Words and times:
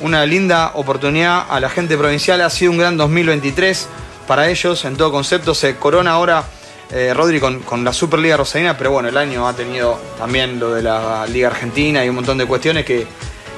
una 0.00 0.24
linda 0.26 0.72
oportunidad 0.74 1.46
a 1.48 1.60
la 1.60 1.68
gente 1.68 1.96
provincial. 1.96 2.40
Ha 2.40 2.50
sido 2.50 2.72
un 2.72 2.78
gran 2.78 2.96
2023 2.96 3.88
para 4.26 4.48
ellos 4.48 4.84
en 4.84 4.96
todo 4.96 5.10
concepto. 5.10 5.54
Se 5.54 5.76
corona 5.76 6.12
ahora 6.12 6.44
eh, 6.90 7.12
Rodri 7.14 7.40
con, 7.40 7.60
con 7.60 7.84
la 7.84 7.92
Superliga 7.92 8.36
Rosarina, 8.36 8.76
pero 8.76 8.90
bueno, 8.92 9.08
el 9.08 9.16
año 9.16 9.46
ha 9.48 9.54
tenido 9.54 9.98
también 10.18 10.58
lo 10.60 10.74
de 10.74 10.82
la 10.82 11.26
Liga 11.26 11.48
Argentina 11.48 12.04
y 12.04 12.08
un 12.08 12.16
montón 12.16 12.38
de 12.38 12.46
cuestiones 12.46 12.84
que, 12.84 13.06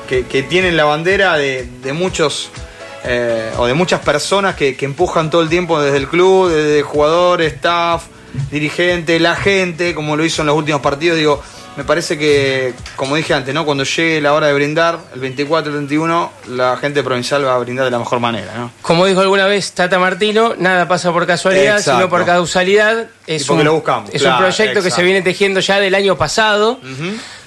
que- 0.08 0.42
tienen 0.44 0.76
la 0.76 0.84
bandera 0.84 1.36
de, 1.36 1.68
de 1.82 1.92
muchos 1.92 2.50
eh, 3.04 3.50
o 3.58 3.66
de 3.66 3.74
muchas 3.74 4.00
personas 4.00 4.54
que, 4.54 4.76
que 4.76 4.84
empujan 4.86 5.28
todo 5.30 5.42
el 5.42 5.48
tiempo 5.50 5.80
desde 5.80 5.98
el 5.98 6.08
club, 6.08 6.48
desde 6.50 6.82
jugador, 6.82 7.42
staff, 7.42 8.04
dirigente, 8.50 9.20
la 9.20 9.36
gente, 9.36 9.94
como 9.94 10.16
lo 10.16 10.24
hizo 10.24 10.42
en 10.42 10.46
los 10.46 10.56
últimos 10.56 10.80
partidos. 10.80 11.18
Digo, 11.18 11.42
me 11.78 11.84
parece 11.84 12.18
que, 12.18 12.74
como 12.96 13.14
dije 13.14 13.32
antes, 13.34 13.54
¿no? 13.54 13.64
cuando 13.64 13.84
llegue 13.84 14.20
la 14.20 14.32
hora 14.34 14.48
de 14.48 14.52
brindar, 14.52 14.98
el 15.14 15.20
24, 15.20 15.70
el 15.70 15.78
31, 15.78 16.32
la 16.48 16.76
gente 16.76 17.04
provincial 17.04 17.46
va 17.46 17.54
a 17.54 17.58
brindar 17.58 17.84
de 17.84 17.92
la 17.92 18.00
mejor 18.00 18.18
manera. 18.18 18.52
¿no? 18.56 18.72
Como 18.82 19.06
dijo 19.06 19.20
alguna 19.20 19.46
vez 19.46 19.70
Tata 19.70 19.96
Martino, 20.00 20.54
nada 20.58 20.88
pasa 20.88 21.12
por 21.12 21.24
casualidad, 21.24 21.76
Exacto. 21.78 22.00
sino 22.00 22.10
por 22.10 22.26
causalidad. 22.26 23.06
Es 23.28 23.42
Y 23.42 23.44
porque 23.44 23.60
un, 23.60 23.66
lo 23.66 23.74
buscamos. 23.74 24.10
Es 24.12 24.22
Claro, 24.22 24.38
un 24.38 24.42
proyecto 24.42 24.82
que 24.82 24.90
se 24.90 25.04
viene 25.04 25.22
tejiendo 25.22 25.60
ya 25.60 25.78
del 25.78 25.94
año 25.94 26.18
pasado, 26.18 26.80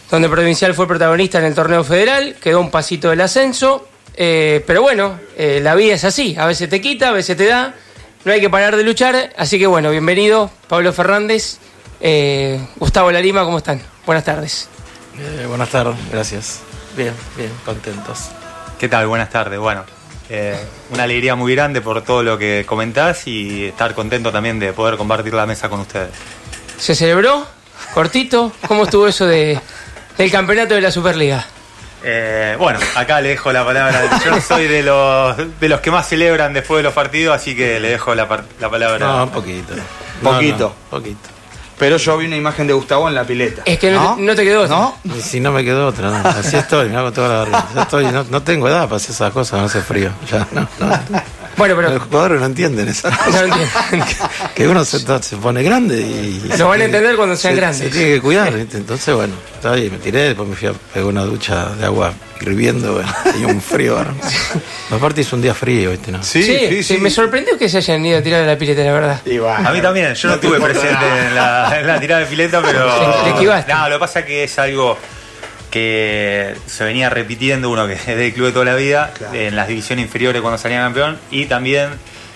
donde 0.09 0.29
Provincial 0.29 0.73
fue 0.73 0.87
protagonista 0.87 1.39
en 1.39 1.43
el 1.45 1.53
torneo 1.53 1.83
federal, 1.83 2.37
quedó 2.41 2.61
un 2.61 2.71
pasito 2.71 3.09
del 3.09 3.19
ascenso. 3.19 3.85
eh, 4.15 4.63
pero 4.65 4.81
bueno, 4.81 5.19
eh, 5.37 5.59
la 5.61 5.75
vida 5.75 5.95
es 5.95 6.05
así, 6.05 6.37
a 6.39 6.45
veces 6.45 6.69
te 6.69 6.79
quita, 6.79 7.09
a 7.09 7.11
veces 7.11 7.35
te 7.35 7.47
da, 7.47 7.73
no 8.23 8.31
hay 8.31 8.39
que 8.39 8.49
parar 8.49 8.77
de 8.77 8.83
luchar. 8.83 9.33
Así 9.37 9.59
que 9.59 9.67
bueno, 9.67 9.91
bienvenido 9.91 10.49
Pablo 10.69 10.93
Fernández, 10.93 11.57
eh, 11.99 12.61
Gustavo 12.77 13.11
Larima, 13.11 13.43
¿cómo 13.43 13.57
están? 13.57 13.81
Buenas 14.05 14.23
tardes. 14.25 14.67
Eh, 15.19 15.45
buenas 15.47 15.69
tardes, 15.69 15.95
gracias. 16.11 16.59
Bien, 16.95 17.13
bien, 17.37 17.51
contentos. 17.65 18.29
¿Qué 18.79 18.89
tal? 18.89 19.07
Buenas 19.07 19.29
tardes. 19.29 19.59
Bueno, 19.59 19.83
eh, 20.29 20.57
una 20.91 21.03
alegría 21.03 21.35
muy 21.35 21.53
grande 21.55 21.81
por 21.81 22.01
todo 22.03 22.23
lo 22.23 22.37
que 22.37 22.65
comentás 22.67 23.27
y 23.27 23.65
estar 23.65 23.93
contento 23.93 24.31
también 24.31 24.59
de 24.59 24.73
poder 24.73 24.97
compartir 24.97 25.33
la 25.33 25.45
mesa 25.45 25.69
con 25.69 25.81
ustedes. 25.81 26.11
¿Se 26.77 26.95
celebró? 26.95 27.45
¿Cortito? 27.93 28.51
¿Cómo 28.67 28.85
estuvo 28.85 29.07
eso 29.07 29.25
de, 29.27 29.59
del 30.17 30.31
campeonato 30.31 30.73
de 30.73 30.81
la 30.81 30.91
Superliga? 30.91 31.45
Eh, 32.03 32.55
bueno, 32.57 32.79
acá 32.95 33.21
le 33.21 33.29
dejo 33.29 33.51
la 33.51 33.63
palabra. 33.63 34.19
Yo 34.25 34.41
soy 34.41 34.67
de 34.67 34.81
los, 34.81 35.37
de 35.59 35.69
los 35.69 35.79
que 35.81 35.91
más 35.91 36.07
celebran 36.09 36.53
después 36.53 36.79
de 36.79 36.83
los 36.83 36.93
partidos, 36.93 37.35
así 37.35 37.55
que 37.55 37.79
le 37.79 37.89
dejo 37.89 38.15
la, 38.15 38.27
la 38.59 38.69
palabra. 38.69 38.97
No, 39.05 39.23
un 39.25 39.29
poquito. 39.29 39.75
No, 40.21 40.31
Poquito. 40.31 40.75
no, 40.91 40.97
poquito. 40.97 41.29
Pero 41.81 41.97
yo 41.97 42.15
vi 42.15 42.27
una 42.27 42.35
imagen 42.35 42.67
de 42.67 42.73
Gustavo 42.73 43.09
en 43.09 43.15
la 43.15 43.23
pileta. 43.23 43.63
Es 43.65 43.79
que 43.79 43.89
no, 43.89 44.15
te, 44.15 44.21
no 44.21 44.35
te 44.35 44.43
quedó. 44.43 44.67
¿No? 44.67 44.95
Y 45.03 45.19
si 45.19 45.39
no 45.39 45.51
me 45.51 45.63
quedó 45.63 45.87
otra, 45.87 46.11
no. 46.11 46.29
Así 46.29 46.55
estoy, 46.55 46.89
me 46.89 46.95
hago 46.97 47.11
toda 47.11 47.27
la 47.27 47.35
barriga. 47.39 47.81
Estoy, 47.81 48.05
no, 48.05 48.23
no 48.29 48.43
tengo 48.43 48.67
edad 48.67 48.83
para 48.83 48.97
hacer 48.97 49.09
esas 49.15 49.33
cosas, 49.33 49.59
no 49.59 49.65
hace 49.65 49.81
frío. 49.81 50.11
Ya, 50.31 50.47
no, 50.51 50.61
no. 50.79 51.01
Bueno, 51.57 51.75
pero 51.75 51.89
Los 51.89 52.03
jugadores 52.03 52.39
no 52.39 52.45
entienden 52.45 52.87
esas 52.87 53.11
No 53.19 53.25
cosas. 53.25 53.41
entiendo. 53.91 54.05
Que 54.53 54.67
uno 54.67 54.85
se, 54.85 54.99
se 54.99 55.37
pone 55.37 55.63
grande 55.63 55.99
y. 56.01 56.51
Lo 56.55 56.67
van 56.67 56.81
a 56.81 56.83
entender 56.85 57.15
cuando 57.15 57.35
sean 57.35 57.55
se- 57.55 57.59
grandes. 57.59 57.79
Se 57.79 57.89
tiene 57.89 58.13
que 58.15 58.21
cuidar, 58.21 58.53
¿viste? 58.53 58.77
Entonces, 58.77 59.15
bueno, 59.15 59.33
está 59.55 59.73
ahí, 59.73 59.89
me 59.89 59.97
tiré, 59.97 60.19
después 60.21 60.47
me 60.47 60.55
fui 60.55 60.67
a 60.67 60.73
pegar 60.73 61.07
una 61.09 61.23
ducha 61.23 61.65
de 61.79 61.85
agua 61.85 62.13
hirviendo, 62.41 62.93
bueno, 62.93 63.13
y 63.39 63.45
un 63.45 63.61
frío. 63.61 63.95
bárbaro. 63.95 64.17
Aparte 64.91 65.21
hizo 65.21 65.35
un 65.35 65.41
día 65.41 65.53
frío, 65.53 65.91
¿viste? 65.91 66.11
¿no? 66.11 66.21
Sí, 66.23 66.43
sí, 66.43 66.57
sí, 66.59 66.67
sí, 66.69 66.83
sí. 66.83 66.97
me 66.97 67.09
sorprendió 67.09 67.57
que 67.57 67.69
se 67.69 67.77
hayan 67.77 68.05
ido 68.05 68.17
a 68.19 68.21
tirar 68.21 68.41
a 68.43 68.45
la 68.45 68.57
pileta, 68.57 68.81
la 68.83 68.91
verdad. 68.91 69.21
Y 69.25 69.37
bueno. 69.37 69.67
A 69.67 69.71
mí 69.71 69.81
también, 69.81 70.13
yo 70.13 70.27
no, 70.29 70.35
No 70.35 70.41
estuve 70.41 70.59
presente 70.59 71.05
en 71.27 71.35
la, 71.35 71.79
en 71.79 71.87
la 71.87 71.99
tirada 71.99 72.21
de 72.21 72.27
pileta, 72.27 72.61
pero. 72.61 72.85
Te 73.23 73.29
esquivaste. 73.29 73.73
No, 73.73 73.89
lo 73.89 73.95
que 73.95 73.99
pasa 73.99 74.19
es 74.21 74.25
que 74.25 74.43
es 74.45 74.59
algo 74.59 74.97
que 75.69 76.55
se 76.65 76.83
venía 76.83 77.09
repitiendo 77.09 77.69
uno 77.69 77.87
que 77.87 77.93
es 77.93 78.05
del 78.05 78.33
club 78.33 78.47
de 78.47 78.51
toda 78.53 78.65
la 78.65 78.75
vida, 78.75 79.13
Claro. 79.17 79.33
en 79.35 79.55
las 79.55 79.67
divisiones 79.67 80.05
inferiores 80.05 80.41
cuando 80.41 80.57
salía 80.57 80.79
campeón, 80.79 81.17
y 81.31 81.45
también 81.45 81.89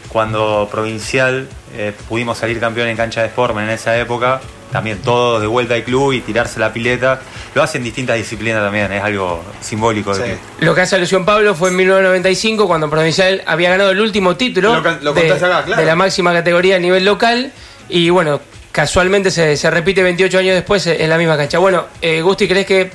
cuando 0.09 0.69
provincial 0.71 1.47
eh, 1.75 1.91
pudimos 2.07 2.37
salir 2.37 2.59
campeón 2.61 2.87
en 2.87 2.95
cancha 2.95 3.21
de 3.21 3.27
Sportman 3.29 3.65
en 3.65 3.71
esa 3.71 3.97
época, 3.97 4.39
también 4.75 4.97
todos 5.01 5.39
de 5.41 5.47
vuelta 5.47 5.73
al 5.73 5.83
club 5.83 6.11
y 6.11 6.19
tirarse 6.19 6.59
la 6.59 6.73
pileta. 6.73 7.21
Lo 7.53 7.63
hacen 7.63 7.81
distintas 7.81 8.17
disciplinas 8.17 8.61
también, 8.61 8.91
es 8.91 9.01
algo 9.01 9.41
simbólico 9.61 10.13
Sí. 10.13 10.21
Lo 10.59 10.75
que 10.75 10.81
hace 10.81 10.97
alusión 10.97 11.23
Pablo 11.23 11.55
fue 11.55 11.69
en 11.69 11.77
1995 11.77 12.67
cuando 12.67 12.89
Provincial 12.89 13.41
había 13.45 13.69
ganado 13.69 13.91
el 13.91 14.01
último 14.01 14.35
título 14.35 14.75
Lo 14.75 14.83
can- 14.83 14.99
lo 15.01 15.13
de, 15.13 15.21
contaste 15.21 15.45
acá, 15.45 15.63
claro. 15.63 15.81
de 15.81 15.87
la 15.87 15.95
máxima 15.95 16.33
categoría 16.33 16.75
a 16.75 16.79
nivel 16.79 17.05
local 17.05 17.53
y 17.87 18.09
bueno, 18.09 18.41
casualmente 18.73 19.31
se, 19.31 19.55
se 19.55 19.71
repite 19.71 20.03
28 20.03 20.37
años 20.39 20.55
después 20.55 20.85
en 20.87 21.09
la 21.09 21.17
misma 21.17 21.37
cancha. 21.37 21.57
Bueno, 21.59 21.85
eh, 22.01 22.21
Gusti, 22.21 22.47
¿crees 22.49 22.65
que 22.65 22.91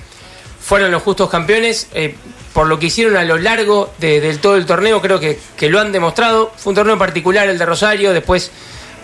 fueron 0.61 0.91
los 0.91 1.03
justos 1.03 1.31
campeones? 1.31 1.89
Eh, 1.95 2.15
por 2.53 2.67
lo 2.67 2.79
que 2.79 2.87
hicieron 2.87 3.17
a 3.17 3.23
lo 3.23 3.39
largo 3.39 3.93
de, 3.99 4.21
del 4.21 4.41
todo 4.41 4.57
el 4.57 4.67
torneo, 4.67 5.01
creo 5.01 5.19
que, 5.21 5.39
que 5.57 5.71
lo 5.71 5.81
han 5.81 5.93
demostrado. 5.93 6.53
Fue 6.57 6.73
un 6.73 6.75
torneo 6.75 6.99
particular 6.99 7.49
el 7.49 7.57
de 7.57 7.65
Rosario, 7.65 8.13
después 8.13 8.51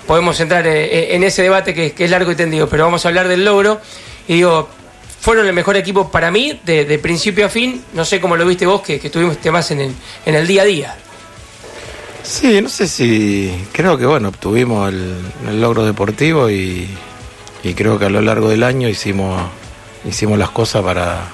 podemos 0.07 0.39
entrar 0.41 0.67
eh, 0.67 1.15
en 1.15 1.25
ese 1.25 1.43
debate 1.43 1.75
que, 1.75 1.93
es 1.97 2.11
largo 2.11 2.31
y 2.31 2.37
tendido, 2.37 2.69
pero 2.69 2.85
vamos 2.85 3.05
a 3.05 3.09
hablar 3.09 3.29
del 3.29 3.45
logro. 3.45 3.81
Y 4.29 4.35
digo, 4.35 4.69
fueron 5.21 5.47
el 5.47 5.53
mejor 5.53 5.77
equipo 5.77 6.11
para 6.11 6.31
mí, 6.31 6.61
de, 6.65 6.99
principio 6.99 7.47
a 7.47 7.49
fin. 7.49 7.83
No 7.93 8.05
sé 8.05 8.21
cómo 8.21 8.37
lo 8.37 8.47
viste 8.47 8.67
vos, 8.67 8.83
que, 8.83 8.99
que 8.99 9.09
estuviste 9.09 9.51
más 9.51 9.71
en 9.71 9.81
el, 9.81 9.93
en 10.25 10.35
el 10.35 10.47
día 10.47 10.63
a 10.63 10.65
día. 10.65 10.97
Sí, 12.23 12.61
no 12.61 12.69
sé 12.69 12.89
si. 12.89 13.53
Creo 13.73 13.97
que, 13.97 14.07
bueno, 14.07 14.29
obtuvimos 14.29 14.93
el, 14.93 15.61
logro 15.61 15.85
deportivo 15.85 16.51
y, 16.51 16.89
y 17.63 17.75
creo 17.75 17.99
que 17.99 18.07
a 18.07 18.11
lo 18.11 18.21
largo 18.21 18.49
del 18.49 18.65
año 18.65 18.89
hicimos, 18.89 19.49
hicimos 20.05 20.37
las 20.39 20.51
cosas 20.51 20.83
para, 20.83 21.29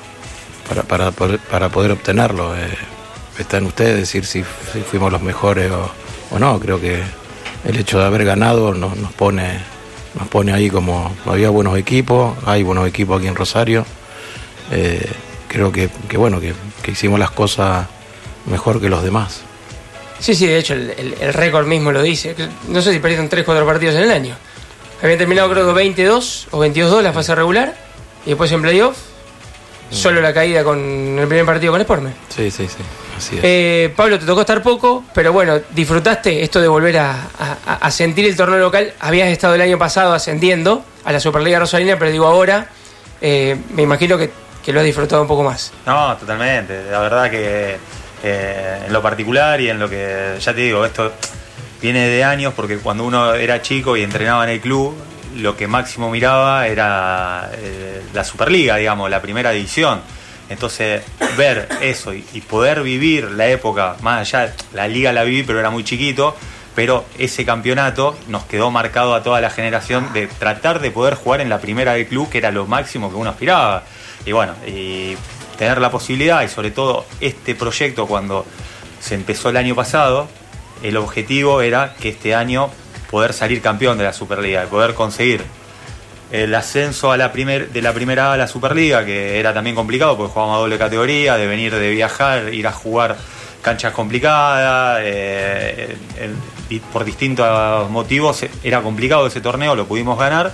para 1.50 1.68
poder 1.70 1.92
obtenerlo. 1.92 2.54
Eh, 2.56 2.76
está 3.38 3.58
en 3.58 3.66
ustedes 3.66 3.96
decir 3.96 4.26
si, 4.26 4.44
si 4.72 4.80
fuimos 4.80 5.10
los 5.10 5.22
mejores 5.22 5.70
o, 5.70 5.90
o 6.30 6.38
no. 6.38 6.60
Creo 6.60 6.78
que 6.78 7.02
el 7.64 7.76
hecho 7.78 7.98
de 7.98 8.04
haber 8.06 8.24
ganado 8.24 8.74
nos, 8.74 8.96
nos 8.96 9.12
pone 9.12 9.60
nos 10.18 10.28
pone 10.28 10.52
ahí 10.52 10.68
como 10.68 11.14
había 11.24 11.48
buenos 11.48 11.78
equipos, 11.78 12.36
hay 12.44 12.62
buenos 12.62 12.86
equipos 12.86 13.18
aquí 13.18 13.28
en 13.28 13.34
Rosario. 13.34 13.86
Eh, 14.70 15.10
creo 15.48 15.72
que, 15.72 15.88
que 16.08 16.16
bueno, 16.18 16.38
que, 16.38 16.52
que 16.82 16.90
hicimos 16.90 17.18
las 17.18 17.30
cosas 17.30 17.86
mejor 18.46 18.78
que 18.80 18.88
los 18.90 19.02
demás. 19.02 19.40
Sí, 20.18 20.34
sí, 20.34 20.46
de 20.46 20.58
hecho, 20.58 20.74
el, 20.74 20.90
el- 20.90 21.14
el 21.20 21.32
récord 21.34 21.66
mismo 21.66 21.92
lo 21.92 22.02
dice. 22.02 22.36
No 22.68 22.82
sé 22.82 22.92
si 22.92 22.98
perdieron 22.98 23.28
3 23.28 23.44
4 23.44 23.64
partidos 23.66 23.94
en 23.96 24.02
el 24.02 24.10
año. 24.10 24.36
Habían 25.02 25.18
terminado, 25.18 25.50
creo 25.50 25.66
que 25.66 25.72
22 25.72 26.48
o 26.52 26.64
22-2 26.64 27.00
la 27.02 27.12
fase 27.12 27.34
regular. 27.34 27.74
Y 28.26 28.28
después 28.30 28.52
en 28.52 28.62
playoff, 28.62 28.96
solo 29.90 30.20
la 30.20 30.32
caída 30.34 30.62
con 30.62 30.78
el 30.78 31.26
primer 31.26 31.44
partido 31.46 31.72
con 31.72 31.80
Sportman. 31.80 32.14
Sí, 32.28 32.50
sí, 32.50 32.68
sí, 32.68 32.76
así 33.16 33.36
es. 33.36 33.40
Eh, 33.44 33.92
Pablo, 33.96 34.18
te 34.18 34.26
tocó 34.26 34.40
estar 34.42 34.62
poco, 34.62 35.04
pero 35.14 35.32
bueno, 35.32 35.60
disfrutaste 35.70 36.42
esto 36.42 36.60
de 36.60 36.68
volver 36.68 36.98
a, 36.98 37.12
a- 37.38 37.74
a 37.80 37.90
sentir 37.90 38.24
el 38.26 38.36
torneo 38.36 38.58
local. 38.58 38.92
Habías 39.00 39.28
estado 39.28 39.54
el 39.54 39.60
año 39.60 39.78
pasado 39.78 40.12
ascendiendo 40.14 40.84
a 41.04 41.12
la 41.12 41.20
Superliga 41.20 41.58
Rosalina, 41.58 41.98
pero 41.98 42.10
digo 42.10 42.26
ahora, 42.26 42.66
eh, 43.20 43.56
me 43.74 43.82
imagino 43.82 44.16
que, 44.18 44.30
que 44.64 44.72
lo 44.72 44.80
has 44.80 44.86
disfrutado 44.86 45.22
un 45.22 45.28
poco 45.28 45.42
más. 45.42 45.72
No, 45.86 46.16
totalmente. 46.16 46.84
La 46.90 47.00
verdad 47.00 47.30
que 47.30 47.76
eh, 48.24 48.82
en 48.86 48.92
lo 48.92 49.02
particular 49.02 49.60
y 49.60 49.68
en 49.68 49.78
lo 49.78 49.88
que, 49.88 50.36
ya 50.40 50.54
te 50.54 50.60
digo, 50.60 50.84
esto 50.84 51.12
viene 51.80 52.06
de 52.08 52.22
años 52.24 52.52
porque 52.54 52.78
cuando 52.78 53.04
uno 53.04 53.34
era 53.34 53.60
chico 53.62 53.96
y 53.96 54.02
entrenaba 54.02 54.44
en 54.44 54.50
el 54.50 54.60
club, 54.60 54.94
lo 55.36 55.56
que 55.56 55.66
máximo 55.66 56.10
miraba 56.10 56.66
era 56.68 57.50
eh, 57.54 58.02
la 58.12 58.22
Superliga, 58.22 58.76
digamos, 58.76 59.10
la 59.10 59.20
primera 59.22 59.50
división. 59.50 60.00
Entonces, 60.52 61.02
ver 61.36 61.68
eso 61.80 62.12
y, 62.12 62.22
poder 62.48 62.82
vivir 62.82 63.30
la 63.30 63.48
época, 63.48 63.96
más 64.02 64.20
allá, 64.20 64.54
la 64.74 64.86
liga 64.86 65.12
la 65.12 65.24
viví, 65.24 65.42
pero 65.42 65.58
era 65.58 65.70
muy 65.70 65.82
chiquito, 65.82 66.36
pero 66.74 67.04
ese 67.18 67.44
campeonato 67.44 68.16
nos 68.28 68.44
quedó 68.44 68.70
marcado 68.70 69.14
a 69.14 69.22
toda 69.22 69.40
la 69.40 69.50
generación 69.50 70.12
de 70.12 70.26
tratar 70.26 70.80
de 70.80 70.90
poder 70.90 71.14
jugar 71.14 71.40
en 71.40 71.48
la 71.48 71.58
primera 71.58 71.94
del 71.94 72.06
club, 72.06 72.28
que 72.28 72.38
era 72.38 72.50
lo 72.50 72.66
máximo 72.66 73.10
que 73.10 73.16
uno 73.16 73.30
aspiraba. 73.30 73.84
Y 74.26 74.32
bueno, 74.32 74.54
y 74.66 75.16
tener 75.56 75.80
la 75.80 75.90
posibilidad, 75.90 76.42
y 76.42 76.48
sobre 76.48 76.70
todo 76.70 77.06
este 77.20 77.54
proyecto 77.54 78.06
cuando 78.06 78.44
se 79.00 79.14
empezó 79.14 79.48
el 79.48 79.56
año 79.56 79.74
pasado, 79.74 80.28
el 80.82 80.96
objetivo 80.98 81.62
era 81.62 81.94
que 81.98 82.10
este 82.10 82.34
año 82.34 82.70
poder 83.10 83.32
salir 83.32 83.62
campeón 83.62 83.96
de 83.98 84.04
la 84.04 84.12
Superliga, 84.12 84.60
de 84.60 84.66
poder 84.66 84.94
conseguir 84.94 85.44
el 86.32 86.54
ascenso 86.54 87.12
a 87.12 87.18
la 87.18 87.30
primer, 87.30 87.70
de 87.70 87.82
la 87.82 87.92
primera 87.92 88.30
A 88.30 88.32
a 88.32 88.36
la 88.38 88.48
Superliga, 88.48 89.04
que 89.04 89.38
era 89.38 89.52
también 89.52 89.76
complicado 89.76 90.16
porque 90.16 90.32
jugábamos 90.32 90.56
a 90.56 90.60
doble 90.60 90.78
categoría, 90.78 91.36
de 91.36 91.46
venir 91.46 91.74
de 91.74 91.90
viajar, 91.90 92.54
ir 92.54 92.66
a 92.66 92.72
jugar 92.72 93.18
canchas 93.60 93.92
complicadas, 93.92 95.00
eh, 95.04 95.94
por 96.90 97.04
distintos 97.04 97.90
motivos 97.90 98.46
era 98.64 98.80
complicado 98.80 99.26
ese 99.26 99.42
torneo, 99.42 99.76
lo 99.76 99.86
pudimos 99.86 100.18
ganar 100.18 100.52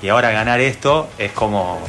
y 0.00 0.08
ahora 0.08 0.30
ganar 0.30 0.60
esto 0.60 1.08
es 1.18 1.32
como 1.32 1.80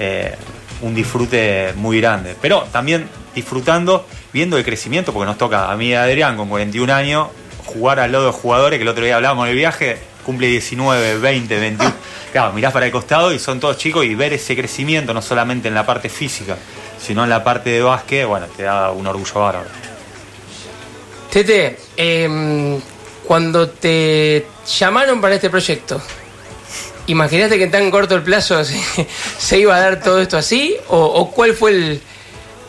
eh, 0.00 0.34
un 0.82 0.92
disfrute 0.92 1.72
muy 1.76 2.00
grande. 2.00 2.34
Pero 2.42 2.64
también 2.72 3.08
disfrutando, 3.32 4.08
viendo 4.32 4.58
el 4.58 4.64
crecimiento, 4.64 5.12
porque 5.12 5.26
nos 5.26 5.38
toca 5.38 5.70
a 5.70 5.76
mí 5.76 5.88
y 5.90 5.94
a 5.94 6.02
Adrián 6.02 6.36
con 6.36 6.48
41 6.48 6.92
años 6.92 7.28
jugar 7.64 8.00
al 8.00 8.10
lado 8.10 8.26
de 8.26 8.32
jugadores 8.32 8.78
que 8.78 8.82
el 8.82 8.88
otro 8.88 9.04
día 9.04 9.14
hablábamos 9.14 9.48
en 9.48 9.54
viaje, 9.54 9.98
cumple 10.24 10.48
19, 10.48 11.18
20, 11.18 11.60
21. 11.60 11.94
Claro, 12.36 12.52
mirás 12.52 12.70
para 12.70 12.84
el 12.84 12.92
costado 12.92 13.32
y 13.32 13.38
son 13.38 13.60
todos 13.60 13.78
chicos 13.78 14.04
y 14.04 14.14
ver 14.14 14.34
ese 14.34 14.54
crecimiento, 14.54 15.14
no 15.14 15.22
solamente 15.22 15.68
en 15.68 15.74
la 15.74 15.86
parte 15.86 16.10
física, 16.10 16.58
sino 17.00 17.24
en 17.24 17.30
la 17.30 17.42
parte 17.42 17.70
de 17.70 17.80
básquet, 17.80 18.26
bueno, 18.26 18.44
te 18.54 18.64
da 18.64 18.90
un 18.90 19.06
orgullo 19.06 19.32
bárbaro. 19.40 19.70
Tete, 21.32 21.78
em, 21.96 22.78
cuando 23.24 23.70
te 23.70 24.44
llamaron 24.78 25.18
para 25.22 25.36
este 25.36 25.48
proyecto, 25.48 25.98
¿imaginaste 27.06 27.56
que 27.56 27.64
en 27.64 27.70
tan 27.70 27.90
corto 27.90 28.14
el 28.14 28.22
plazo 28.22 28.62
se, 28.66 28.78
se 29.38 29.58
iba 29.58 29.74
a 29.74 29.80
dar 29.80 30.02
todo 30.02 30.20
esto 30.20 30.36
así? 30.36 30.76
¿O, 30.88 30.98
o 31.06 31.30
cuál 31.30 31.54
fue 31.54 31.70
el, 31.70 32.02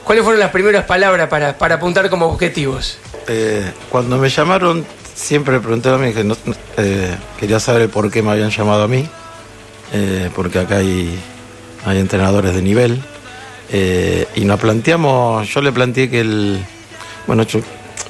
cuáles 0.05 0.23
fueron 0.23 0.39
las 0.39 0.51
primeras 0.51 0.85
palabras 0.85 1.27
para, 1.27 1.57
para 1.57 1.75
apuntar 1.75 2.09
como 2.09 2.27
objetivos? 2.27 2.99
Eh, 3.27 3.69
cuando 3.89 4.17
me 4.17 4.29
llamaron, 4.29 4.85
siempre 5.13 5.59
pregunté 5.59 5.89
a 5.89 5.97
mí 5.97 6.13
que 6.13 6.23
no- 6.23 6.37
eh, 6.77 7.13
quería 7.37 7.59
saber 7.59 7.81
el 7.81 7.89
por 7.89 8.09
qué 8.09 8.21
me 8.21 8.31
habían 8.31 8.49
llamado 8.49 8.83
a 8.83 8.87
mí, 8.87 9.05
eh, 9.93 10.29
porque 10.35 10.59
acá 10.59 10.77
hay, 10.77 11.17
hay 11.85 11.99
entrenadores 11.99 12.53
de 12.53 12.61
nivel. 12.61 13.01
eh, 13.71 14.25
y 14.35 14.45
nos 14.45 14.59
planteamos, 14.59 15.47
yo 15.53 15.61
le 15.61 15.71
planteé 15.71 16.09
que 16.09 16.21
el, 16.21 16.59
bueno, 17.27 17.45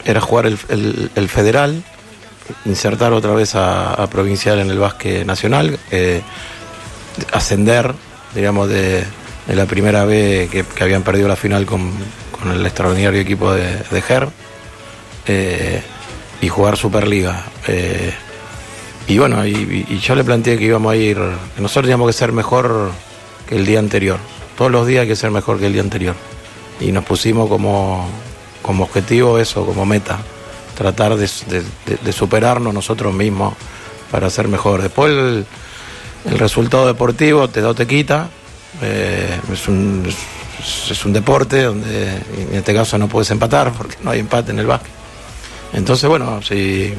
era 0.06 0.22
jugar 0.22 0.46
el, 0.46 0.58
el- 1.16 1.30
federal, 1.30 1.84
insertar 2.66 3.12
otra 3.14 3.32
vez 3.34 3.56
a, 3.56 4.08
provincial 4.10 4.60
en 4.60 4.70
el 4.70 4.78
básquet 4.80 5.26
nacional, 5.26 5.78
eh, 5.92 6.22
ascender, 7.34 7.94
digamos, 8.36 8.70
de, 8.70 9.04
de 9.48 9.56
la 9.56 9.66
primera 9.66 10.06
vez 10.06 10.50
que, 10.50 10.64
habían 10.80 11.04
perdido 11.04 11.28
la 11.28 11.36
final 11.36 11.66
con, 11.66 11.92
con 12.32 12.52
el 12.52 12.66
extraordinario 12.66 13.20
equipo 13.20 13.52
de, 13.54 14.02
GER 14.02 14.30
y 16.42 16.48
jugar 16.50 16.78
Superliga. 16.78 17.44
Y 19.08 19.18
bueno, 19.20 19.46
y, 19.46 20.00
yo 20.02 20.16
le 20.16 20.24
planteé 20.24 20.58
que 20.58 20.66
íbamos 20.66 20.92
a 20.92 20.96
ir, 20.96 21.18
que 21.56 21.62
nosotros 21.62 21.84
teníamos 21.84 22.08
que 22.08 22.14
ser 22.14 22.32
mejor 22.34 22.92
que 23.48 23.56
el 23.56 23.66
día 23.66 23.80
anterior. 23.80 24.20
Todos 24.58 24.72
los 24.72 24.86
días 24.86 25.04
hay 25.04 25.08
que 25.08 25.16
ser 25.16 25.32
mejor 25.32 25.60
que 25.60 25.68
el 25.68 25.74
día 25.74 25.82
anterior. 25.82 26.16
Y 26.82 26.92
nos 26.92 27.06
pusimos 27.06 27.48
como, 27.50 28.06
como 28.62 28.84
objetivo 28.84 29.40
eso, 29.40 29.66
como 29.66 29.86
meta, 29.86 30.20
tratar 30.78 31.16
de, 31.16 31.30
de- 32.04 32.12
superarnos 32.12 32.74
nosotros 32.74 33.14
mismos 33.14 33.54
para 34.12 34.30
ser 34.30 34.48
mejor. 34.50 34.82
Después 34.82 35.12
el, 35.12 35.46
el 36.26 36.40
resultado 36.40 36.86
deportivo 36.86 37.48
te 37.48 37.62
da 37.62 37.70
o 37.70 37.76
te 37.76 37.88
quita. 37.88 38.30
Eh, 38.82 39.40
es, 39.54 39.68
un, 39.70 40.04
es- 40.60 40.92
es 40.92 41.06
un 41.06 41.14
deporte 41.14 41.64
donde 41.64 42.14
en 42.16 42.50
este 42.56 42.74
caso 42.74 42.98
no 42.98 43.08
puedes 43.08 43.32
empatar 43.32 43.72
porque 43.72 43.96
no 44.04 44.12
hay 44.12 44.20
empate 44.20 44.52
en 44.52 44.60
el 44.60 44.66
básquet. 44.66 44.92
Entonces, 45.74 46.10
bueno, 46.10 46.42
si 46.42 46.94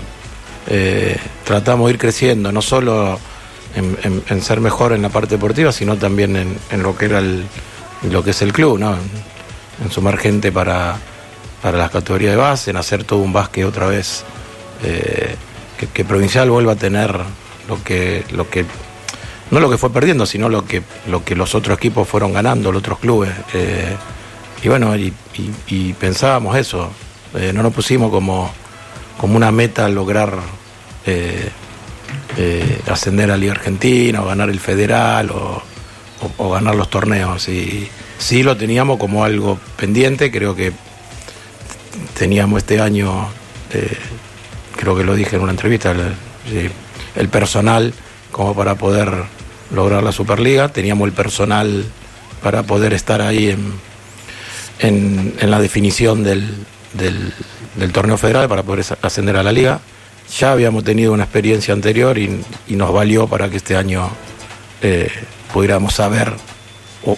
eh, 0.70 1.16
tratamos 1.44 1.86
de 1.86 1.94
ir 1.94 1.98
creciendo, 1.98 2.52
no 2.52 2.60
solo 2.60 3.18
en, 3.74 4.42
ser 4.42 4.60
mejor 4.60 4.92
en 4.92 5.00
la 5.00 5.08
parte 5.08 5.36
deportiva, 5.36 5.72
sino 5.72 5.96
también 5.96 6.36
en, 6.36 6.82
lo 6.82 6.96
que 6.96 7.06
era 7.06 7.22
lo 8.02 8.22
que 8.22 8.30
es 8.30 8.42
el 8.42 8.52
club, 8.52 8.78
¿no? 8.78 8.94
En, 9.82 9.90
sumar 9.90 10.18
gente 10.18 10.52
para, 10.52 10.96
para 11.62 11.78
las 11.78 11.90
categorías 11.90 12.32
de 12.32 12.36
base, 12.36 12.70
en 12.70 12.76
hacer 12.76 13.04
todo 13.04 13.20
un 13.20 13.32
básquet 13.32 13.64
otra 13.64 13.86
vez, 13.86 14.24
eh, 14.82 15.36
que, 15.94 16.04
Provincial 16.04 16.50
vuelva 16.50 16.72
a 16.72 16.76
tener 16.76 17.14
lo 17.66 17.82
que, 17.82 18.24
lo 18.32 18.50
que 18.50 18.66
no 19.50 19.60
lo 19.60 19.70
que 19.70 19.78
fue 19.78 19.90
perdiendo, 19.90 20.26
sino 20.26 20.50
lo 20.50 20.66
que, 20.66 20.82
lo 21.06 21.24
que 21.24 21.34
los 21.34 21.54
otros 21.54 21.78
equipos 21.78 22.06
fueron 22.06 22.34
ganando, 22.34 22.72
los 22.72 22.80
otros 22.80 22.98
clubes. 22.98 23.30
eh, 23.54 23.96
y 24.62 24.68
bueno, 24.68 24.94
y, 24.96 25.92
pensábamos 25.94 26.56
eso, 26.56 26.90
no 27.54 27.62
nos 27.62 27.72
pusimos 27.72 28.10
como, 28.10 28.52
como 29.18 29.36
una 29.36 29.50
meta 29.52 29.88
lograr 29.88 30.38
eh, 31.04 31.50
eh, 32.38 32.80
ascender 32.88 33.30
a 33.30 33.36
Liga 33.36 33.52
Argentina 33.52 34.22
o 34.22 34.26
ganar 34.26 34.48
el 34.48 34.60
Federal 34.60 35.30
o, 35.30 35.62
ganar 36.50 36.74
los 36.74 36.88
torneos. 36.88 37.48
Y 37.48 37.88
sí 38.18 38.42
lo 38.42 38.56
teníamos 38.56 38.98
como 38.98 39.24
algo 39.24 39.58
pendiente, 39.76 40.30
creo 40.30 40.54
que 40.54 40.72
teníamos 42.18 42.58
este 42.58 42.80
año, 42.80 43.28
eh, 43.72 43.96
creo 44.76 44.96
que 44.96 45.04
lo 45.04 45.14
dije 45.14 45.36
en 45.36 45.42
una 45.42 45.52
entrevista, 45.52 45.94
el 47.16 47.28
personal 47.28 47.92
como 48.32 48.54
para 48.54 48.74
poder 48.76 49.12
lograr 49.74 50.02
la 50.02 50.12
Superliga, 50.12 50.68
teníamos 50.68 51.06
el 51.08 51.12
personal 51.12 51.84
para 52.42 52.62
poder 52.62 52.92
estar 52.94 53.20
ahí 53.20 53.50
en, 53.50 53.72
en, 54.80 55.34
en 55.40 55.50
la 55.50 55.60
definición 55.60 56.22
del, 56.24 56.48
del- 56.94 57.32
del 57.78 57.92
torneo 57.92 58.18
federal, 58.18 58.48
para 58.48 58.62
poder 58.62 58.84
ascender 59.02 59.36
a 59.36 59.42
la 59.42 59.52
liga. 59.52 59.80
Ya 60.38 60.52
habíamos 60.52 60.84
tenido 60.84 61.12
una 61.12 61.24
experiencia 61.24 61.72
anterior 61.72 62.18
y, 62.18 62.44
nos 62.68 62.92
valió 62.92 63.26
para 63.26 63.48
que 63.48 63.56
este 63.56 63.76
año 63.76 64.10
eh, 64.82 65.10
pudiéramos 65.52 65.94
saber 65.94 66.32
o, 67.04 67.16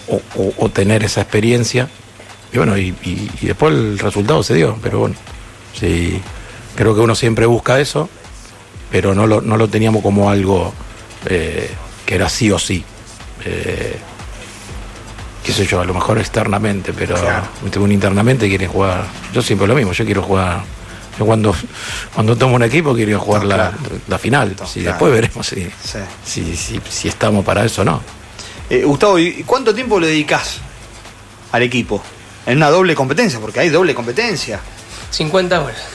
o- 0.57 0.69
tener 0.69 1.03
esa 1.03 1.21
experiencia. 1.21 1.89
Y 2.53 2.57
bueno, 2.57 2.77
y 2.77 2.91
después 3.41 3.73
el 3.73 3.99
resultado 3.99 4.43
se 4.43 4.53
dio, 4.55 4.77
pero 4.81 4.99
bueno, 4.99 5.15
sí, 5.77 6.21
creo 6.75 6.93
que 6.95 7.01
uno 7.01 7.15
siempre 7.15 7.45
busca 7.45 7.79
eso, 7.79 8.09
pero 8.91 9.13
no 9.15 9.25
lo, 9.27 9.41
no 9.41 9.57
lo 9.57 9.67
teníamos 9.69 10.01
como 10.03 10.29
algo 10.29 10.73
eh, 11.25 11.69
que 12.05 12.15
era 12.15 12.29
sí 12.29 12.51
o 12.51 12.59
sí. 12.59 12.83
Eh, 13.45 13.97
qué 15.51 15.63
sé 15.63 15.65
yo, 15.69 15.81
a 15.81 15.85
lo 15.85 15.93
mejor 15.93 16.17
externamente, 16.17 16.93
pero 16.93 17.15
Claro. 17.15 17.43
uno 17.77 17.93
internamente 17.93 18.47
quiere 18.47 18.67
jugar. 18.67 19.05
Yo 19.33 19.41
siempre 19.41 19.67
lo 19.67 19.75
mismo, 19.75 19.91
yo 19.91 20.05
quiero 20.05 20.21
jugar. 20.23 20.63
Yo 21.19 21.25
cuando, 21.25 21.53
cuando 22.15 22.37
tomo 22.37 22.55
un 22.55 22.63
equipo 22.63 22.95
quiero 22.95 23.19
jugar 23.19 23.41
No, 23.43 23.49
la, 23.49 23.55
claro. 23.55 23.77
la 24.07 24.17
final. 24.17 24.55
No, 24.59 24.65
Si 24.65 24.79
claro. 24.79 24.93
Después 24.93 25.11
veremos 25.13 25.45
si, 25.45 25.55
Sí. 25.83 25.99
si, 26.25 26.55
si, 26.55 26.81
si 26.89 27.07
estamos 27.09 27.43
para 27.43 27.65
eso 27.65 27.81
o 27.81 27.85
no. 27.85 28.01
Eh, 28.69 28.83
Gustavo, 28.85 29.19
¿y 29.19 29.43
cuánto 29.45 29.75
tiempo 29.75 29.99
le 29.99 30.07
dedicas 30.07 30.59
al 31.51 31.63
equipo? 31.63 32.01
En 32.45 32.57
una 32.57 32.69
doble 32.69 32.95
competencia, 32.95 33.39
porque 33.39 33.59
hay 33.59 33.69
doble 33.69 33.93
competencia. 33.93 34.59
50 35.11 35.61
horas. 35.61 35.77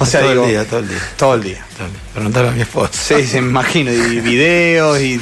O 0.00 0.06
sea, 0.06 0.20
todo 0.20 0.30
digo, 0.30 0.44
el 0.44 0.50
día, 0.50 0.64
todo 0.64 0.78
el 0.78 0.88
día. 0.88 0.98
todo 1.16 1.34
el 1.34 1.42
día. 1.42 1.66
todo 1.76 1.86
el 1.88 1.92
día. 1.92 2.00
Preguntale 2.14 2.48
a 2.48 2.50
mi 2.52 2.60
esposa. 2.60 2.92
Sí, 2.92 3.26
se 3.26 3.38
imagino, 3.38 3.92
y 3.92 4.20
videos 4.20 5.00
y. 5.00 5.20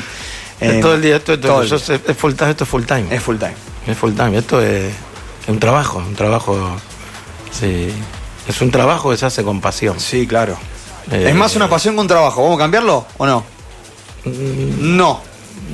eh, 0.61 0.79
todo 0.81 0.95
el 0.95 1.03
día, 1.03 1.17
esto, 1.17 1.33
esto- 1.35 1.49
todo 1.49 1.63
el 1.63 1.69
yo 1.69 1.77
día. 1.77 1.85
sé- 1.87 2.01
es 2.07 2.17
full 2.17 2.33
time, 2.35 2.51
esto 2.51 2.65
es 2.65 2.71
full 2.71 2.85
time. 2.85 3.07
Es 3.15 3.23
full 3.23 3.37
time. 3.37 3.55
Es 3.87 3.97
full 3.99 4.13
time, 4.15 4.39
esto 4.39 4.61
es, 4.63 4.93
es 5.43 5.49
un 5.49 5.59
trabajo, 5.61 5.99
un 5.99 6.15
trabajo, 6.17 6.77
sí, 7.51 7.89
es 8.49 8.61
un 8.61 8.71
trabajo 8.71 9.11
que 9.11 9.17
se 9.17 9.27
hace 9.27 9.43
con 9.45 9.61
pasión. 9.61 9.99
Sí, 10.01 10.27
claro. 10.27 10.57
Eh, 11.11 11.27
es 11.29 11.35
más 11.37 11.55
una 11.57 11.69
pasión 11.69 11.95
que 11.95 12.01
un 12.01 12.09
trabajo. 12.09 12.43
¿Vamos 12.43 12.57
a 12.59 12.63
cambiarlo 12.65 13.07
o 13.17 13.27
no? 13.27 13.45
Mm. 14.25 14.97
No. 14.97 15.21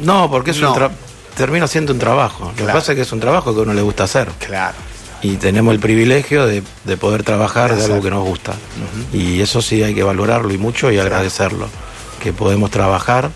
No, 0.04 0.30
porque 0.30 0.50
es 0.52 0.58
No. 0.58 0.72
un 0.74 0.90
termina 1.36 1.66
siendo 1.66 1.92
un 1.92 1.98
trabajo. 1.98 2.52
Lo 2.58 2.66
que 2.66 2.72
pasa 2.72 2.92
es 2.92 2.96
que 2.96 3.02
es 3.02 3.12
un 3.12 3.20
trabajo 3.20 3.52
que 3.54 3.60
a 3.60 3.62
uno 3.62 3.72
le 3.74 3.82
gusta 3.82 4.04
hacer. 4.04 4.28
Claro. 4.38 4.76
Y 5.22 5.36
tenemos 5.36 5.72
el 5.72 5.80
privilegio 5.80 6.46
de, 6.46 6.62
de 6.84 6.96
poder 6.96 7.22
trabajar 7.22 7.74
de 7.74 7.84
algo 7.84 8.02
que 8.02 8.10
nos 8.10 8.24
gusta. 8.24 8.52
Y 9.12 9.40
eso 9.40 9.62
sí 9.62 9.82
hay 9.82 9.94
que 9.94 10.02
valorarlo 10.02 10.52
y 10.52 10.58
mucho 10.58 10.90
y 10.90 10.98
agradecerlo. 10.98 11.68
Que 12.22 12.32
podemos 12.32 12.70
trabajar 12.70 13.30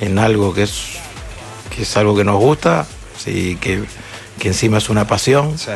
en 0.00 0.18
algo 0.18 0.54
que 0.54 0.62
es, 0.64 0.72
que 1.74 1.82
es 1.82 1.96
algo 1.96 2.16
que 2.16 2.24
nos 2.24 2.36
gusta, 2.38 2.86
sí, 3.22 3.56
que, 3.60 3.82
que 4.38 4.48
encima 4.48 4.78
es 4.78 4.88
una 4.88 5.06
pasión. 5.06 5.58
Sí. 5.58 5.72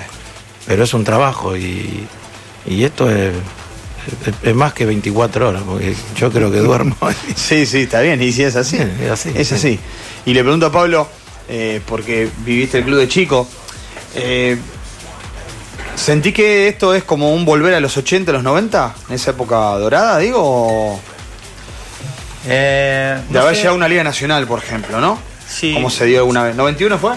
pero 0.66 0.84
es 0.84 0.94
un 0.94 1.02
trabajo 1.04 1.56
y, 1.56 2.06
y 2.66 2.84
esto 2.84 3.10
es, 3.10 3.32
es- 4.26 4.34
es 4.48 4.54
más 4.54 4.72
que 4.72 4.86
24 4.86 5.48
horas, 5.48 5.62
porque 5.66 5.94
yo 6.16 6.30
creo 6.30 6.50
que 6.50 6.58
duermo. 6.58 6.96
Sí, 7.36 7.66
sí, 7.66 7.80
está 7.82 8.00
bien. 8.00 8.22
Y 8.22 8.32
si 8.32 8.42
es 8.44 8.54
así. 8.56 8.76
Sí, 8.78 8.84
es 9.02 9.10
así, 9.10 9.32
Es 9.34 9.48
sí. 9.48 9.54
así. 9.54 9.80
Y 10.26 10.34
le 10.34 10.42
pregunto 10.42 10.66
a 10.66 10.72
Pablo, 10.72 11.08
eh, 11.48 11.80
porque 11.86 12.28
viviste 12.44 12.78
el 12.78 12.84
club 12.84 12.98
de 12.98 13.08
chico. 13.08 13.48
eh, 14.14 14.56
¿Sentí 15.96 16.32
que 16.32 16.68
esto 16.68 16.94
es 16.94 17.04
como 17.04 17.34
un 17.34 17.44
volver 17.44 17.74
a 17.74 17.80
los 17.80 17.96
80, 17.96 18.30
a 18.30 18.34
los 18.34 18.42
90? 18.42 18.94
En 19.08 19.14
esa 19.14 19.32
época 19.32 19.56
dorada, 19.78 20.18
digo. 20.18 20.40
o 20.42 21.00
Eh, 22.46 23.18
De 23.28 23.34
no 23.34 23.40
haber 23.40 23.54
sé. 23.54 23.60
llegado 23.60 23.74
a 23.74 23.76
una 23.78 23.88
liga 23.88 24.04
nacional, 24.04 24.46
por 24.46 24.58
ejemplo, 24.58 25.00
¿no? 25.00 25.18
Sí. 25.48 25.74
¿Cómo 25.74 25.90
se 25.90 26.06
dio 26.06 26.18
alguna 26.20 26.44
vez? 26.44 26.56
¿91 26.56 26.98
fue? 26.98 27.12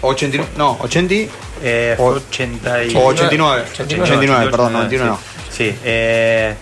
¿O 0.00 0.08
89? 0.08 0.52
No, 0.56 0.76
80 0.80 1.14
y- 1.14 1.30
Eh, 1.64 1.94
O- 1.98 2.10
fue 2.12 2.20
80 2.20 2.84
y... 2.84 2.94
o 2.96 3.04
89. 3.06 3.62
89, 3.72 4.02
89, 4.04 4.50
perdón, 4.50 4.72
91 4.72 5.06
no. 5.06 5.16
Sí, 5.50 5.70
sí. 5.70 5.78
eh, 5.84 6.54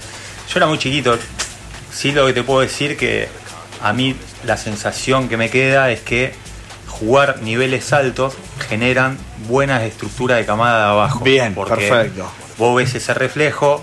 yo 0.49 0.59
era 0.59 0.67
muy 0.67 0.79
chiquito. 0.79 1.19
Sí, 1.93 2.13
lo 2.13 2.27
que 2.27 2.33
te 2.35 2.43
puedo 2.43 2.61
decir 2.61 2.97
que 2.97 3.29
a 3.83 3.93
mí 3.93 4.15
la 4.45 4.57
sensación 4.57 5.29
que 5.29 5.37
me 5.37 5.49
queda 5.51 5.91
es 5.91 6.01
que 6.01 6.35
jugar 6.89 7.41
niveles 7.43 7.93
altos 7.95 8.35
generan 8.69 9.17
buenas 9.49 9.83
estructuras 9.85 10.37
de 10.39 10.45
camada 10.45 10.79
de 10.87 10.91
abajo. 10.93 11.21
Bien, 11.25 11.55
perfecto. 11.55 12.31
Vos 12.59 12.77
ves 12.77 12.95
ese 12.95 13.15
reflejo, 13.15 13.83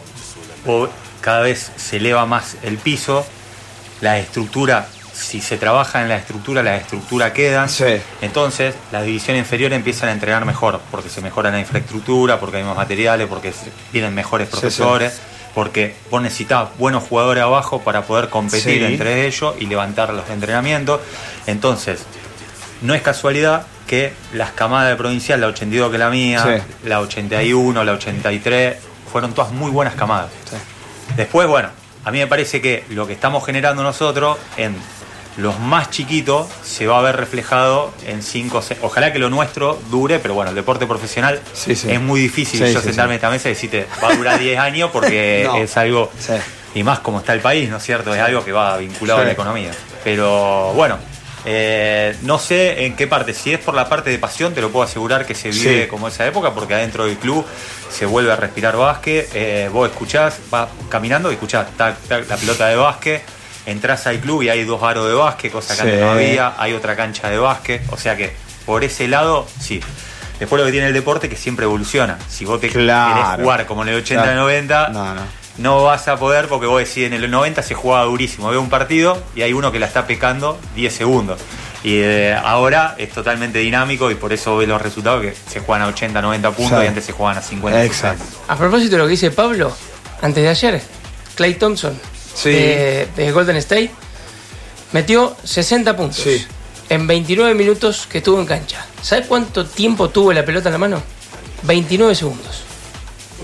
vos 0.66 0.90
cada 1.22 1.42
vez 1.42 1.72
se 1.78 1.98
eleva 1.98 2.26
más 2.28 2.58
el 2.62 2.78
piso, 2.78 3.26
la 4.02 4.18
estructura, 4.20 4.88
si 5.14 5.42
se 5.42 5.58
trabaja 5.58 6.02
en 6.02 6.10
la 6.10 6.18
estructura, 6.18 6.62
la 6.62 6.76
estructura 6.78 7.34
queda. 7.34 7.68
Sí. 7.68 7.86
Entonces, 8.22 8.76
las 8.92 9.04
divisiones 9.04 9.42
inferiores 9.42 9.76
empiezan 9.76 10.10
a 10.10 10.12
entrenar 10.12 10.46
mejor, 10.46 10.80
porque 10.92 11.10
se 11.10 11.22
mejora 11.22 11.50
la 11.52 11.60
infraestructura, 11.60 12.40
porque 12.40 12.58
hay 12.58 12.64
más 12.64 12.76
materiales, 12.78 13.28
porque 13.28 13.52
vienen 13.92 14.14
mejores 14.14 14.48
Sí, 14.48 14.52
profesores, 14.52 15.20
porque 15.56 15.96
vos 16.12 16.22
necesitas 16.22 16.70
buenos 16.78 17.04
jugadores 17.04 17.44
abajo 17.44 17.82
para 17.82 18.04
poder 18.04 18.30
competir 18.30 18.80
Sí. 18.80 18.86
entre 18.86 19.26
ellos 19.26 19.56
y 19.60 19.66
levantar 19.66 20.14
los 20.14 20.30
entrenamientos. 20.30 21.02
Entonces, 21.48 22.04
no 22.82 22.94
es 22.94 23.02
casualidad 23.02 23.66
que 23.88 24.14
las 24.34 24.52
camadas 24.52 24.90
de 24.92 24.98
provincial, 24.98 25.42
la 25.42 25.48
82 25.48 25.90
que 25.92 25.98
la 25.98 26.10
mía, 26.12 26.44
Sí. 26.44 26.88
la 26.88 27.00
81, 27.00 27.84
la 27.84 27.94
83, 27.94 28.78
fueron 29.12 29.34
todas 29.34 29.52
muy 29.52 29.72
buenas 29.72 29.96
camadas. 29.96 30.30
Después, 31.16 31.48
bueno, 31.48 31.70
a 32.08 32.12
mí 32.12 32.20
me 32.20 32.28
parece 32.28 32.62
que 32.62 32.86
lo 32.92 33.06
que 33.06 33.12
estamos 33.12 33.46
generando 33.46 33.84
nosotros 33.84 34.38
en 34.56 34.74
los 35.36 35.60
más 35.60 35.90
chiquitos 35.90 36.48
se 36.64 36.88
va 36.88 37.00
a 37.00 37.02
ver 37.02 37.18
reflejado 37.18 37.92
en 38.06 38.24
5 38.24 38.64
Ojalá 38.82 39.12
que 39.12 39.20
lo 39.20 39.30
nuestro 39.30 39.78
dure, 39.92 40.18
pero 40.20 40.34
bueno, 40.34 40.52
el 40.52 40.56
deporte 40.56 40.88
profesional 40.88 41.42
Sí, 41.52 41.76
sí. 41.76 41.92
es 41.92 42.00
muy 42.00 42.22
difícil 42.22 42.66
Sí, 42.66 42.74
yo 42.74 42.80
sentarme 42.82 43.16
en 43.16 43.18
esta 43.18 43.30
mesa 43.30 43.50
y 43.50 43.52
decirte 43.56 43.88
va 44.02 44.08
a 44.08 44.16
durar 44.16 44.40
10 44.40 44.58
años 44.58 44.90
porque 44.94 45.44
No. 45.48 45.58
es 45.58 45.76
algo. 45.76 46.10
Sí. 46.18 46.34
Y 46.76 46.84
más 46.84 47.00
como 47.00 47.20
está 47.20 47.34
el 47.34 47.42
país, 47.42 47.70
¿no 47.70 47.76
es 47.76 47.84
cierto? 47.84 48.16
Es 48.16 48.22
algo 48.22 48.46
que 48.46 48.54
va 48.54 48.78
vinculado 48.78 49.20
a 49.20 49.26
la 49.26 49.32
economía. 49.34 49.72
Pero 50.06 50.72
bueno, 50.76 50.98
eh, 51.50 52.14
no 52.24 52.40
sé 52.40 52.86
en 52.86 52.96
qué 52.98 53.08
parte. 53.08 53.34
Si 53.34 53.54
es 53.54 53.60
por 53.60 53.74
la 53.74 53.88
parte 53.88 54.10
de 54.10 54.20
pasión, 54.20 54.54
te 54.54 54.60
lo 54.60 54.70
puedo 54.70 54.84
asegurar 54.86 55.26
que 55.26 55.34
se 55.34 55.50
vive 55.50 55.84
Sí. 55.84 55.88
como 55.90 56.10
esa 56.10 56.28
época, 56.28 56.54
porque 56.54 56.74
adentro 56.74 57.06
del 57.06 57.16
club 57.18 57.46
se 57.90 58.06
vuelve 58.06 58.34
a 58.34 58.36
respirar 58.36 58.76
básquet. 58.76 59.30
eh, 59.34 59.70
vos 59.72 59.90
escuchás, 59.90 60.40
vas 60.50 60.68
caminando 60.90 61.32
y 61.32 61.36
escuchás 61.36 61.68
tac, 61.78 61.98
tac, 62.08 62.30
la 62.30 62.36
pelota 62.36 62.68
de 62.68 62.76
básquet. 62.76 63.24
Entrás 63.66 64.08
al 64.08 64.20
club 64.20 64.44
y 64.44 64.50
hay 64.50 64.64
dos 64.66 64.84
aros 64.84 65.08
de 65.08 65.14
básquet, 65.14 65.52
cosa 65.52 65.74
que 65.76 65.82
Sí. 65.82 65.88
antes 65.88 66.02
no 66.02 66.12
había. 66.12 66.54
Hay 66.58 66.74
otra 66.74 66.96
cancha 66.98 67.30
de 67.30 67.38
básquet. 67.38 67.82
O 67.92 67.98
sea 67.98 68.18
que 68.18 68.34
por 68.66 68.84
ese 68.84 69.08
lado, 69.08 69.48
sí. 69.60 69.80
Después 70.40 70.60
lo 70.60 70.66
que 70.66 70.72
tiene 70.74 70.88
el 70.88 70.94
deporte 70.94 71.30
que 71.30 71.36
siempre 71.38 71.64
evoluciona. 71.66 72.18
Si 72.30 72.44
vos 72.46 72.60
te 72.60 72.68
Claro. 72.70 73.16
querés 73.24 73.42
jugar 73.42 73.66
como 73.66 73.84
en 73.84 73.90
el 73.90 73.96
80 73.96 74.24
Claro. 74.24 74.42
90, 74.42 74.90
No, 74.90 75.16
no. 75.16 75.22
No 75.58 75.84
vas 75.84 76.08
a 76.08 76.18
poder 76.18 76.48
porque 76.48 76.68
vos 76.68 76.80
decís 76.80 77.06
en 77.06 77.14
el 77.14 77.30
90 77.32 77.64
se 77.64 77.74
jugaba 77.74 78.06
durísimo. 78.06 78.50
Veo 78.50 78.62
un 78.62 78.70
partido 78.70 79.22
y 79.36 79.42
hay 79.42 79.54
uno 79.54 79.72
que 79.72 79.80
la 79.80 79.88
está 79.88 80.06
pecando 80.08 80.60
10 80.76 80.94
segundos. 80.94 81.40
Y 81.84 82.00
eh, 82.00 82.36
ahora 82.44 82.96
es 82.98 83.12
totalmente 83.12 83.60
dinámico 83.60 84.10
y 84.12 84.16
por 84.16 84.34
eso 84.34 84.58
ves 84.58 84.68
los 84.68 84.82
resultados 84.82 85.22
que 85.22 85.34
se 85.50 85.60
juegan 85.60 85.84
a 85.84 85.88
80, 85.88 86.22
90 86.22 86.52
puntos 86.52 86.84
y 86.84 86.88
antes 86.88 87.06
se 87.06 87.12
jugaban 87.12 87.38
a 87.38 87.42
50. 87.42 87.84
Exacto. 87.86 88.24
A 88.48 88.56
propósito 88.58 88.92
de 88.94 88.98
lo 88.98 89.04
que 89.06 89.12
dice 89.12 89.32
Pablo, 89.32 89.72
antes 90.22 90.44
de 90.44 90.50
ayer, 90.50 90.82
Clay 91.36 91.54
Thompson 91.56 91.98
Sí. 92.34 92.50
de, 92.52 93.08
de 93.16 93.32
Golden 93.32 93.56
State 93.58 93.92
metió 94.92 95.36
60 95.44 95.96
puntos 95.96 96.18
Sí. 96.18 96.46
en 96.90 97.08
29 97.08 97.54
minutos 97.56 98.08
que 98.10 98.20
estuvo 98.20 98.40
en 98.40 98.46
cancha. 98.46 98.86
¿Sabes 99.02 99.26
cuánto 99.28 99.66
tiempo 99.66 100.10
tuvo 100.10 100.34
la 100.34 100.44
pelota 100.46 100.70
en 100.70 100.74
la 100.74 100.80
mano? 100.80 101.02
29 101.64 102.16
segundos. 102.16 102.64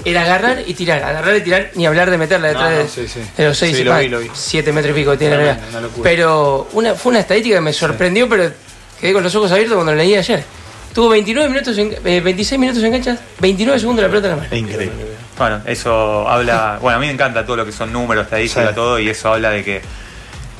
Era 0.05 0.23
agarrar 0.23 0.63
y 0.65 0.73
tirar, 0.73 1.01
agarrar 1.03 1.35
y 1.37 1.41
tirar, 1.41 1.71
ni 1.75 1.85
hablar 1.85 2.11
de 2.11 2.17
meterla 2.17 2.47
detrás 2.49 2.69
No, 2.71 2.77
no, 2.77 2.83
de, 2.83 2.89
sí, 2.89 3.07
sí. 3.07 3.19
de 3.37 3.45
los 3.45 3.57
6 3.57 3.77
Sí, 3.77 3.83
lo 3.83 3.97
vi, 3.97 4.09
lo 4.09 4.19
vi. 4.19 4.29
7 4.33 4.71
metros 4.73 4.91
y 4.95 4.99
pico 4.99 5.11
que 5.11 5.17
tiene 5.17 5.37
la. 5.45 5.57
Pero 6.03 6.67
una, 6.73 6.93
fue 6.95 7.11
una 7.11 7.19
estadística 7.21 7.55
que 7.55 7.61
me 7.61 7.71
sorprendió, 7.73 8.27
pero 8.27 8.51
quedé 8.99 9.13
con 9.13 9.23
los 9.23 9.33
ojos 9.35 9.51
abiertos 9.51 9.75
cuando 9.75 9.93
lo 9.93 9.97
leí 9.97 10.15
ayer. 10.15 10.43
Tuvo 10.93 11.09
29 11.09 11.49
minutos 11.49 11.77
en- 11.77 11.95
eh, 12.05 12.21
26 12.21 12.59
minutos 12.59 12.83
en 12.83 12.91
cancha, 12.91 13.17
29 13.39 13.79
segundos 13.79 14.03
la 14.03 14.09
pelota 14.09 14.27
en 14.27 14.35
la 14.35 14.43
mano. 14.43 14.55
Increíble. 14.55 14.91
Bueno, 15.37 15.61
eso 15.65 16.27
habla. 16.29 16.77
Bueno, 16.81 16.97
a 16.97 16.99
mí 16.99 17.07
me 17.07 17.13
encanta 17.13 17.43
todo 17.45 17.55
lo 17.55 17.65
que 17.65 17.71
son 17.71 17.91
números, 17.91 18.25
estadística, 18.25 18.69
Sí. 18.69 18.75
todo, 18.75 18.99
y 18.99 19.09
eso 19.09 19.33
habla 19.33 19.49
de 19.51 19.63
que 19.63 19.81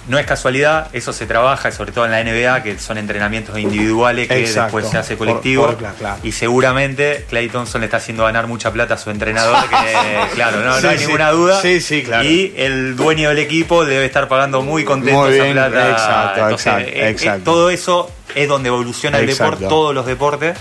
no 0.07 0.19
es 0.19 0.25
casualidad, 0.25 0.88
eso 0.91 1.13
se 1.13 1.25
trabaja, 1.25 1.72
sobre 1.72 1.91
todo 1.93 2.05
en 2.05 2.12
la 2.12 2.22
NBA, 2.24 2.62
que 2.63 2.77
son 2.77 2.98
entrenamientos 2.98 3.57
individuales 3.57 4.27
que 4.27 4.39
Exacto. 4.39 4.77
después 4.77 4.89
se 4.91 4.98
hace 4.98 5.15
colectivo. 5.17 5.65
por- 5.65 5.77
claro, 5.77 5.95
claro. 5.98 6.17
Y 6.24 6.31
seguramente 6.33 7.25
Clay 7.29 7.48
Thompson 7.48 7.81
le 7.81 7.86
está 7.86 7.98
haciendo 7.98 8.24
ganar 8.25 8.48
mucha 8.48 8.72
plata 8.74 8.95
a 8.95 8.98
su 8.98 9.10
entrenador, 9.12 9.57
que 9.69 9.75
claro, 10.36 10.60
no, 10.63 10.74
hay 10.89 10.98
sí. 10.98 11.05
ninguna 11.05 11.31
duda. 11.31 11.62
Sí, 11.62 11.79
sí, 11.79 12.03
claro. 12.03 12.24
Y 12.27 12.53
el 12.57 12.95
dueño 12.98 13.29
del 13.29 13.39
equipo 13.39 13.86
debe 13.86 14.05
estar 14.05 14.27
pagando 14.27 14.62
muy 14.62 14.83
contento 14.83 15.22
Muy 15.22 15.33
esa 15.36 15.43
bien, 15.43 15.55
plata. 15.55 15.89
exacto, 15.91 16.41
Entonces, 16.41 16.67
exacto, 16.67 16.89
eh, 16.89 16.93
eh, 17.05 17.10
exacto. 17.10 17.43
todo 17.45 17.69
eso 17.69 18.12
es 18.36 18.48
donde 18.48 18.67
evoluciona 18.67 19.19
el 19.19 19.27
deporte, 19.27 19.65
todos 19.67 19.95
los 19.95 20.05
deportes. 20.05 20.57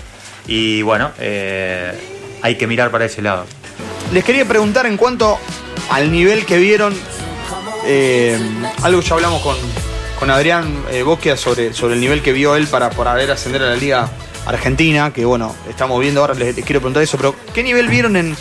Y 0.47 0.81
bueno, 0.83 1.11
eh, 1.19 1.91
hay 2.41 2.55
que 2.55 2.67
mirar 2.67 2.91
para 2.91 3.05
ese 3.05 3.21
lado. 3.21 3.45
Les 4.13 4.23
quería 4.23 4.45
preguntar 4.45 4.85
en 4.85 4.95
cuanto 4.97 5.37
al 5.89 6.11
nivel 6.11 6.45
que 6.45 6.57
vieron, 6.57 6.93
eh, 7.85 8.37
algo 8.81 9.01
ya 9.01 9.15
hablamos 9.15 9.41
con, 9.41 9.55
con 10.19 10.29
Adrián 10.29 10.83
eh, 10.91 11.03
Bosquia 11.03 11.35
sobre, 11.37 11.73
sobre 11.73 11.95
el 11.95 12.01
nivel 12.01 12.21
que 12.21 12.31
vio 12.31 12.55
él 12.55 12.67
para 12.67 12.89
poder 12.89 13.31
ascender 13.31 13.61
a 13.63 13.67
la 13.67 13.75
Liga 13.75 14.09
Argentina, 14.45 15.11
que 15.13 15.25
bueno, 15.25 15.55
estamos 15.69 15.99
viendo 16.01 16.21
ahora, 16.21 16.33
les, 16.33 16.55
quiero 16.55 16.79
preguntar 16.79 17.03
eso, 17.03 17.17
pero 17.17 17.35
¿qué 17.53 17.63
nivel 17.63 17.87
vieron 17.87 18.15
en, 18.15 18.35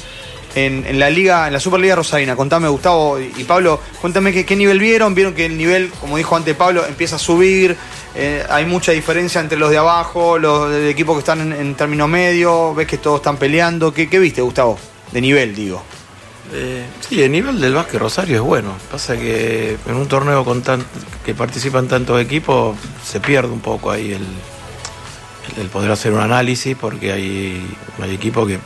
en, 0.55 0.99
la 0.99 1.11
Liga, 1.11 1.47
en 1.47 1.53
la 1.53 1.61
Superliga 1.61 1.97
Rosarina? 1.97 2.37
Contame 2.37 2.69
Gustavo 2.69 3.21
y, 3.21 3.33
y 3.37 3.45
Pablo, 3.45 3.81
cuéntame 4.01 4.33
qué, 4.33 4.45
qué 4.45 4.57
nivel 4.57 4.79
vieron, 4.79 5.15
vieron 5.15 5.35
que 5.35 5.47
el 5.47 5.57
nivel, 5.57 5.91
como 6.01 6.17
dijo 6.17 6.37
antes 6.37 6.57
Pablo, 6.57 6.85
empieza 6.87 7.17
a 7.17 7.19
subir, 7.19 7.77
eh, 8.15 8.45
hay 8.49 8.67
mucha 8.67 8.93
diferencia 8.93 9.41
entre 9.41 9.59
los 9.59 9.71
de 9.71 9.79
abajo, 9.79 10.39
los 10.39 10.71
del 10.71 10.89
equipo 10.89 11.15
que 11.15 11.21
están 11.21 11.41
en, 11.41 11.53
en 11.53 11.75
término 11.75 12.09
medio, 12.09 12.75
ves 12.75 12.87
que 12.87 12.99
todos 12.99 13.21
están 13.21 13.37
peleando, 13.37 13.93
¿qué, 13.95 14.09
qué 14.09 14.19
viste 14.19 14.43
Gustavo? 14.43 14.79
De 15.13 15.21
nivel, 15.21 15.55
digo. 15.55 15.83
Eh, 16.55 16.85
sí, 17.09 17.23
el 17.23 17.33
nivel 17.33 17.61
del 17.61 17.75
básquet 17.75 18.01
Rosario 18.01 18.37
es 18.37 18.43
bueno. 18.43 18.75
Pasa 18.91 19.17
que 19.17 19.79
en 19.87 19.95
un 19.95 20.07
torneo 20.09 20.45
con 20.45 20.63
tan, 20.63 20.85
que 21.25 21.35
participan 21.35 21.89
tantos 21.89 22.21
equipos 22.21 22.77
se 23.05 23.21
pierde 23.21 23.51
un 23.53 23.61
poco 23.61 23.91
ahí 23.91 24.13
el, 24.13 24.23
el- 24.23 25.63
el 25.63 25.69
poder 25.69 25.91
hacer 25.91 26.13
un 26.13 26.21
análisis 26.21 26.77
porque 26.79 27.13
hay, 27.13 27.67
hay 28.01 28.15
equipos 28.15 28.47
que 28.49 28.59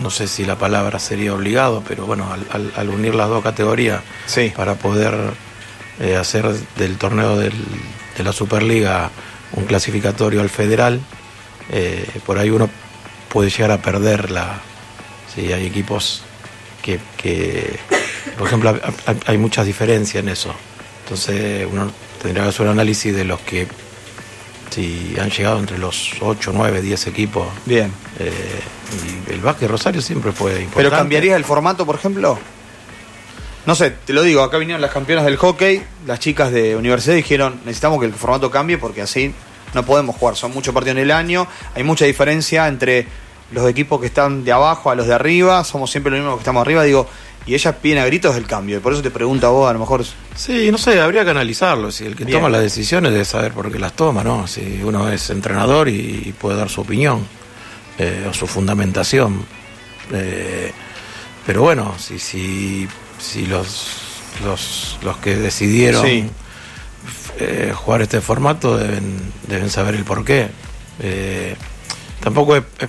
no 0.00 0.10
sé 0.10 0.28
si 0.28 0.44
la 0.44 0.56
palabra 0.56 0.98
sería 0.98 1.32
obligado, 1.34 1.82
pero 1.86 2.04
bueno, 2.06 2.30
al, 2.32 2.46
al- 2.52 2.72
al 2.76 2.88
unir 2.90 3.14
las 3.14 3.28
dos 3.30 3.42
categorías 3.42 4.02
Sí. 4.26 4.52
para 4.54 4.74
poder 4.74 5.14
eh, 6.00 6.16
hacer 6.16 6.46
del 6.76 6.98
torneo 6.98 7.36
del- 7.38 7.52
de 8.18 8.22
la 8.24 8.32
Superliga 8.32 9.10
un 9.52 9.64
clasificatorio 9.64 10.40
al 10.42 10.50
federal, 10.50 11.00
eh, 11.70 12.06
por 12.26 12.38
ahí 12.38 12.50
uno 12.50 12.68
puede 13.30 13.48
llegar 13.50 13.70
a 13.70 13.78
perder 13.78 14.30
la... 14.30 14.60
Sí, 15.34 15.52
hay 15.52 15.66
equipos 15.66 16.22
que, 16.86 17.00
que, 17.16 17.78
por 18.38 18.46
ejemplo, 18.46 18.70
ha- 18.70 19.10
ha- 19.10 19.16
hay 19.26 19.36
muchas 19.38 19.66
diferencias 19.66 20.22
en 20.22 20.28
eso. 20.30 20.54
Entonces 21.04 21.66
uno 21.70 21.90
tendría 22.22 22.44
que 22.44 22.48
hacer 22.50 22.62
un 22.66 22.72
análisis 22.72 23.14
de 23.14 23.24
los 23.24 23.40
que 23.40 23.66
si 24.70 25.14
han 25.20 25.30
llegado 25.30 25.58
entre 25.58 25.78
los 25.78 26.12
8, 26.20 26.52
9, 26.54 26.80
10 26.82 27.06
equipos. 27.06 27.48
Bien. 27.64 27.92
eh, 28.18 28.30
y 29.28 29.32
el 29.32 29.40
básquet 29.40 29.68
Rosario 29.70 30.00
siempre 30.02 30.32
fue 30.32 30.50
importante. 30.52 30.76
¿Pero 30.76 30.90
cambiarías 30.90 31.36
el 31.36 31.44
formato, 31.44 31.84
por 31.86 31.96
ejemplo? 31.96 32.38
No 33.64 33.74
sé, 33.74 33.90
te 33.90 34.12
lo 34.12 34.22
digo, 34.22 34.42
acá 34.42 34.58
vinieron 34.58 34.80
las 34.80 34.92
campeonas 34.92 35.24
del 35.24 35.36
hockey, 35.38 35.82
las 36.06 36.20
chicas 36.20 36.52
de 36.52 36.76
universidad 36.76 37.16
dijeron, 37.16 37.60
necesitamos 37.64 37.98
que 38.00 38.06
el 38.06 38.14
formato 38.14 38.48
cambie 38.50 38.78
porque 38.78 39.02
así 39.02 39.32
no 39.74 39.84
podemos 39.84 40.14
jugar, 40.16 40.36
son 40.36 40.52
muchos 40.52 40.72
partidos 40.72 40.96
en 40.98 41.02
el 41.02 41.10
año, 41.10 41.48
hay 41.74 41.82
mucha 41.82 42.04
diferencia 42.04 42.68
entre 42.68 43.06
los 43.52 43.68
equipos 43.68 44.00
que 44.00 44.06
están 44.06 44.44
de 44.44 44.52
abajo 44.52 44.90
a 44.90 44.94
los 44.94 45.06
de 45.06 45.14
arriba, 45.14 45.62
somos 45.64 45.90
siempre 45.90 46.10
los 46.10 46.20
mismos 46.20 46.36
que 46.36 46.40
estamos 46.42 46.60
arriba, 46.62 46.82
digo, 46.82 47.08
y 47.46 47.54
ellas 47.54 47.74
piden 47.80 47.98
a 47.98 48.06
gritos 48.06 48.34
el 48.36 48.44
cambio, 48.46 48.76
y 48.78 48.80
por 48.80 48.92
eso 48.92 49.02
te 49.02 49.10
pregunto 49.12 49.46
a 49.46 49.50
vos, 49.50 49.70
a 49.70 49.72
lo 49.72 49.78
mejor... 49.78 50.04
Sí, 50.34 50.70
no 50.72 50.78
sé, 50.78 51.00
habría 51.00 51.24
que 51.24 51.30
analizarlo. 51.30 51.92
Si 51.92 52.04
el 52.04 52.16
que 52.16 52.24
Bien. 52.24 52.38
toma 52.38 52.48
las 52.48 52.60
decisiones 52.60 53.12
debe 53.12 53.24
saber 53.24 53.52
por 53.52 53.70
qué 53.70 53.78
las 53.78 53.92
toma, 53.94 54.24
¿no? 54.24 54.46
Si 54.48 54.80
uno 54.82 55.08
es 55.10 55.30
entrenador 55.30 55.88
y, 55.88 56.34
puede 56.38 56.56
dar 56.58 56.68
su 56.68 56.80
opinión 56.80 57.24
eh, 57.98 58.26
o 58.28 58.34
su 58.34 58.46
fundamentación. 58.48 59.44
Eh, 60.12 60.72
pero 61.46 61.62
bueno, 61.62 61.94
si, 61.98 62.18
si, 62.18 62.88
si 63.18 63.46
los, 63.46 63.86
los, 64.44 64.98
los 65.02 65.16
que 65.18 65.36
decidieron 65.36 66.04
Sí. 66.04 66.28
eh, 67.38 67.72
jugar 67.74 68.02
este 68.02 68.20
formato 68.20 68.76
deben, 68.76 69.32
deben 69.46 69.70
saber 69.70 69.94
el 69.94 70.04
porqué. 70.04 70.48
Eh, 71.00 71.54
tampoco 72.20 72.56
es, 72.56 72.64
es- 72.80 72.88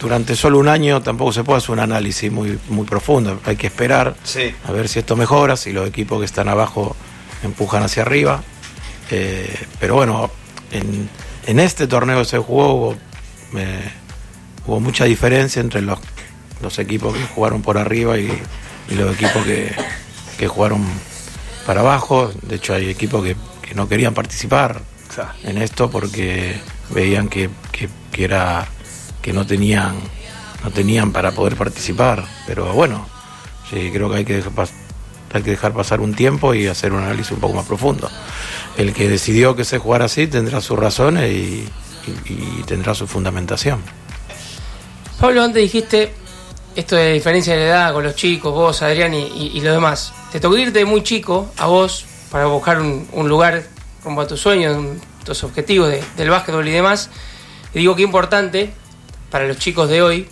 durante 0.00 0.34
solo 0.34 0.58
un 0.58 0.68
año 0.68 1.02
tampoco 1.02 1.32
se 1.32 1.44
puede 1.44 1.58
hacer 1.58 1.70
un 1.72 1.80
análisis 1.80 2.32
muy, 2.32 2.58
muy 2.68 2.86
profundo. 2.86 3.40
Hay 3.44 3.56
que 3.56 3.66
esperar 3.68 4.14
Sí. 4.24 4.54
a 4.66 4.72
ver 4.72 4.88
si 4.88 4.98
esto 5.00 5.14
mejora, 5.16 5.56
si 5.56 5.72
los 5.72 5.86
equipos 5.88 6.18
que 6.20 6.24
están 6.24 6.48
abajo 6.48 6.96
empujan 7.42 7.82
hacia 7.82 8.02
arriba. 8.02 8.42
Eh, 9.10 9.54
pero 9.78 9.94
bueno, 9.96 10.30
en, 10.72 11.08
en 11.46 11.60
este 11.60 11.86
torneo 11.86 12.18
que 12.20 12.24
se 12.24 12.38
jugó 12.38 12.74
hubo, 12.74 12.96
eh, 13.56 13.90
hubo 14.66 14.80
mucha 14.80 15.04
diferencia 15.04 15.60
entre 15.60 15.82
los, 15.82 15.98
los 16.62 16.78
equipos 16.78 17.14
que 17.14 17.24
jugaron 17.34 17.60
por 17.62 17.76
arriba 17.78 18.18
y, 18.18 18.30
y 18.90 18.94
los 18.94 19.14
equipos 19.14 19.44
que, 19.44 19.72
que 20.38 20.48
jugaron 20.48 20.84
para 21.66 21.80
abajo. 21.80 22.32
De 22.42 22.56
hecho, 22.56 22.72
hay 22.74 22.88
equipos 22.88 23.22
que, 23.24 23.36
que 23.62 23.74
no 23.74 23.88
querían 23.88 24.14
participar 24.14 24.80
en 25.44 25.58
esto 25.58 25.90
porque 25.90 26.56
veían 26.90 27.28
que- 27.28 27.50
que 27.72 28.24
era 28.24 28.66
que 29.22 29.32
no 29.32 29.46
tenían 29.46 29.96
no 30.64 30.70
tenían 30.70 31.12
para 31.12 31.32
poder 31.32 31.56
participar 31.56 32.24
pero 32.46 32.72
bueno 32.72 33.06
creo 33.70 34.10
que 34.10 34.16
hay 34.16 34.24
que 34.24 34.42
dejar, 35.44 35.72
pasar 35.72 36.00
un 36.00 36.14
tiempo 36.14 36.54
y 36.54 36.66
hacer 36.66 36.92
un 36.92 37.02
análisis 37.02 37.32
un 37.32 37.40
poco 37.40 37.54
más 37.54 37.66
profundo 37.66 38.10
el 38.76 38.92
que 38.92 39.08
decidió 39.08 39.54
que 39.54 39.64
se 39.64 39.78
jugara 39.78 40.06
así 40.06 40.26
tendrá 40.26 40.60
sus 40.60 40.78
razones 40.78 41.30
y, 41.30 41.68
tendrá 42.66 42.94
su 42.94 43.06
fundamentación 43.06 43.80
Pablo, 45.20 45.42
antes 45.44 45.62
dijiste 45.62 46.12
esto 46.74 46.96
de 46.96 47.12
diferencia 47.12 47.54
de 47.54 47.66
edad 47.66 47.92
con 47.92 48.04
los 48.04 48.14
chicos, 48.14 48.54
vos, 48.54 48.80
Adrián 48.82 49.12
y, 49.12 49.22
y, 49.22 49.50
y 49.54 49.60
lo 49.60 49.72
demás. 49.72 50.14
Te 50.32 50.40
tocó 50.40 50.56
irte 50.56 50.84
muy 50.84 51.02
chico 51.02 51.52
a 51.58 51.66
vos 51.66 52.06
para 52.30 52.46
buscar 52.46 52.80
un, 52.80 53.28
lugar 53.28 53.64
rumbo 54.04 54.22
a 54.22 54.26
tus 54.26 54.40
sueños, 54.40 54.78
estos 55.18 55.42
objetivos 55.44 55.92
del 56.16 56.30
básquetbol 56.30 56.66
y 56.66 56.70
demás. 56.70 57.10
Y 57.74 57.80
digo 57.80 57.96
que 57.96 58.02
importante 58.02 58.72
para 59.30 59.46
los 59.46 59.58
chicos 59.58 59.88
de 59.88 60.02
hoy 60.02 60.28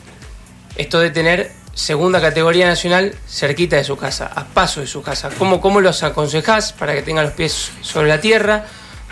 esto 0.77 1.01
de 1.01 1.11
tener 1.11 1.53
segunda 1.75 2.21
categoría 2.21 2.67
nacional 2.67 3.15
cerquita 3.29 3.77
de 3.77 3.85
su 3.85 3.97
casa, 3.97 4.31
a 4.35 4.45
paso 4.47 4.81
de 4.81 4.87
su 4.87 5.03
casa. 5.03 5.31
¿Cómo, 5.39 5.61
cómo 5.61 5.81
los 5.81 6.03
aconsejás 6.03 6.73
para 6.73 6.95
que 6.95 7.03
tengan 7.03 7.25
los 7.25 7.35
pies 7.35 7.71
sobre 7.83 8.09
la 8.09 8.21
tierra? 8.21 8.67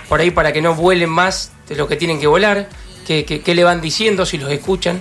Por 0.09 0.21
ahí 0.21 0.31
para 0.31 0.53
que 0.53 0.61
no 0.61 0.75
vuelen 0.75 1.11
más 1.11 1.53
de 1.69 1.77
lo 1.77 1.87
que 1.89 1.97
tienen 1.97 2.21
que 2.21 2.27
volar. 2.27 2.69
¿Qué, 3.07 3.25
qué, 3.25 3.55
le 3.55 3.63
van 3.63 3.81
diciendo 3.81 4.27
si 4.27 4.37
los 4.37 4.51
escuchan? 4.51 5.01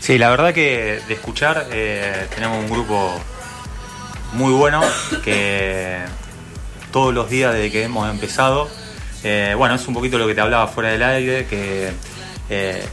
Sí, 0.00 0.18
la 0.18 0.28
verdad 0.30 0.52
que 0.52 1.00
de 1.06 1.14
escuchar 1.14 1.68
eh, 1.70 2.26
tenemos 2.34 2.58
un 2.58 2.68
grupo 2.68 3.20
muy 4.32 4.52
bueno 4.52 4.82
que 5.22 6.00
todos 6.90 7.14
los 7.14 7.30
días 7.30 7.54
desde 7.54 7.70
que 7.70 7.84
hemos 7.84 8.10
empezado, 8.10 8.68
eh, 9.22 9.54
bueno, 9.56 9.76
es 9.76 9.86
un 9.86 9.94
poquito 9.94 10.18
lo 10.18 10.26
que 10.26 10.34
te 10.34 10.40
hablaba 10.40 10.66
fuera 10.66 10.90
del 10.90 11.02
aire, 11.02 11.46
que 11.46 11.92
eh, 12.50 12.84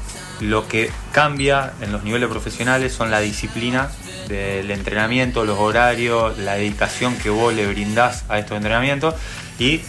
lo 0.41 0.67
que 0.67 0.91
cambia 1.11 1.73
en 1.81 1.91
los 1.91 2.03
niveles 2.03 2.27
profesionales 2.27 2.91
son 2.91 3.11
la 3.11 3.19
disciplina 3.19 3.89
del 4.27 4.71
entrenamiento, 4.71 5.45
los 5.45 5.59
horarios, 5.59 6.37
la 6.39 6.55
dedicación 6.55 7.15
que 7.17 7.29
vos 7.29 7.53
le 7.53 7.67
brindás 7.67 8.25
a 8.27 8.39
estos 8.39 8.57
entrenamientos. 8.57 9.15
Y 9.59 9.81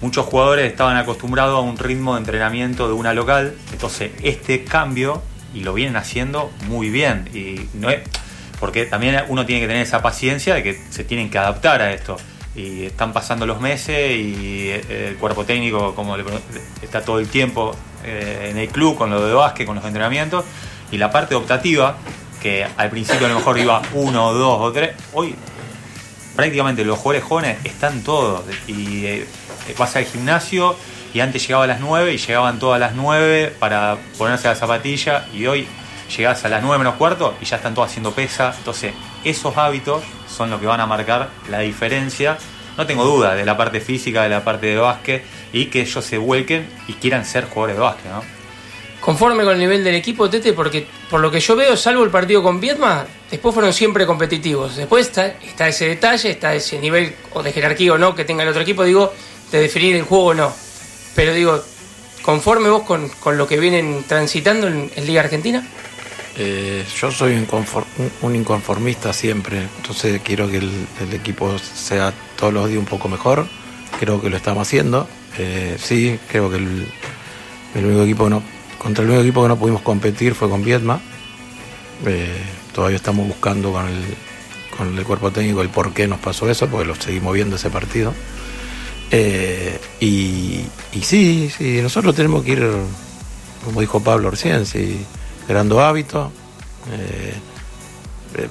muchos 0.00 0.26
jugadores 0.26 0.70
estaban 0.70 0.96
acostumbrados 0.96 1.58
a 1.58 1.60
un 1.60 1.76
ritmo 1.76 2.14
de 2.14 2.20
entrenamiento 2.20 2.88
de 2.88 2.94
una 2.94 3.12
local, 3.12 3.54
entonces 3.72 4.12
este 4.22 4.64
cambio 4.64 5.22
y 5.54 5.60
lo 5.60 5.74
vienen 5.74 5.96
haciendo 5.96 6.50
muy 6.66 6.88
bien. 6.88 7.28
Y 7.34 7.68
no 7.74 7.90
es 7.90 8.00
porque 8.58 8.86
también 8.86 9.22
uno 9.28 9.46
tiene 9.46 9.60
que 9.60 9.68
tener 9.68 9.82
esa 9.82 10.02
paciencia 10.02 10.54
de 10.54 10.62
que 10.62 10.80
se 10.90 11.04
tienen 11.04 11.30
que 11.30 11.38
adaptar 11.38 11.80
a 11.80 11.92
esto 11.92 12.16
y 12.58 12.86
están 12.86 13.12
pasando 13.12 13.46
los 13.46 13.60
meses 13.60 14.16
y 14.16 14.68
eh, 14.68 15.08
el 15.10 15.16
cuerpo 15.16 15.44
técnico 15.44 15.94
como 15.94 16.16
está 16.82 17.02
todo 17.04 17.20
el 17.20 17.28
tiempo 17.28 17.74
eh, 18.04 18.48
en 18.50 18.58
el 18.58 18.68
club 18.68 18.96
con 18.96 19.10
lo 19.10 19.24
de 19.24 19.32
básquet, 19.32 19.64
con 19.64 19.76
los 19.76 19.84
entrenamientos 19.84 20.44
y 20.90 20.98
la 20.98 21.10
parte 21.12 21.36
optativa 21.36 21.96
que 22.42 22.66
al 22.76 22.90
principio 22.90 23.26
a 23.26 23.28
lo 23.28 23.36
mejor 23.36 23.58
iba 23.58 23.80
uno, 23.94 24.32
dos 24.32 24.60
o 24.60 24.72
tres, 24.72 24.90
hoy 25.12 25.36
prácticamente 26.34 26.84
los 26.84 26.98
jugadores 26.98 27.28
jóvenes 27.28 27.58
están 27.64 28.02
todos 28.02 28.42
y 28.66 29.06
eh, 29.06 29.28
vas 29.78 29.94
al 29.94 30.04
gimnasio 30.04 30.74
y 31.14 31.20
antes 31.20 31.46
llegaba 31.46 31.64
a 31.64 31.68
las 31.68 31.80
9 31.80 32.12
y 32.12 32.18
llegaban 32.18 32.58
todas 32.58 32.80
las 32.80 32.94
9 32.94 33.54
para 33.58 33.96
ponerse 34.18 34.48
la 34.48 34.54
zapatilla 34.56 35.26
y 35.32 35.46
hoy 35.46 35.66
llegás 36.16 36.44
a 36.44 36.48
las 36.48 36.62
9 36.62 36.78
menos 36.78 36.96
cuarto 36.96 37.34
y 37.40 37.44
ya 37.44 37.56
están 37.56 37.74
todos 37.74 37.88
haciendo 37.88 38.12
pesa. 38.12 38.54
Entonces, 38.56 38.92
esos 39.24 39.56
hábitos 39.56 40.02
son 40.28 40.50
lo 40.50 40.60
que 40.60 40.66
van 40.66 40.80
a 40.80 40.86
marcar 40.86 41.30
la 41.50 41.60
diferencia, 41.60 42.38
no 42.76 42.86
tengo 42.86 43.04
duda, 43.04 43.34
de 43.34 43.44
la 43.44 43.56
parte 43.56 43.80
física, 43.80 44.22
de 44.22 44.28
la 44.28 44.44
parte 44.44 44.66
de 44.66 44.76
básquet 44.76 45.24
y 45.52 45.66
que 45.66 45.80
ellos 45.80 46.04
se 46.04 46.18
vuelquen 46.18 46.68
y 46.86 46.92
quieran 46.94 47.24
ser 47.24 47.44
jugadores 47.44 47.76
de 47.76 47.82
básquet, 47.82 48.10
¿no? 48.12 48.38
Conforme 49.00 49.44
con 49.44 49.54
el 49.54 49.58
nivel 49.60 49.84
del 49.84 49.94
equipo, 49.94 50.28
Tete, 50.28 50.52
porque 50.52 50.86
por 51.08 51.20
lo 51.20 51.30
que 51.30 51.40
yo 51.40 51.54
veo, 51.56 51.76
salvo 51.76 52.04
el 52.04 52.10
partido 52.10 52.42
con 52.42 52.60
Vietma, 52.60 53.06
después 53.30 53.54
fueron 53.54 53.72
siempre 53.72 54.04
competitivos. 54.06 54.76
Después 54.76 55.06
está, 55.06 55.26
está 55.26 55.68
ese 55.68 55.88
detalle, 55.88 56.30
está 56.30 56.54
ese 56.54 56.78
nivel 56.78 57.14
o 57.32 57.42
de 57.42 57.52
jerarquía 57.52 57.92
o 57.92 57.98
no 57.98 58.14
que 58.14 58.24
tenga 58.24 58.42
el 58.42 58.48
otro 58.48 58.62
equipo, 58.62 58.82
digo, 58.82 59.12
de 59.52 59.60
definir 59.60 59.96
el 59.96 60.02
juego 60.02 60.26
o 60.26 60.34
no. 60.34 60.52
Pero 61.14 61.32
digo, 61.32 61.62
conforme 62.22 62.70
vos 62.70 62.82
con, 62.82 63.38
lo 63.38 63.46
que 63.46 63.58
vienen 63.58 64.04
transitando 64.06 64.66
en 64.66 64.90
Liga 65.06 65.22
Argentina. 65.22 65.66
Eh, 66.40 66.84
yo 66.96 67.10
soy 67.10 67.34
un, 68.22 68.36
inconformista 68.36 69.12
siempre, 69.12 69.66
entonces 69.78 70.20
quiero 70.22 70.48
que 70.48 70.58
el, 70.58 70.86
equipo 71.12 71.58
sea 71.58 72.14
todos 72.36 72.54
los 72.54 72.68
días 72.68 72.78
un 72.78 72.86
poco 72.86 73.08
mejor, 73.08 73.44
creo 73.98 74.22
que 74.22 74.30
lo 74.30 74.36
estamos 74.36 74.68
haciendo, 74.68 75.08
eh, 75.36 75.76
sí, 75.80 76.16
creo 76.28 76.48
que 76.48 76.58
el, 76.58 76.86
único 77.74 78.02
equipo 78.04 78.30
no, 78.30 78.40
contra 78.78 79.02
el 79.02 79.10
único 79.10 79.24
equipo 79.24 79.42
que 79.42 79.48
no 79.48 79.58
pudimos 79.58 79.82
competir 79.82 80.36
fue 80.36 80.48
con 80.48 80.62
Vietma, 80.62 81.00
eh, 82.06 82.40
todavía 82.72 82.98
estamos 82.98 83.26
buscando 83.26 83.72
con 83.72 83.88
el, 83.88 84.04
con 84.76 84.96
el 84.96 85.04
cuerpo 85.04 85.32
técnico 85.32 85.60
el 85.60 85.70
por 85.70 85.92
qué 85.92 86.06
nos 86.06 86.20
pasó 86.20 86.48
eso, 86.48 86.68
porque 86.68 86.86
lo 86.86 86.94
seguimos 86.94 87.34
viendo 87.34 87.56
ese 87.56 87.68
partido. 87.68 88.14
y, 89.10 90.64
y 90.92 91.02
sí, 91.02 91.50
sí, 91.50 91.80
nosotros 91.82 92.14
tenemos 92.14 92.44
que 92.44 92.52
ir, 92.52 92.70
como 93.64 93.80
dijo 93.80 93.98
Pablo 93.98 94.30
recién, 94.30 94.64
sí, 94.66 95.04
creando 95.48 95.80
hábitos. 95.80 96.30
Eh, 96.92 97.34
eh, 98.36 98.48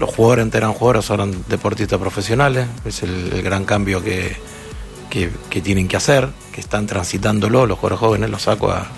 los 0.00 0.10
jugadores 0.12 0.42
antes 0.42 0.58
eran 0.58 0.72
jugadores, 0.72 1.08
ahora 1.08 1.22
eran 1.22 1.44
deportistas 1.48 1.98
profesionales. 2.00 2.66
Es 2.84 3.04
el, 3.04 3.40
gran 3.40 3.64
cambio 3.64 4.02
que, 4.02 4.36
que, 5.08 5.60
tienen 5.62 5.86
que 5.86 5.96
hacer, 5.96 6.28
que 6.52 6.60
están 6.60 6.88
transitándolo. 6.88 7.66
Los 7.66 7.78
jugadores 7.78 8.00
jóvenes 8.00 8.30
los 8.30 8.42
saco 8.42 8.72
a, 8.72 8.88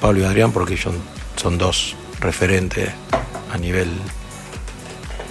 Pablo 0.00 0.20
y 0.20 0.24
Adrián 0.24 0.52
porque 0.52 0.76
son, 0.76 0.94
son 1.36 1.56
dos 1.56 1.94
referentes 2.20 2.90
a 3.50 3.56
nivel 3.56 3.88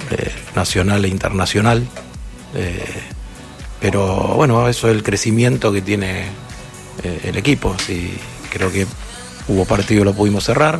eh, 0.09 0.31
nacional 0.55 1.03
e 1.05 1.09
internacional. 1.09 1.85
pero 3.81 4.35
bueno, 4.35 4.67
eso 4.69 4.87
es 4.87 4.95
el 4.95 5.03
crecimiento 5.03 5.71
que 5.71 5.81
tiene 5.81 6.23
el 7.03 7.37
equipo. 7.37 7.75
Sí, 7.85 8.17
creo 8.49 8.71
que 8.71 8.87
hubo 9.49 9.65
partido 9.65 10.03
lo 10.03 10.13
pudimos 10.13 10.45
cerrar, 10.45 10.79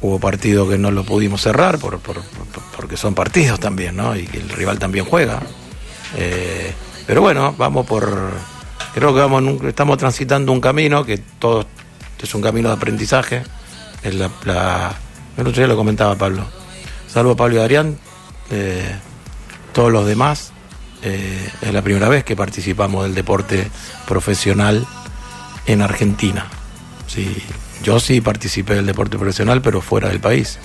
Hubo 0.00 0.20
partidos 0.20 0.68
que 0.68 0.78
no 0.78 0.90
lo 0.90 1.04
pudimos 1.04 1.42
cerrar 1.42 1.78
por, 1.78 1.98
porque 2.76 2.96
son 2.96 3.14
partidos 3.14 3.58
también, 3.58 3.96
¿no? 3.96 4.14
Y 4.14 4.26
que 4.26 4.38
el 4.38 4.48
rival 4.48 4.78
también 4.78 5.04
juega. 5.04 5.40
Eh, 6.16 6.72
pero 7.06 7.20
bueno, 7.20 7.54
vamos 7.58 7.86
por. 7.86 8.32
Creo 8.94 9.14
que 9.14 9.20
vamos 9.20 9.62
estamos 9.64 9.98
transitando 9.98 10.52
un 10.52 10.60
camino 10.60 11.04
que 11.04 11.18
todo 11.18 11.66
es 12.22 12.34
un 12.34 12.42
camino 12.42 12.68
de 12.68 12.74
aprendizaje. 12.74 13.42
Es 14.02 14.14
la, 14.14 14.94
el 15.36 15.46
otro 15.46 15.60
día 15.60 15.66
lo 15.66 15.76
comentaba 15.76 16.14
Pablo. 16.16 16.44
Salvo 17.08 17.36
Pablo 17.36 17.56
y 17.56 17.58
Adrián, 17.58 17.98
eh, 18.50 18.94
todos 19.72 19.90
los 19.90 20.06
demás, 20.06 20.52
eh, 21.02 21.50
es 21.62 21.72
la 21.72 21.82
primera 21.82 22.08
vez 22.08 22.24
que 22.24 22.36
participamos 22.36 23.04
del 23.04 23.14
deporte 23.14 23.70
profesional 24.06 24.86
en 25.66 25.82
Argentina. 25.82 26.46
Sí, 27.06 27.36
yo 27.82 28.00
sí 28.00 28.20
participé 28.20 28.74
del 28.74 28.86
deporte 28.86 29.16
profesional, 29.18 29.62
pero 29.62 29.80
fuera 29.80 30.08
del 30.08 30.20
país. 30.20 30.58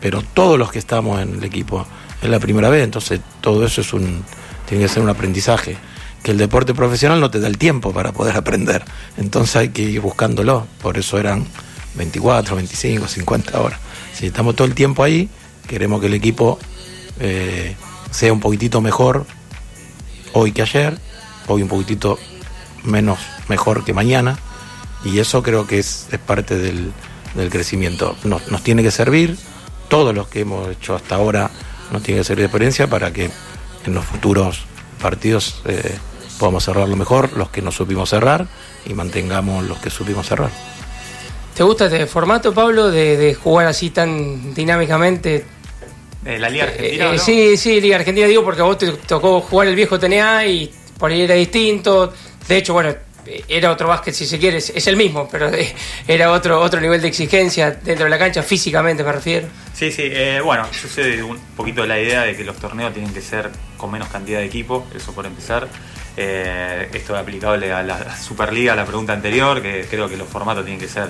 Pero 0.00 0.22
todos 0.22 0.58
los 0.58 0.70
que 0.70 0.78
estamos 0.78 1.20
en 1.20 1.34
el 1.34 1.44
equipo 1.44 1.86
es 2.22 2.28
la 2.28 2.40
primera 2.40 2.68
vez, 2.68 2.84
entonces 2.84 3.20
todo 3.40 3.64
eso 3.64 3.80
es 3.80 3.92
un 3.92 4.24
tiene 4.68 4.84
que 4.84 4.88
ser 4.88 5.02
un 5.02 5.08
aprendizaje. 5.08 5.76
Que 6.22 6.32
el 6.32 6.38
deporte 6.38 6.74
profesional 6.74 7.20
no 7.20 7.30
te 7.30 7.40
da 7.40 7.46
el 7.46 7.58
tiempo 7.58 7.92
para 7.92 8.12
poder 8.12 8.36
aprender, 8.36 8.84
entonces 9.16 9.56
hay 9.56 9.68
que 9.70 9.82
ir 9.82 10.00
buscándolo. 10.00 10.66
Por 10.82 10.98
eso 10.98 11.18
eran 11.18 11.46
24, 11.94 12.56
25, 12.56 13.08
50 13.08 13.60
horas. 13.60 13.80
Si 14.12 14.26
estamos 14.26 14.56
todo 14.56 14.66
el 14.66 14.74
tiempo 14.74 15.02
ahí, 15.04 15.28
queremos 15.66 16.00
que 16.00 16.08
el 16.08 16.14
equipo 16.14 16.58
eh, 17.20 17.76
sea 18.10 18.32
un 18.32 18.40
poquitito 18.40 18.80
mejor 18.80 19.26
hoy 20.32 20.52
que 20.52 20.62
ayer, 20.62 20.98
hoy 21.46 21.62
un 21.62 21.68
poquitito 21.68 22.18
menos 22.84 23.18
mejor 23.48 23.84
que 23.84 23.94
mañana 23.94 24.38
y 25.04 25.18
eso 25.18 25.42
creo 25.42 25.66
que 25.66 25.78
es, 25.78 26.08
parte 26.26 26.56
del, 26.58 26.92
crecimiento. 27.50 28.16
Nos, 28.24 28.62
tiene 28.62 28.82
que 28.82 28.90
servir, 28.90 29.36
todos 29.88 30.14
los 30.14 30.28
que 30.28 30.40
hemos 30.40 30.68
hecho 30.70 30.94
hasta 30.94 31.14
ahora 31.14 31.50
nos 31.92 32.02
tiene 32.02 32.20
que 32.20 32.24
servir 32.24 32.42
de 32.42 32.46
experiencia 32.46 32.88
para 32.88 33.12
que 33.12 33.30
en 33.86 33.94
los 33.94 34.04
futuros 34.04 34.64
partidos 35.00 35.62
eh, 35.66 35.96
podamos 36.38 36.64
cerrar 36.64 36.88
lo 36.88 36.96
mejor, 36.96 37.32
los 37.34 37.50
que 37.50 37.62
no 37.62 37.70
supimos 37.70 38.10
cerrar, 38.10 38.46
y 38.84 38.94
mantengamos 38.94 39.64
los 39.64 39.78
que 39.78 39.90
supimos 39.90 40.26
cerrar. 40.26 40.50
¿Te 41.54 41.62
gusta 41.62 41.86
este 41.86 42.06
formato, 42.06 42.52
Pablo, 42.52 42.90
de, 42.90 43.34
jugar 43.34 43.66
así 43.66 43.90
tan 43.90 44.54
dinámicamente? 44.54 45.44
la 46.24 46.50
Liga 46.50 46.64
Argentina. 46.64 47.14
Eh, 47.14 47.18
sí, 47.18 47.56
sí, 47.56 47.80
Liga 47.80 47.96
Argentina, 47.96 48.26
digo, 48.26 48.44
porque 48.44 48.60
a 48.60 48.64
vos 48.64 48.76
te 48.76 48.92
tocó 48.92 49.40
jugar 49.40 49.68
el 49.68 49.74
viejo 49.74 49.98
TNA 49.98 50.46
y 50.46 50.70
por 50.98 51.10
ahí 51.10 51.22
era 51.22 51.34
distinto. 51.34 52.12
De 52.46 52.58
hecho, 52.58 52.74
bueno, 52.74 52.94
era 53.48 53.70
otro 53.70 53.88
básquet 53.88 54.14
si 54.14 54.26
se 54.26 54.38
quiere, 54.38 54.58
es 54.58 54.86
el 54.86 54.96
mismo, 54.96 55.28
pero 55.30 55.50
era 56.06 56.30
otro, 56.32 56.60
otro 56.60 56.80
nivel 56.80 57.00
de 57.00 57.08
exigencia 57.08 57.70
dentro 57.70 58.04
de 58.04 58.10
la 58.10 58.18
cancha, 58.18 58.42
físicamente 58.42 59.04
me 59.04 59.12
refiero. 59.12 59.48
Sí, 59.74 59.92
sí, 59.92 60.02
eh, 60.04 60.40
bueno, 60.42 60.66
yo 60.72 61.26
un 61.26 61.38
poquito 61.56 61.82
de 61.82 61.88
la 61.88 62.00
idea 62.00 62.22
de 62.22 62.36
que 62.36 62.44
los 62.44 62.56
torneos 62.56 62.92
tienen 62.92 63.12
que 63.12 63.20
ser 63.20 63.50
con 63.76 63.90
menos 63.90 64.08
cantidad 64.08 64.40
de 64.40 64.46
equipo, 64.46 64.86
eso 64.94 65.12
por 65.12 65.26
empezar. 65.26 65.68
Eh, 66.16 66.88
esto 66.92 67.14
es 67.14 67.22
aplicable 67.22 67.72
a 67.72 67.82
la 67.84 68.16
Superliga, 68.16 68.72
a 68.72 68.76
la 68.76 68.84
pregunta 68.84 69.12
anterior, 69.12 69.62
que 69.62 69.86
creo 69.88 70.08
que 70.08 70.16
los 70.16 70.26
formatos 70.26 70.64
tienen 70.64 70.80
que 70.80 70.88
ser, 70.88 71.08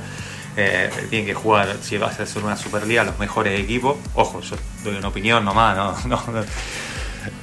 eh, 0.57 0.91
tienen 1.09 1.27
que 1.27 1.33
jugar, 1.33 1.77
si 1.81 1.97
vas 1.97 2.21
a 2.21 2.25
hacer 2.25 2.45
una 2.45 2.57
Superliga, 2.57 3.05
los 3.05 3.19
mejores 3.19 3.59
equipos. 3.59 3.97
Ojo, 4.15 4.43
yo 4.43 4.57
doy 4.85 4.97
una 4.97 5.09
opinión 5.09 5.45
nomás, 5.47 5.77
no, 5.77 5.97
no 6.09 6.33
no, 6.33 6.45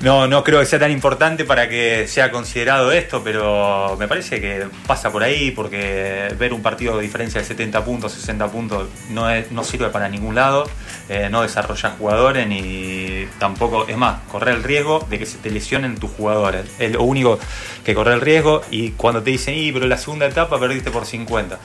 no 0.02 0.44
creo 0.44 0.60
que 0.60 0.66
sea 0.66 0.80
tan 0.80 0.92
importante 0.92 1.46
para 1.46 1.68
que 1.70 2.08
sea 2.08 2.32
considerado 2.32 2.92
esto, 2.92 3.24
pero 3.24 3.96
me 3.98 4.08
parece 4.08 4.40
que 4.42 4.68
pasa 4.86 5.12
por 5.12 5.24
ahí 5.24 5.52
porque 5.52 6.34
ver 6.38 6.54
un 6.54 6.62
partido 6.62 6.98
de 6.98 7.04
diferencia 7.04 7.42
de 7.42 7.48
70 7.48 7.84
puntos, 7.86 8.12
60 8.14 8.48
puntos 8.52 8.88
no, 9.10 9.28
no 9.52 9.64
sirve 9.64 9.90
para 9.90 10.10
ningún 10.10 10.36
lado. 10.36 10.70
eh, 11.08 11.30
no 11.30 11.42
desarrollar 11.44 11.98
jugadores 11.98 12.48
ni 12.48 13.28
tampoco, 13.40 13.88
es 13.88 13.98
más, 13.98 14.22
correr 14.32 14.56
el 14.56 14.64
riesgo 14.64 15.06
de 15.10 15.20
que 15.20 15.26
se 15.26 15.38
te 15.38 15.52
lesionen 15.52 15.98
tus 15.98 16.12
jugadores. 16.12 16.66
Es 16.80 16.92
lo 16.92 17.04
único 17.04 17.40
que 17.84 17.94
correr 17.94 18.16
el 18.16 18.22
riesgo 18.22 18.62
y 18.72 18.92
cuando 18.92 19.22
te 19.22 19.32
dicen, 19.32 19.56
y 19.56 19.72
pero 19.72 19.88
la 19.88 19.98
segunda 19.98 20.26
etapa 20.26 20.60
perdiste 20.60 20.92
por 20.92 21.06
50. 21.06 21.60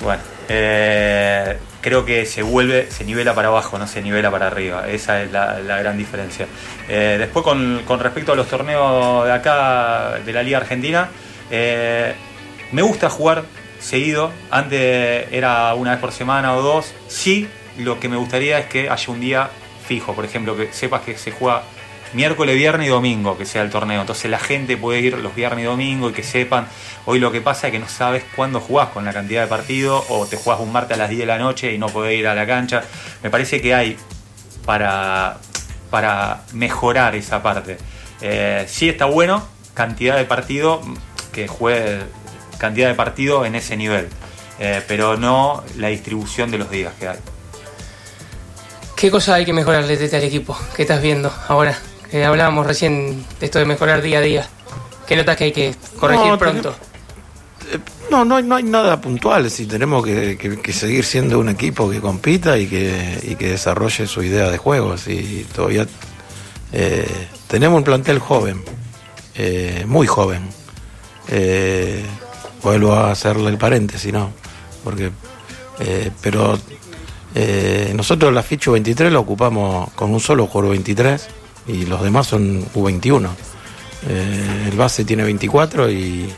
Bueno, 0.00 0.22
eh, 0.48 1.58
creo 1.80 2.04
que 2.04 2.26
se 2.26 2.42
vuelve, 2.42 2.90
se 2.90 3.04
nivela 3.04 3.34
para 3.34 3.48
abajo, 3.48 3.78
no 3.78 3.86
se 3.86 4.02
nivela 4.02 4.30
para 4.30 4.46
arriba. 4.46 4.88
Esa 4.88 5.22
es 5.22 5.32
la, 5.32 5.60
gran 5.60 5.96
diferencia. 5.96 6.46
Eh, 6.88 7.16
después 7.18 7.44
con, 7.44 7.82
con, 7.86 8.00
respecto 8.00 8.32
a 8.32 8.36
los 8.36 8.48
torneos 8.48 9.24
de 9.24 9.32
acá, 9.32 10.18
de 10.24 10.32
la 10.32 10.42
Liga 10.42 10.58
Argentina, 10.58 11.08
eh, 11.50 12.14
me 12.72 12.82
gusta 12.82 13.10
jugar 13.10 13.44
seguido. 13.80 14.30
Antes 14.50 15.26
era 15.32 15.74
una 15.74 15.92
vez 15.92 16.00
por 16.00 16.12
semana 16.12 16.54
o 16.54 16.62
dos. 16.62 16.94
Sí, 17.08 17.48
lo 17.78 18.00
que 18.00 18.08
me 18.08 18.16
gustaría 18.16 18.58
es 18.58 18.66
que 18.66 18.88
haya 18.90 19.12
un 19.12 19.20
día 19.20 19.50
fijo, 19.86 20.14
por 20.14 20.24
ejemplo, 20.24 20.56
que 20.56 20.72
sepas 20.72 21.02
que 21.02 21.16
se 21.16 21.30
juega 21.30 21.62
miércoles, 22.14 22.56
viernes 22.56 22.86
y 22.86 22.90
domingo, 22.90 23.36
que 23.36 23.44
sea 23.44 23.62
el 23.62 23.70
torneo. 23.70 24.00
Entonces 24.00 24.30
la 24.30 24.38
gente 24.38 24.76
puede 24.76 25.00
ir 25.00 25.18
los 25.18 25.34
viernes 25.34 25.64
y 25.64 25.66
domingo 25.66 26.10
y 26.10 26.12
que 26.12 26.22
sepan. 26.22 26.66
Hoy 27.06 27.18
lo 27.18 27.32
que 27.32 27.40
pasa 27.40 27.68
es 27.68 27.72
que 27.72 27.78
no 27.78 27.88
sabes 27.88 28.24
cuándo 28.34 28.60
jugás 28.60 28.88
con 28.88 29.04
la 29.04 29.12
cantidad 29.12 29.42
de 29.42 29.48
partidos 29.48 30.04
o 30.08 30.26
te 30.26 30.36
jugás 30.36 30.60
un 30.60 30.72
martes 30.72 30.96
a 30.96 30.98
las 30.98 31.10
10 31.10 31.20
de 31.20 31.26
la 31.26 31.38
noche 31.38 31.72
y 31.72 31.78
no 31.78 31.86
podés 31.86 32.18
ir 32.18 32.26
a 32.26 32.34
la 32.34 32.46
cancha. 32.46 32.82
Me 33.22 33.30
parece 33.30 33.60
que 33.60 33.74
hay 33.74 33.96
para, 34.64 35.38
para 35.90 36.42
mejorar 36.52 37.14
esa 37.14 37.42
parte. 37.42 37.78
Eh, 38.20 38.64
sí 38.68 38.88
está 38.88 39.04
bueno, 39.06 39.46
cantidad 39.74 40.16
de 40.16 40.24
partidos, 40.24 40.80
que 41.32 41.48
juegue 41.48 42.02
cantidad 42.58 42.88
de 42.88 42.94
partidos 42.94 43.46
en 43.46 43.56
ese 43.56 43.76
nivel, 43.76 44.08
eh, 44.58 44.82
pero 44.86 45.16
no 45.16 45.62
la 45.76 45.88
distribución 45.88 46.50
de 46.50 46.58
los 46.58 46.70
días 46.70 46.94
que 46.98 47.08
hay. 47.08 47.18
¿Qué 48.96 49.10
cosa 49.10 49.34
hay 49.34 49.44
que 49.44 49.52
mejorarle 49.52 49.96
al 49.96 50.22
equipo? 50.22 50.56
¿Qué 50.74 50.82
estás 50.82 51.02
viendo 51.02 51.30
ahora? 51.48 51.76
Que 52.14 52.24
hablábamos 52.24 52.64
recién 52.64 53.24
de 53.40 53.46
esto 53.46 53.58
de 53.58 53.64
mejorar 53.64 54.00
día 54.00 54.18
a 54.18 54.20
día. 54.20 54.48
¿Qué 55.04 55.16
notas 55.16 55.36
que 55.36 55.44
hay 55.46 55.52
que 55.52 55.74
corregir 55.98 56.28
no, 56.28 56.38
pronto? 56.38 56.72
No, 58.08 58.24
no, 58.24 58.40
no 58.40 58.54
hay 58.54 58.62
nada 58.62 59.00
puntual. 59.00 59.50
Si 59.50 59.66
tenemos 59.66 60.04
que, 60.04 60.38
que, 60.38 60.60
que, 60.60 60.72
seguir 60.72 61.04
siendo 61.04 61.40
un 61.40 61.48
equipo 61.48 61.90
que 61.90 62.00
compita 62.00 62.56
y 62.56 62.68
que, 62.68 63.18
y 63.20 63.34
que 63.34 63.48
desarrolle 63.48 64.06
su 64.06 64.22
idea 64.22 64.48
de 64.48 64.58
juego. 64.58 64.94
Y 65.08 65.44
todavía 65.52 65.88
eh, 66.72 67.26
tenemos 67.48 67.78
un 67.78 67.82
plantel 67.82 68.20
joven, 68.20 68.62
eh, 69.34 69.82
muy 69.88 70.06
joven. 70.06 70.48
Eh, 71.26 72.04
vuelvo 72.62 72.92
a 72.92 73.10
hacerle 73.10 73.50
el 73.50 73.58
paréntesis, 73.58 74.12
¿no? 74.12 74.30
Porque, 74.84 75.10
eh, 75.80 76.12
pero 76.22 76.60
eh, 77.34 77.92
nosotros 77.96 78.32
la 78.32 78.44
ficha 78.44 78.70
23 78.70 79.12
la 79.12 79.18
ocupamos 79.18 79.90
con 79.94 80.12
un 80.14 80.20
solo 80.20 80.46
jugador 80.46 80.70
23 80.70 81.28
y 81.66 81.86
los 81.86 82.02
demás 82.02 82.26
son 82.26 82.64
U21. 82.72 83.28
Eh, 84.08 84.68
el 84.70 84.76
base 84.76 85.04
tiene 85.04 85.24
24 85.24 85.90
y, 85.90 86.32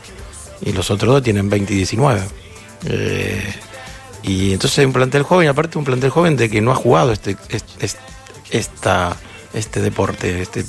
y, 0.61 0.71
los 0.71 0.89
otros 0.89 1.13
dos 1.15 1.23
tienen 1.23 1.49
20 1.49 1.73
y 1.73 1.77
19. 1.77 2.21
y 4.23 4.53
entonces 4.53 4.79
hay 4.79 4.85
un 4.85 4.93
plantel 4.93 5.23
joven, 5.23 5.49
aparte 5.49 5.77
un 5.77 5.85
plantel 5.85 6.09
joven 6.09 6.37
de 6.37 6.49
que 6.49 6.61
no 6.61 6.71
ha 6.71 6.75
jugado 6.75 7.11
este, 7.11 7.35
este, 7.49 7.99
este 9.53 9.81
deporte, 9.81 10.41
este, 10.41 10.65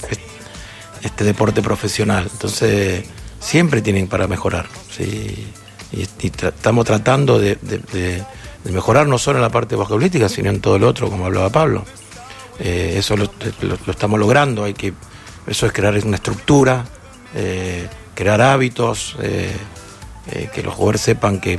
este 1.02 1.24
deporte 1.24 1.62
profesional. 1.62 2.28
Entonces 2.32 3.04
siempre 3.40 3.82
tienen 3.82 4.08
para 4.08 4.26
mejorar. 4.26 4.66
¿sí? 4.90 5.46
Y, 5.92 6.02
estamos 6.02 6.84
tratando 6.84 7.38
de, 7.38 7.56
de, 7.56 8.24
mejorar 8.64 9.06
no 9.06 9.18
solo 9.18 9.38
en 9.38 9.42
la 9.42 9.50
parte 9.50 9.76
basquetbolística, 9.76 10.28
sino 10.28 10.50
en 10.50 10.60
todo 10.60 10.76
el 10.76 10.84
otro, 10.84 11.08
como 11.08 11.26
hablaba 11.26 11.50
Pablo. 11.50 11.84
Eh, 12.60 12.94
eso 12.96 13.16
lo, 13.16 13.30
estamos 13.86 14.18
logrando, 14.18 14.64
hay 14.64 14.74
que, 14.74 14.92
eso 15.46 15.66
es 15.66 15.72
crear 15.72 15.96
una 16.04 16.16
estructura, 16.16 16.84
eh, 17.34 17.88
crear 18.14 18.40
hábitos, 18.40 19.16
eh, 19.22 19.56
que 20.52 20.62
los 20.62 20.74
jugadores 20.74 21.00
sepan 21.00 21.40
que, 21.40 21.58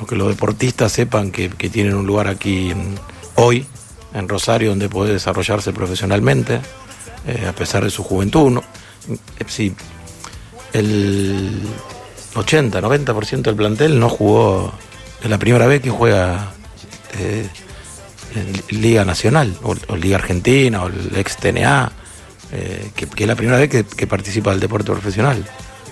o 0.00 0.06
que 0.06 0.16
los 0.16 0.28
deportistas 0.28 0.92
sepan 0.92 1.30
que, 1.30 1.48
que 1.48 1.70
tienen 1.70 1.94
un 1.94 2.06
lugar 2.06 2.28
aquí 2.28 2.72
hoy, 3.36 3.66
en 4.12 4.28
Rosario, 4.28 4.70
donde 4.70 4.88
puede 4.88 5.12
desarrollarse 5.12 5.72
profesionalmente, 5.72 6.60
a 7.48 7.52
pesar 7.52 7.82
de 7.84 7.90
su 7.90 8.02
juventud. 8.02 8.50
¿no? 8.50 8.64
Sí, 9.46 9.74
el 10.72 11.62
80, 12.34 12.80
90% 12.80 13.42
del 13.42 13.56
plantel 13.56 13.98
no 13.98 14.08
jugó, 14.08 14.72
es 15.22 15.30
la 15.30 15.38
primera 15.38 15.66
vez 15.66 15.80
que 15.80 15.90
juega 15.90 16.52
Liga 18.70 19.04
Nacional, 19.04 19.56
o, 19.62 19.74
o, 19.88 19.96
Liga 19.96 20.16
Argentina, 20.16 20.82
o 20.82 20.88
el 20.88 21.16
ex 21.16 21.36
TNA, 21.36 21.92
eh, 22.52 22.90
que, 22.94 23.06
es 23.16 23.26
la 23.26 23.34
primera 23.34 23.58
vez 23.58 23.68
que, 23.68 24.06
participa 24.06 24.50
del 24.50 24.60
deporte 24.60 24.90
profesional. 24.92 25.44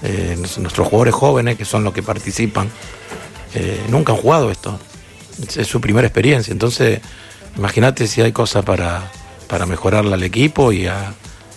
Eh, 0.02 0.36
nuestros 0.58 0.88
jugadores 0.88 1.14
jóvenes, 1.14 1.56
que 1.56 1.64
son 1.64 1.84
los 1.84 1.92
que 1.92 2.02
participan, 2.02 2.68
eh, 3.54 3.80
nunca 3.88 4.12
han 4.12 4.18
jugado 4.18 4.50
esto. 4.50 4.78
Es, 5.56 5.66
su 5.66 5.80
primera 5.80 6.06
experiencia. 6.06 6.52
Entonces, 6.52 7.00
imagínate 7.56 8.06
si 8.06 8.20
hay 8.20 8.32
cosas 8.32 8.64
para, 8.64 9.10
para 9.48 9.66
mejorarle 9.66 10.14
al 10.14 10.22
equipo 10.22 10.72
y 10.72 10.86
a, 10.86 11.14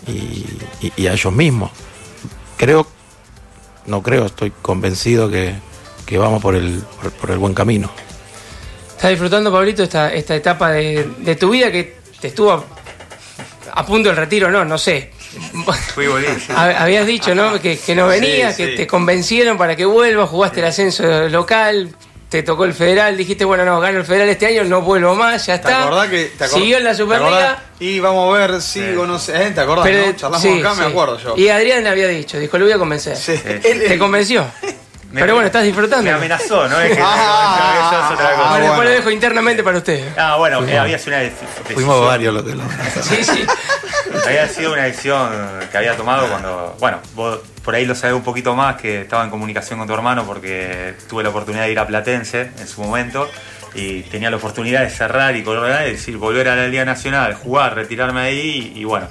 y, 0.07 1.07
a 1.07 1.13
ellos 1.13 1.33
mismos. 1.33 1.71
Creo 2.57 2.87
no 3.87 4.03
creo, 4.03 4.25
estoy 4.25 4.51
convencido 4.61 5.31
que, 5.31 5.55
que 6.05 6.17
vamos 6.17 6.41
por 6.41 6.55
el, 6.55 6.83
por, 7.19 7.31
el 7.31 7.39
buen 7.39 7.53
camino. 7.53 7.89
¿Estás 8.97 9.11
disfrutando, 9.11 9.51
Pablito, 9.51 9.83
esta, 9.83 10.11
esta 10.11 10.35
etapa 10.35 10.71
de, 10.71 11.07
de, 11.19 11.35
tu 11.35 11.51
vida 11.51 11.71
que 11.71 11.97
te 12.19 12.29
estuvo 12.29 12.51
a, 12.51 12.63
a, 13.73 13.85
punto 13.85 14.09
del 14.09 14.17
retiro? 14.17 14.49
No, 14.49 14.65
no 14.65 14.75
sé. 14.79 15.11
Fui. 15.93 16.07
Habías 16.55 17.05
dicho, 17.05 17.35
¿no? 17.35 17.61
Que, 17.61 17.77
que 17.77 17.93
no 17.93 18.07
venías, 18.07 18.55
sí, 18.55 18.65
que 18.65 18.75
te 18.75 18.87
convencieron 18.87 19.55
para 19.55 19.75
que 19.75 19.85
vuelvas, 19.85 20.27
jugaste 20.27 20.61
el 20.61 20.65
ascenso 20.65 21.29
local, 21.29 21.95
te 22.27 22.41
tocó 22.41 22.65
el 22.65 22.73
federal, 22.73 23.15
dijiste, 23.15 23.45
bueno, 23.45 23.65
no, 23.65 23.79
gano 23.79 23.99
el 23.99 24.05
federal 24.05 24.29
este 24.29 24.47
año, 24.47 24.63
no 24.63 24.81
vuelvo 24.81 25.13
más, 25.13 25.45
ya 25.45 25.53
está. 25.53 25.67
¿Te 25.67 25.75
acordás 25.75 26.09
que 26.09 26.25
te 26.25 26.43
acordás, 26.45 26.51
Siguió 26.59 26.77
en 26.77 26.83
la 26.83 26.95
Superliga. 26.95 27.63
Y 27.79 27.99
vamos 27.99 28.35
a 28.35 28.39
ver, 28.39 28.61
sigo, 28.63 29.03
sí. 29.03 29.07
no 29.07 29.19
sé, 29.19 29.45
¿eh? 29.45 29.51
¿te 29.51 29.61
acordás? 29.61 29.85
Pero, 29.85 30.07
no? 30.07 30.15
Charlamos 30.15 30.41
sí, 30.41 30.59
acá, 30.59 30.73
sí. 30.73 30.79
me 30.79 30.85
acuerdo 30.87 31.19
yo. 31.19 31.35
Y 31.37 31.49
Adrián 31.49 31.83
le 31.83 31.89
había 31.89 32.07
dicho, 32.07 32.39
dijo, 32.39 32.57
lo 32.57 32.65
voy 32.65 32.73
a 32.73 32.79
convencer. 32.79 33.15
Sí. 33.15 33.33
¿Te 33.37 33.99
convenció? 33.99 34.43
Me, 35.11 35.21
Pero 35.21 35.35
bueno, 35.35 35.47
estás 35.47 35.63
disfrutando. 35.63 36.03
Me 36.03 36.11
amenazó, 36.11 36.67
¿no? 36.67 36.79
Es 36.81 36.95
que 36.95 37.01
ah, 37.03 38.07
no, 38.09 38.13
otra 38.13 38.35
cosa. 38.35 38.49
Bueno, 38.49 38.65
después 38.65 38.89
lo 38.89 38.95
dejo 38.95 39.11
internamente 39.11 39.63
para 39.63 39.77
usted. 39.77 40.05
Ah, 40.17 40.35
bueno, 40.37 40.65
eh, 40.67 40.77
había 40.77 40.99
sido 40.99 41.15
una 41.15 41.23
decisión. 41.23 41.49
Fuimos 41.73 42.05
varios 42.05 42.33
los 42.33 42.43
que 42.43 42.55
lo 42.55 42.63
Sí, 43.01 43.23
sí. 43.23 43.45
había 44.25 44.49
sido 44.49 44.73
una 44.73 44.83
decisión 44.83 45.29
que 45.71 45.77
había 45.77 45.95
tomado 45.95 46.27
cuando, 46.27 46.75
bueno, 46.79 46.99
vos 47.15 47.39
por 47.63 47.75
ahí 47.75 47.85
lo 47.85 47.95
sabés 47.95 48.15
un 48.15 48.23
poquito 48.23 48.55
más, 48.55 48.75
que 48.77 49.01
estaba 49.01 49.23
en 49.23 49.29
comunicación 49.29 49.79
con 49.79 49.87
tu 49.87 49.93
hermano 49.93 50.25
porque 50.25 50.95
tuve 51.09 51.23
la 51.23 51.29
oportunidad 51.29 51.63
de 51.63 51.71
ir 51.71 51.79
a 51.79 51.85
Platense 51.87 52.51
en 52.59 52.67
su 52.67 52.81
momento 52.81 53.29
y 53.73 54.03
tenía 54.03 54.29
la 54.29 54.37
oportunidad 54.37 54.81
de 54.81 54.89
cerrar 54.89 55.35
y 55.35 55.43
colorar, 55.43 55.83
es 55.85 55.93
decir, 55.99 56.17
volver 56.17 56.47
a 56.47 56.55
la 56.55 56.67
Liga 56.67 56.85
Nacional, 56.85 57.33
jugar, 57.33 57.75
retirarme 57.75 58.21
ahí 58.21 58.71
y, 58.73 58.79
y 58.79 58.83
bueno, 58.85 59.07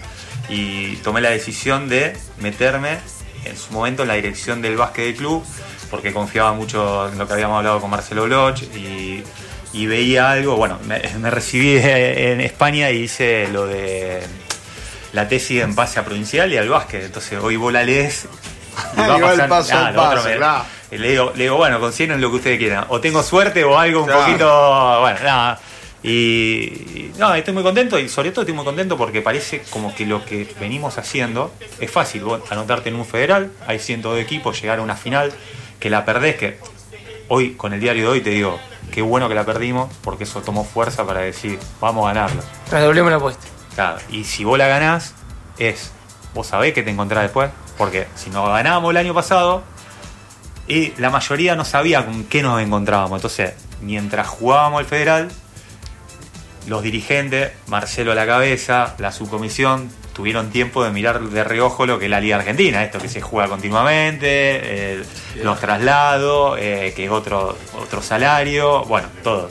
y 0.49 0.97
tomé 0.97 1.21
la 1.21 1.31
decisión 1.31 1.89
de 1.91 2.17
meterme 2.41 2.99
en 3.45 3.57
su 3.57 3.73
momento 3.73 4.03
en 4.03 4.09
la 4.09 4.15
dirección 4.15 4.63
del 4.63 4.77
básquet 4.77 5.05
del 5.05 5.17
club 5.17 5.45
porque 5.91 6.13
confiaba 6.13 6.53
mucho 6.53 7.09
en 7.09 7.19
lo 7.19 7.27
que 7.27 7.35
habíamos 7.35 7.59
hablado 7.59 7.81
con 7.81 7.91
Marcelo 7.91 8.25
Bloch 8.25 8.63
y, 8.75 9.23
y 9.73 9.87
veía 9.87 10.31
algo, 10.31 10.57
bueno, 10.57 10.79
me, 10.87 11.01
me, 11.19 11.31
recibí 11.31 11.77
en 11.77 12.41
España 12.41 12.91
y 12.91 13.03
hice 13.03 13.49
lo 13.49 13.67
de 13.67 14.23
la 15.13 15.29
tesis 15.29 15.63
en 15.63 15.75
base 15.75 15.99
a 15.99 16.05
provincial 16.05 16.53
y 16.53 16.57
al 16.57 16.69
básquet, 16.69 17.05
entonces 17.05 17.39
hoy 17.43 17.57
vos 17.57 17.73
la 17.73 17.83
lees 17.83 18.27
y 18.97 18.97
va 19.01 19.17
a 19.17 19.19
pasar, 19.19 19.49
paso, 19.49 19.73
paso, 19.95 20.29
me, 20.29 20.37
claro. 20.37 20.65
le, 20.91 21.11
digo, 21.11 21.33
le 21.35 21.45
digo, 21.45 21.57
bueno, 21.57 21.81
consideren 21.81 22.21
lo 22.21 22.31
que 22.31 22.37
ustedes 22.37 22.59
quieran, 22.59 22.85
o 22.89 23.01
tengo 23.01 23.23
suerte 23.23 23.65
o 23.65 23.79
algo 23.79 24.01
un 24.01 24.07
claro. 24.07 24.21
poquito, 24.23 25.01
bueno, 25.01 25.19
nada. 25.23 25.61
Y, 26.03 26.11
y, 26.11 27.13
no, 27.19 27.35
estoy 27.35 27.53
muy 27.53 27.63
contento 27.63 27.99
y 27.99 28.09
sobre 28.09 28.31
todo 28.31 28.43
estoy 28.43 28.55
muy 28.55 28.65
contento 28.65 28.97
porque 28.97 29.23
parece 29.23 29.63
como 29.71 29.95
que 29.95 30.07
lo 30.07 30.25
que 30.25 30.47
venimos 30.61 30.99
haciendo 30.99 31.53
es 31.81 31.91
fácil. 31.91 32.23
Vos 32.23 32.43
anotarte 32.51 32.91
en 32.91 32.97
un 32.97 33.05
federal, 33.05 33.51
hay 33.67 33.79
cientos 33.79 34.15
de 34.15 34.21
equipos, 34.21 34.61
llegar 34.61 34.79
a 34.79 34.83
una 34.83 34.95
final, 34.95 35.33
que 35.87 35.91
la 35.91 36.05
perdés, 36.05 36.35
que 36.35 36.59
hoy 37.29 37.53
con 37.53 37.73
el 37.73 37.79
diario 37.79 38.03
de 38.03 38.09
hoy 38.09 38.21
te 38.21 38.31
digo, 38.31 38.59
qué 38.91 39.03
bueno 39.03 39.29
que 39.29 39.37
la 39.37 39.45
perdimos, 39.47 39.89
porque 40.03 40.25
eso 40.25 40.43
tomó 40.43 40.65
fuerza 40.65 41.07
para 41.07 41.21
decir, 41.21 41.61
vamos 41.81 42.07
a 42.07 42.09
ganarla. 42.13 42.43
Redoblemos 42.73 43.09
la 43.13 43.19
apuesta. 43.19 43.47
Claro, 43.77 43.99
y 44.11 44.25
si 44.25 44.43
vos 44.43 44.59
la 44.59 44.67
ganás, 44.67 45.15
es, 45.59 45.93
vos 46.35 46.49
sabés 46.49 46.75
que 46.75 46.83
te 46.83 46.91
encontrás 46.91 47.23
después, 47.23 47.53
porque 47.79 48.09
si 48.17 48.31
nos 48.31 48.49
ganábamos 48.49 48.91
el 48.91 48.97
año 48.97 49.15
pasado, 49.15 49.63
y 50.67 50.93
la 50.99 51.11
mayoría 51.11 51.55
no 51.55 51.65
sabía 51.65 52.05
con 52.05 52.25
qué 52.25 52.43
nos 52.43 52.61
encontrábamos. 52.61 53.19
Entonces, 53.19 53.53
mientras 53.81 54.27
jugábamos 54.27 54.81
el 54.81 54.87
federal, 54.87 55.29
los 56.67 56.83
dirigentes, 56.83 57.53
Marcelo 57.69 58.11
a 58.11 58.17
la 58.17 58.27
cabeza, 58.27 58.97
la 58.99 59.13
subcomisión, 59.13 59.89
tuvieron 60.17 60.49
tiempo 60.49 60.83
de 60.83 60.91
mirar 60.91 61.21
de 61.21 61.45
reojo 61.45 61.85
lo 61.85 61.99
que 61.99 62.07
es 62.07 62.11
la 62.11 62.21
Liga 62.21 62.37
Argentina, 62.37 62.83
esto 62.83 62.99
que 62.99 63.09
se 63.09 63.21
juega 63.21 63.51
continuamente, 63.51 64.29
eh, 64.31 65.05
los 65.43 65.61
traslados, 65.61 66.59
eh, 66.59 66.95
que 66.97 67.05
es 67.05 67.11
otro, 67.11 67.59
otro 67.79 68.01
salario, 68.01 68.83
bueno, 68.87 69.09
todo. 69.23 69.51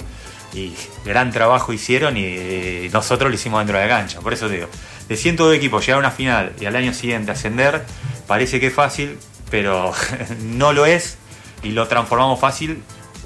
y 0.53 0.73
gran 1.05 1.31
trabajo 1.31 1.71
hicieron 1.71 2.17
y 2.17 2.89
nosotros 2.91 3.29
lo 3.29 3.35
hicimos 3.35 3.59
dentro 3.59 3.77
de 3.77 3.85
la 3.85 3.89
cancha. 3.89 4.21
Por 4.21 4.33
eso 4.33 4.47
te 4.47 4.55
digo, 4.55 4.67
de 5.07 5.15
102 5.15 5.55
equipos 5.55 5.85
llegar 5.85 5.97
a 5.97 5.99
una 5.99 6.11
final 6.11 6.53
y 6.59 6.65
al 6.65 6.75
año 6.75 6.93
siguiente 6.93 7.31
ascender, 7.31 7.85
parece 8.25 8.59
que 8.59 8.67
es 8.67 8.73
fácil, 8.73 9.19
pero 9.51 9.93
no 10.41 10.73
lo 10.73 10.87
es 10.87 11.19
y 11.61 11.71
lo 11.71 11.87
transformamos 11.87 12.39
fácil 12.39 12.81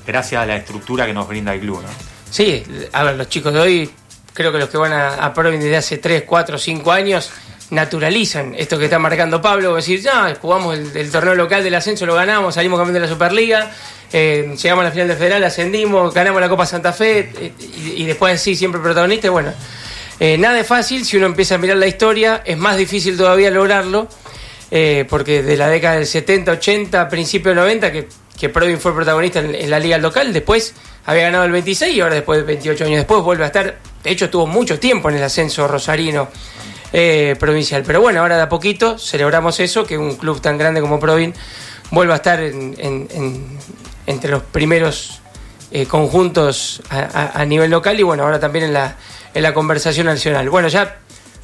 gracias 0.05 0.43
a 0.43 0.45
la 0.45 0.57
estructura 0.57 1.05
que 1.05 1.13
nos 1.13 1.25
brinda 1.25 1.53
el 1.53 1.61
club. 1.61 1.81
¿no? 1.81 1.89
Sí, 2.29 2.63
a 2.91 3.03
ver, 3.03 3.15
los 3.15 3.29
chicos 3.29 3.53
de 3.53 3.59
hoy, 3.59 3.89
creo 4.39 4.53
que 4.53 4.57
los 4.57 4.69
que 4.69 4.77
van 4.77 4.93
a, 4.93 5.25
a 5.25 5.33
desde 5.33 5.75
hace 5.75 5.97
3, 5.97 6.23
4, 6.25 6.57
5 6.57 6.91
años, 6.93 7.29
naturalizan 7.71 8.55
esto 8.55 8.79
que 8.79 8.85
está 8.85 8.97
marcando 8.97 9.41
Pablo, 9.41 9.75
decir, 9.75 9.99
ya, 9.99 10.33
jugamos 10.39 10.77
el, 10.77 11.11
torneo 11.11 11.35
local 11.35 11.61
del 11.61 11.75
ascenso, 11.75 12.05
lo 12.05 12.15
ganamos, 12.15 12.55
salimos 12.55 12.79
campeón 12.79 12.93
de 12.93 12.99
la 13.01 13.09
Superliga, 13.09 13.69
eh, 14.13 14.55
llegamos 14.55 14.83
a 14.83 14.85
la 14.85 14.91
final 14.91 15.09
del 15.09 15.17
Federal, 15.17 15.43
ascendimos, 15.43 16.13
ganamos 16.13 16.39
la 16.39 16.47
Copa 16.47 16.65
Santa 16.65 16.93
Fe 16.93 17.53
y, 17.97 18.05
después 18.05 18.39
sí, 18.39 18.55
siempre 18.55 18.79
protagonista. 18.79 19.29
Bueno, 19.29 19.51
eh, 20.21 20.37
nada 20.37 20.57
es 20.57 20.65
fácil, 20.65 21.03
si 21.03 21.17
uno 21.17 21.25
empieza 21.25 21.55
a 21.55 21.57
mirar 21.57 21.75
la 21.75 21.87
historia, 21.87 22.41
es 22.45 22.57
más 22.57 22.77
difícil 22.77 23.17
todavía 23.17 23.51
lograrlo, 23.51 24.07
eh, 24.71 25.05
porque 25.09 25.43
de 25.43 25.57
la 25.57 25.67
década 25.67 25.95
del 25.95 26.07
70, 26.07 26.53
80, 26.53 27.09
principio 27.09 27.49
del 27.49 27.57
90, 27.57 27.91
que, 27.91 28.07
que 28.39 28.47
Provin 28.47 28.79
fue 28.79 28.95
protagonista 28.95 29.39
en, 29.39 29.53
en 29.53 29.69
la 29.69 29.79
liga 29.79 29.97
local, 29.97 30.31
después 30.31 30.75
había 31.05 31.23
ganado 31.23 31.45
el 31.45 31.51
26 31.51 31.95
y 31.95 32.01
ahora 32.01 32.15
después 32.15 32.39
de 32.39 32.45
28 32.45 32.85
años 32.85 32.97
después 32.97 33.21
vuelve 33.23 33.43
a 33.43 33.47
estar, 33.47 33.77
de 34.03 34.11
hecho 34.11 34.29
tuvo 34.29 34.47
mucho 34.47 34.79
tiempo 34.79 35.09
en 35.09 35.15
el 35.17 35.23
ascenso 35.23 35.67
rosarino 35.67 36.29
eh, 36.93 37.35
provincial. 37.39 37.83
Pero 37.85 38.01
bueno, 38.01 38.21
ahora 38.21 38.37
de 38.37 38.43
a 38.43 38.49
poquito 38.49 38.97
celebramos 38.97 39.59
eso, 39.59 39.85
que 39.85 39.97
un 39.97 40.15
club 40.15 40.41
tan 40.41 40.57
grande 40.57 40.81
como 40.81 40.99
Provin 40.99 41.33
vuelva 41.91 42.13
a 42.15 42.17
estar 42.17 42.39
en- 42.41 42.75
en- 42.77 43.07
en- 43.11 43.57
entre 44.07 44.31
los 44.31 44.43
primeros 44.43 45.21
eh, 45.71 45.85
conjuntos 45.85 46.81
a, 46.89 47.45
nivel 47.45 47.69
local 47.69 47.99
y 47.99 48.03
bueno, 48.03 48.23
ahora 48.23 48.39
también 48.39 48.65
en 48.65 48.73
la, 48.73 48.95
en 49.35 49.43
la 49.43 49.53
conversación 49.53 50.07
nacional. 50.07 50.49
Bueno, 50.49 50.67
ya 50.67 50.97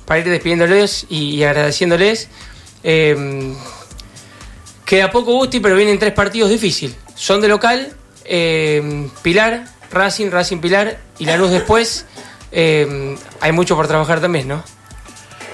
para 0.06 0.20
ir 0.20 0.30
despidiéndoles 0.30 1.06
y, 1.10 1.44
agradeciéndoles, 1.44 2.28
eh, 2.84 3.54
queda 4.84 5.12
poco 5.12 5.34
Gusti, 5.34 5.60
pero 5.60 5.76
vienen 5.76 6.00
tres 6.00 6.14
partidos 6.14 6.50
difíciles. 6.50 6.96
Son 7.16 7.40
de 7.42 7.48
local, 7.48 7.94
eh, 8.24 9.08
Pilar, 9.22 9.66
Racing, 9.92 10.30
Racing 10.32 10.58
Pilar 10.60 10.98
y 11.20 11.26
Lanús 11.26 11.52
después. 11.52 12.06
Eh, 12.58 13.18
hay 13.42 13.52
mucho 13.52 13.76
por 13.76 13.86
trabajar 13.88 14.22
también, 14.22 14.48
¿no? 14.48 14.64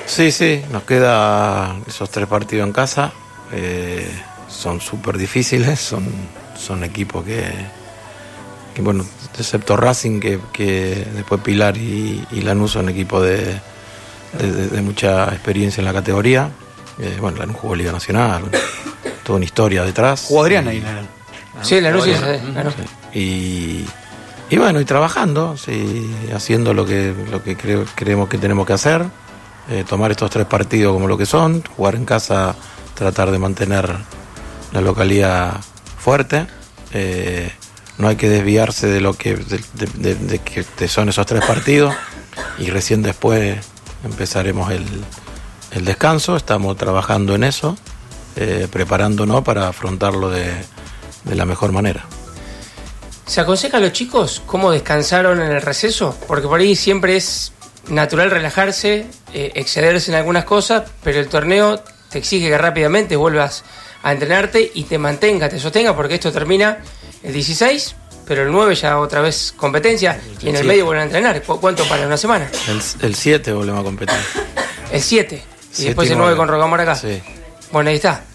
Sí, 0.06 0.32
sí, 0.32 0.62
nos 0.72 0.84
queda 0.84 1.76
esos 1.88 2.10
tres 2.12 2.28
partidos 2.28 2.68
en 2.68 2.74
casa. 2.74 3.12
eh, 3.52 4.08
son 4.48 4.80
súper 4.82 5.18
difíciles, 5.18 5.80
son, 5.80 6.06
son 6.58 6.84
equipos 6.84 7.24
que, 7.26 7.44
que, 8.76 8.82
bueno, 8.82 9.04
excepto 9.40 9.76
Racing, 9.78 10.20
que, 10.20 10.40
que 10.54 11.08
después 11.16 11.42
Pilar 11.42 11.76
y, 11.78 12.24
y 12.32 12.42
Lanús 12.42 12.72
son 12.72 12.90
equipos 12.90 13.24
de, 13.24 13.38
de- 14.38 14.52
de- 14.52 14.68
de 14.68 14.82
mucha 14.82 15.26
experiencia 15.30 15.82
en 15.82 15.86
la 15.86 15.94
categoría. 15.94 16.50
Eh, 17.00 17.18
bueno, 17.20 17.38
Lanús 17.40 17.56
jugó 17.58 17.76
Liga 17.76 17.92
Nacional, 17.94 18.44
toda 19.24 19.38
una 19.38 19.46
historia 19.46 19.84
detrás. 19.84 20.26
Jugó 20.28 20.44
Adrián 20.44 20.68
ahí. 20.68 20.84
Sí, 21.64 21.80
Lanús 21.82 22.04
sí, 22.04 22.12
ganó. 22.54 22.72
Y, 23.14 23.86
y 24.52 24.58
bueno, 24.58 24.82
y 24.82 24.86
trabajando, 24.86 25.56
sí, 25.56 26.14
haciendo 26.36 26.74
lo 26.74 26.86
que, 26.86 27.16
lo 27.32 27.42
que 27.42 27.56
creemos 27.56 28.28
que 28.28 28.38
tenemos 28.38 28.68
que 28.68 28.74
hacer, 28.74 29.06
eh, 29.70 29.86
tomar 29.88 30.12
estos 30.12 30.30
tres 30.30 30.46
partidos 30.46 30.92
como 30.94 31.08
lo 31.08 31.18
que 31.18 31.26
son, 31.26 31.64
jugar 31.78 31.96
en 31.96 32.04
casa, 32.04 32.54
tratar 32.94 33.32
de 33.32 33.40
mantener 33.40 33.96
la 34.74 34.82
localidad 34.82 35.62
fuerte. 35.98 36.48
eh, 36.92 37.50
no 37.98 38.10
hay 38.10 38.18
que 38.18 38.28
desviarse 38.28 38.88
de 38.88 39.00
lo 39.00 39.14
que, 39.14 39.36
de, 39.36 40.40
que 40.40 40.88
son 40.88 41.08
esos 41.08 41.26
tres 41.26 41.46
partidos 41.46 41.94
y 42.58 42.72
recién 42.72 43.04
después 43.04 43.60
empezaremos 44.04 44.72
el, 44.72 44.86
el 45.72 45.86
descanso. 45.86 46.36
Estamos 46.36 46.76
trabajando 46.76 47.36
en 47.36 47.44
eso, 47.44 47.78
eh, 48.36 48.68
preparándonos 48.70 49.44
para 49.44 49.70
afrontarlo 49.70 50.30
de 50.30 50.66
la 51.26 51.46
mejor 51.46 51.72
manera. 51.72 52.06
¿Se 53.32 53.40
aconseja 53.40 53.78
a 53.78 53.80
los 53.80 53.94
chicos 53.94 54.42
cómo 54.46 54.72
descansaron 54.72 55.42
en 55.42 55.52
el 55.54 55.62
receso? 55.62 56.18
Porque 56.28 56.50
por 56.50 56.60
ahí 56.60 56.76
siempre 56.76 57.16
es 57.16 57.54
natural 57.88 58.30
relajarse, 58.30 59.06
eh, 59.34 59.52
excederse 59.56 60.12
en 60.12 60.18
algunas 60.18 60.44
cosas, 60.44 60.84
pero 61.02 61.18
el 61.18 61.30
torneo 61.30 61.82
te 62.10 62.18
exige 62.18 62.50
que 62.50 62.58
rápidamente 62.58 63.16
vuelvas 63.16 63.64
a 64.04 64.12
entrenarte 64.12 64.70
y 64.76 64.84
te 64.84 64.98
mantenga, 64.98 65.48
te 65.48 65.60
sostenga, 65.62 65.96
porque 65.96 66.16
esto 66.16 66.30
termina 66.34 66.80
el 67.24 67.32
16, 67.32 67.96
pero 68.28 68.44
el 68.44 68.52
9 68.52 68.76
ya 68.76 69.00
otra 69.00 69.22
vez 69.22 69.54
competencia 69.56 70.20
y 70.42 70.50
en 70.50 70.58
el 70.58 70.66
medio 70.66 70.84
vuelven 70.88 71.04
a 71.04 71.06
entrenar. 71.06 71.42
¿Cu- 71.42 71.62
¿Cuánto 71.62 71.86
para 71.86 72.06
una 72.06 72.18
semana? 72.18 72.52
El 73.02 73.16
7 73.16 73.54
volvemos 73.54 73.80
a 73.80 73.84
competir. 73.86 74.18
El 74.92 75.02
7 75.02 75.42
y 75.78 75.86
después 75.86 76.10
el 76.10 76.18
9 76.18 76.32
nueve. 76.34 76.36
con 76.36 76.50
Rocamora 76.50 76.84
acá. 76.84 76.96
Sí. 76.96 77.22
Bueno, 77.72 77.92
ahí 77.92 77.96
está. 77.96 78.26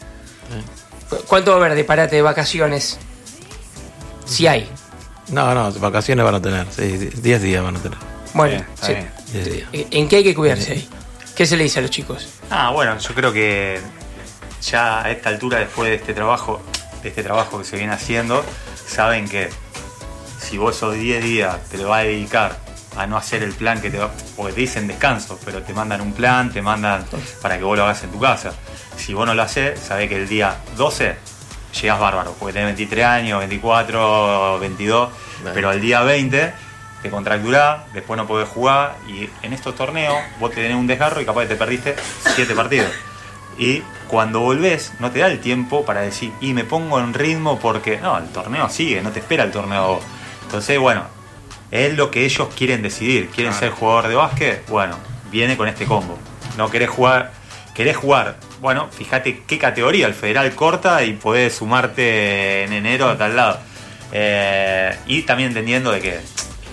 ¿Cu- 1.11 1.19
¿Cuánto 1.27 1.51
va 1.51 1.59
a 1.59 1.61
haber 1.61 1.77
de 1.77 1.85
parate 1.85 2.17
de 2.17 2.23
vacaciones? 2.23 2.97
Si 4.25 4.47
hay. 4.47 4.67
No, 5.29 5.55
no, 5.55 5.73
vacaciones 5.73 6.25
van 6.25 6.35
a 6.37 6.43
tener. 6.43 6.67
Sí, 6.71 6.97
10 6.97 7.43
días 7.43 7.63
van 7.63 7.77
a 7.77 7.79
tener. 7.81 7.99
Bueno, 8.35 8.65
sí. 8.81 8.95
10 9.33 9.53
días. 9.53 9.69
¿en 9.73 10.09
qué 10.09 10.17
hay 10.17 10.25
que 10.25 10.35
cuidarse 10.35 10.73
ahí? 10.73 10.89
¿Qué 11.35 11.47
se 11.47 11.57
le 11.57 11.65
dice 11.65 11.81
a 11.81 11.83
los 11.83 11.91
chicos? 11.91 12.29
Ah, 12.51 12.71
bueno, 12.71 12.99
yo 12.99 13.15
creo 13.15 13.33
que 13.33 13.81
ya 14.63 15.03
a 15.03 15.11
esta 15.11 15.29
altura, 15.29 15.59
después 15.59 15.91
de 15.91 15.97
este 15.97 16.15
trabajo, 16.15 16.63
de 17.03 17.09
este 17.09 17.23
trabajo 17.23 17.59
que 17.59 17.65
se 17.65 17.77
viene 17.77 17.93
haciendo, 17.93 18.45
saben 18.87 19.29
que 19.29 19.51
si 20.41 20.59
vos 20.59 20.77
esos 20.77 20.95
10 20.95 21.23
días 21.23 21.65
te 21.71 21.79
lo 21.79 21.89
vas 21.89 22.01
a 22.01 22.05
dedicar 22.05 22.59
a 22.97 23.07
no 23.07 23.17
hacer 23.17 23.43
el 23.43 23.53
plan 23.53 23.81
que 23.81 23.91
te 23.91 23.99
va, 23.99 24.11
porque 24.37 24.55
te 24.55 24.61
dicen 24.63 24.87
descanso, 24.87 25.39
pero 25.45 25.63
te 25.63 25.75
mandan 25.75 26.01
un 26.01 26.13
plan, 26.13 26.51
te 26.53 26.63
mandan 26.63 27.05
para 27.43 27.59
que 27.59 27.65
vos 27.65 27.77
lo 27.77 27.85
hagas 27.85 28.03
en 28.05 28.11
tu 28.11 28.21
casa. 28.21 28.55
Si 28.97 29.13
vos 29.13 29.27
no 29.27 29.35
lo 29.35 29.43
haces, 29.43 29.79
sabés 29.79 30.09
que 30.09 30.17
el 30.17 30.29
día 30.29 30.57
12 30.77 31.17
llegás 31.81 31.99
bárbaro, 32.01 32.35
porque 32.39 32.53
tenés 32.53 32.69
23 32.69 33.05
años, 33.05 33.39
24, 33.41 34.59
22, 34.59 35.09
Vale. 35.43 35.55
pero 35.55 35.71
al 35.71 35.81
día 35.81 36.03
20 36.03 36.53
te 37.03 37.11
contracturás, 37.11 37.93
después 37.93 38.17
no 38.17 38.27
podés 38.27 38.49
jugar 38.49 38.97
y 39.07 39.29
en 39.43 39.53
estos 39.53 39.75
torneos 39.75 40.17
vos 40.41 40.51
te 40.51 40.57
tenés 40.57 40.77
un 40.77 40.87
desgarro 40.87 41.21
y 41.21 41.25
capaz 41.25 41.43
que 41.43 41.49
te 41.49 41.57
perdiste 41.57 41.97
7 42.35 42.55
partidos. 42.55 42.91
Y 43.59 43.83
cuando 44.09 44.41
volvés, 44.41 44.93
no 44.99 45.11
te 45.11 45.21
da 45.21 45.29
el 45.29 45.41
tiempo 45.41 45.85
para 45.85 46.03
decir, 46.03 46.33
y 46.41 46.53
me 46.53 46.65
pongo 46.65 47.01
en 47.01 47.15
ritmo 47.15 47.59
porque, 47.59 47.99
no, 47.99 48.19
el 48.19 48.29
torneo 48.29 48.69
sigue, 48.69 49.01
no 49.03 49.11
te 49.11 49.21
espera 49.21 49.45
el 49.45 49.51
torneo. 49.51 50.01
Entonces, 50.43 50.79
bueno, 50.79 51.05
es 51.71 51.95
lo 51.95 52.11
que 52.11 52.25
ellos 52.25 52.49
quieren 52.57 52.83
decidir. 52.83 53.29
¿Quieren 53.31 53.53
ser 53.53 53.71
jugador 53.71 54.09
de 54.09 54.15
básquet? 54.15 54.69
Bueno, 54.69 54.97
viene 55.31 55.57
con 55.57 55.69
este 55.69 55.87
combo. 55.87 56.19
No 56.57 56.71
querés 56.71 56.91
jugar, 56.91 57.33
querés 57.75 57.97
jugar. 57.97 58.37
Bueno, 58.61 58.89
fíjate 58.91 59.43
qué 59.47 59.59
categoría, 59.59 60.07
el 60.07 60.15
federal 60.15 60.55
corta 60.55 61.03
y 61.05 61.13
podés 61.13 61.57
sumarte 61.57 62.65
en 62.65 62.73
enero 62.73 63.09
a 63.09 63.19
tal 63.19 63.37
lado. 63.37 63.59
Eh, 64.13 64.97
y 65.07 65.23
también 65.23 65.49
entendiendo 65.51 65.93
de 65.93 66.01
que 66.01 66.21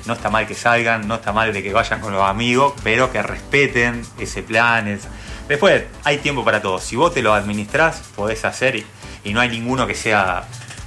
no 0.05 0.13
está 0.13 0.29
mal 0.29 0.47
que 0.47 0.53
salgan, 0.55 1.07
no 1.07 1.15
está 1.15 1.33
mal 1.33 1.51
de 1.51 1.61
que 1.61 1.73
vayan 1.73 1.99
con 1.99 2.13
los 2.13 2.23
amigos, 2.23 2.73
pero 2.83 3.11
que 3.11 3.21
respeten 3.21 4.01
ese 4.19 4.43
plan. 4.43 4.87
es- 4.87 5.07
Después, 5.47 5.83
hay 6.05 6.19
tiempo 6.19 6.45
para 6.45 6.61
todo. 6.61 6.79
Si 6.79 6.95
vos 6.95 7.13
te 7.13 7.21
lo 7.21 7.33
administrás, 7.33 8.01
podés 8.15 8.45
hacer 8.45 8.77
y, 8.77 8.85
y 9.25 9.33
no 9.33 9.41
hay 9.41 9.49
ninguno 9.49 9.85
que 9.85 9.95
sea... 9.95 10.43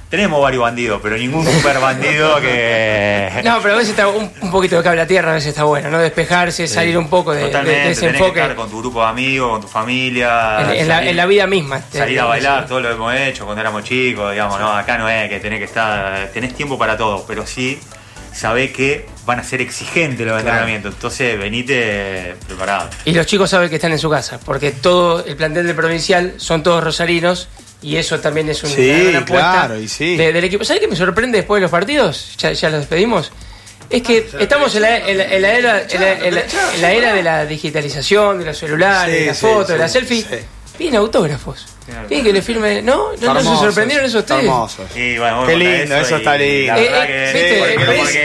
Tenemos 0.09 0.41
varios 0.41 0.61
bandidos, 0.61 1.01
pero 1.03 1.17
ningún 1.17 1.45
super 1.45 1.79
bandido 1.79 2.39
que... 2.39 3.41
No, 3.43 3.59
pero 3.61 3.73
a 3.73 3.77
veces 3.77 3.89
está 3.89 4.07
un, 4.07 4.31
un 4.41 4.51
poquito 4.51 4.77
de 4.77 4.83
cable 4.83 5.01
a 5.01 5.07
tierra, 5.07 5.31
a 5.31 5.33
veces 5.33 5.49
está 5.49 5.63
bueno, 5.65 5.89
¿no? 5.89 5.99
Despejarse, 5.99 6.65
salir 6.67 6.97
un 6.97 7.09
poco 7.09 7.33
de, 7.33 7.41
Totalmente, 7.47 7.81
de 7.81 7.91
ese 7.91 8.01
que 8.01 8.07
enfoque 8.17 8.39
estar 8.39 8.55
con 8.55 8.69
tu 8.69 8.79
grupo 8.79 9.01
de 9.01 9.07
amigos, 9.09 9.51
con 9.51 9.61
tu 9.61 9.67
familia. 9.67 10.61
en, 10.61 10.69
en 10.79 10.87
la, 10.87 10.95
salir- 10.99 11.09
en 11.09 11.17
la 11.17 11.25
vida 11.25 11.45
misma. 11.47 11.81
Salir 11.91 12.21
a 12.21 12.25
bailar, 12.25 12.67
todo 12.67 12.79
lo 12.79 12.87
que 12.87 12.95
hemos 12.95 13.15
hecho 13.15 13.43
cuando 13.43 13.59
éramos 13.59 13.83
chicos, 13.83 14.31
digamos, 14.31 14.57
no, 14.59 14.71
acá 14.71 14.97
no 14.97 15.09
es 15.09 15.27
que 15.29 15.41
tenés 15.41 15.59
que 15.59 15.65
estar, 15.65 16.27
tenés 16.33 16.53
tiempo 16.55 16.77
para 16.77 16.95
todo, 16.95 17.25
pero 17.27 17.45
sí 17.45 17.77
sabés 18.33 18.71
que 18.71 19.07
van 19.25 19.39
a 19.41 19.43
ser 19.43 19.59
exigentes 19.61 20.25
los 20.25 20.39
entrenamientos, 20.39 20.93
entonces 20.93 21.37
venite 21.37 22.35
preparado. 22.47 22.89
Y 23.03 23.11
los 23.11 23.25
chicos 23.25 23.49
saben 23.49 23.67
que 23.69 23.75
están 23.75 23.91
en 23.91 23.99
su 23.99 24.09
casa, 24.09 24.39
porque 24.45 24.71
todo 24.71 25.25
el 25.25 25.35
plantel 25.35 25.67
del 25.67 25.75
provincial 25.75 26.35
son 26.37 26.63
todos 26.63 26.81
rosarinos 26.83 27.49
y 27.81 27.95
eso 27.97 28.19
también 28.19 28.49
es 28.49 28.63
un- 28.63 28.69
Sí, 28.69 28.89
una 28.89 29.03
gran 29.11 29.15
apuesta 29.23 29.51
claro, 29.51 29.79
y 29.79 29.87
sí. 29.87 30.15
de- 30.17 30.33
del 30.33 30.43
equipo. 30.43 30.63
¿Sabes 30.65 30.81
qué 30.81 30.87
me 30.87 30.95
sorprende 30.95 31.37
después 31.39 31.57
de 31.59 31.61
los 31.63 31.71
partidos? 31.71 32.35
Ya, 32.37 32.51
ya 32.51 32.69
los 32.69 32.79
despedimos. 32.81 33.31
Es 33.89 34.01
que 34.01 34.27
estamos 34.39 34.75
en 34.75 34.81
la, 34.81 34.97
en 34.97 35.17
la- 35.17 35.23
en 35.25 35.41
la 35.41 35.49
era, 35.53 35.81
en 35.89 36.01
la- 36.01 36.13
en 36.13 36.35
la- 36.35 36.41
en 36.75 36.81
la 36.81 36.91
era 36.91 37.13
de 37.13 37.23
la 37.23 37.45
digitalización, 37.45 38.39
de 38.39 38.45
los 38.45 38.57
celulares, 38.57 39.13
Sí, 39.15 39.21
de 39.21 39.27
las 39.27 39.37
sí, 39.37 39.45
fotos, 39.45 39.67
de 39.69 39.77
las 39.77 39.91
selfies. 39.91 40.25
sí. 40.29 40.37
Piden 40.77 40.95
autógrafos. 40.97 41.65
Claro. 41.87 42.07
Piden 42.09 42.23
que 42.25 42.33
le 42.33 42.41
firme. 42.41 42.81
¿No? 42.81 43.13
¿No, 43.21 43.33
no 43.33 43.39
se 43.39 43.55
sorprendieron 43.65 44.05
eso 44.05 44.19
ustedes? 44.19 44.43
hermosos. 44.43 44.95
Y 44.95 45.17
bueno, 45.17 45.45
Qué 45.45 45.55
lindo, 45.55 45.95
eso 45.95 46.15
y 46.15 46.19
está 46.19 46.37
lindo. 46.37 46.73
Eh, 46.75 46.89
eh, 47.07 47.69
sí. 48.11 48.19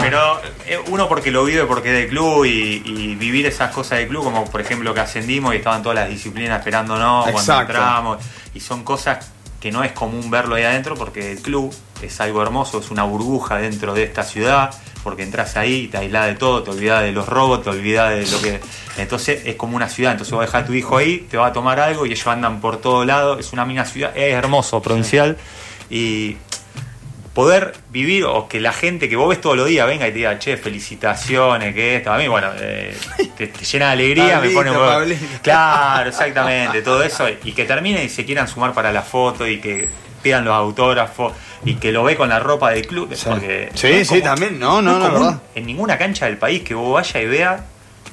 Pero 0.00 0.40
eh, 0.66 0.78
uno 0.88 1.08
porque 1.08 1.30
lo 1.30 1.44
vive 1.44 1.64
porque 1.64 1.88
es 1.88 1.94
del 1.94 2.08
club 2.08 2.44
y, 2.44 2.82
y 2.84 3.14
vivir 3.14 3.46
esas 3.46 3.72
cosas 3.72 3.98
del 3.98 4.08
club, 4.08 4.24
como 4.24 4.44
por 4.44 4.60
ejemplo 4.60 4.92
que 4.92 5.00
ascendimos 5.00 5.54
y 5.54 5.58
estaban 5.58 5.82
todas 5.82 5.96
las 5.96 6.08
disciplinas 6.08 6.58
esperándonos 6.58 7.22
cuando 7.24 7.40
Exacto. 7.40 7.72
entramos, 7.72 8.18
y 8.54 8.60
son 8.60 8.84
cosas 8.84 9.26
que 9.60 9.70
no 9.70 9.84
es 9.84 9.92
común 9.92 10.30
verlo 10.30 10.56
ahí 10.56 10.64
adentro 10.64 10.94
porque 10.94 11.32
el 11.32 11.38
club 11.40 11.74
es 12.02 12.20
algo 12.20 12.42
hermoso, 12.42 12.80
es 12.80 12.90
una 12.90 13.04
burbuja 13.04 13.58
dentro 13.58 13.94
de 13.94 14.02
esta 14.02 14.22
ciudad, 14.24 14.74
porque 15.02 15.22
entras 15.22 15.56
ahí 15.56 15.84
y 15.84 15.88
te 15.88 15.98
aislás 15.98 16.26
de 16.26 16.34
todo, 16.34 16.62
te 16.62 16.70
olvidás 16.70 17.02
de 17.02 17.12
los 17.12 17.28
robos, 17.28 17.62
te 17.62 17.70
olvidás 17.70 18.10
de 18.10 18.26
lo 18.30 18.42
que. 18.42 18.60
Entonces 18.96 19.42
es 19.44 19.56
como 19.56 19.76
una 19.76 19.88
ciudad. 19.88 20.12
Entonces 20.12 20.32
vos 20.32 20.42
dejás 20.42 20.62
a 20.62 20.66
tu 20.66 20.72
hijo 20.74 20.96
ahí, 20.96 21.26
te 21.30 21.36
va 21.36 21.46
a 21.48 21.52
tomar 21.52 21.80
algo 21.80 22.06
y 22.06 22.12
ellos 22.12 22.26
andan 22.26 22.60
por 22.60 22.80
todo 22.80 23.04
lado. 23.04 23.38
Es 23.38 23.52
una 23.52 23.64
mina 23.64 23.84
ciudad, 23.84 24.16
es 24.16 24.34
hermoso, 24.34 24.80
provincial. 24.80 25.36
Y 25.90 26.36
poder 27.34 27.74
vivir 27.90 28.24
o 28.24 28.46
que 28.46 28.60
la 28.60 28.72
gente 28.72 29.08
que 29.08 29.16
vos 29.16 29.28
ves 29.28 29.40
todos 29.40 29.56
los 29.56 29.66
días 29.66 29.86
venga 29.86 30.06
y 30.06 30.10
te 30.10 30.18
diga, 30.18 30.38
che, 30.38 30.56
felicitaciones, 30.56 31.74
que 31.74 31.96
esto, 31.96 32.12
a 32.12 32.18
mí, 32.18 32.28
bueno, 32.28 32.48
eh, 32.60 32.94
te, 33.36 33.46
te 33.46 33.64
llena 33.64 33.86
de 33.86 33.92
alegría, 33.92 34.40
me 34.40 34.50
pone 34.50 34.70
Pablito. 34.70 35.24
Claro, 35.42 36.10
exactamente, 36.10 36.82
todo 36.82 37.02
eso, 37.02 37.26
y 37.42 37.52
que 37.52 37.64
termine 37.64 38.04
y 38.04 38.08
se 38.08 38.24
quieran 38.24 38.48
sumar 38.48 38.74
para 38.74 38.92
la 38.92 39.02
foto 39.02 39.46
y 39.46 39.60
que 39.60 39.88
pidan 40.22 40.44
los 40.44 40.54
autógrafos 40.54 41.32
y 41.64 41.74
que 41.76 41.92
lo 41.92 42.04
ve 42.04 42.16
con 42.16 42.28
la 42.28 42.38
ropa 42.40 42.70
del 42.70 42.86
club. 42.86 43.08
Porque 43.24 43.70
Sí, 43.74 43.86
no 43.88 43.94
es 43.94 44.08
sí, 44.08 44.22
también, 44.22 44.58
no, 44.58 44.80
no, 44.82 44.98
no, 44.98 45.12
verdad. 45.12 45.42
En 45.54 45.66
ninguna 45.66 45.98
cancha 45.98 46.26
del 46.26 46.38
país 46.38 46.62
que 46.62 46.74
vos 46.74 46.92
vayas 46.94 47.16
y 47.22 47.26
veas 47.26 47.60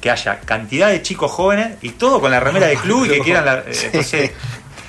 que 0.00 0.10
haya 0.10 0.40
cantidad 0.40 0.88
de 0.88 1.02
chicos 1.02 1.30
jóvenes 1.30 1.76
y 1.82 1.90
todo 1.90 2.20
con 2.20 2.30
la 2.30 2.40
remera 2.40 2.66
del 2.68 2.78
club 2.78 3.04
y 3.06 3.08
que 3.08 3.18
quieran 3.24 3.44
la, 3.44 3.58
eh, 3.60 3.74
Sí. 3.74 3.86
entonces 3.86 4.30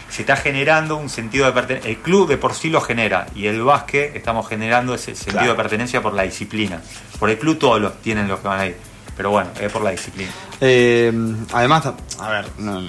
se 0.10 0.22
está 0.24 0.36
generando 0.36 0.98
un 0.98 1.10
sentido 1.10 1.46
de 1.46 1.52
pertenencia. 1.54 1.90
El 1.90 1.98
club 1.98 2.28
de 2.28 2.38
por 2.38 2.54
sí 2.54 2.70
lo 2.70 2.82
genera 2.82 3.28
y 3.36 3.48
el 3.48 3.62
básquet 3.64 4.16
estamos 4.16 4.48
generando 4.48 4.94
ese 4.94 5.16
sentido 5.16 5.40
Claro. 5.40 5.52
de 5.52 5.56
pertenencia 5.58 6.02
por 6.02 6.14
la 6.14 6.24
disciplina. 6.24 6.82
Por 7.20 7.30
el 7.30 7.38
club 7.38 7.58
todos 7.58 7.80
los 7.82 8.02
tienen 8.02 8.28
los 8.28 8.40
que 8.42 8.48
van 8.48 8.60
ahí, 8.60 8.76
pero 9.16 9.30
bueno, 9.32 9.50
es 9.60 9.72
por 9.72 9.82
la 9.84 9.92
disciplina. 9.92 10.32
Eh, 10.60 11.12
además, 11.54 11.86
a 12.20 12.30
ver, 12.30 12.46
no, 12.58 12.82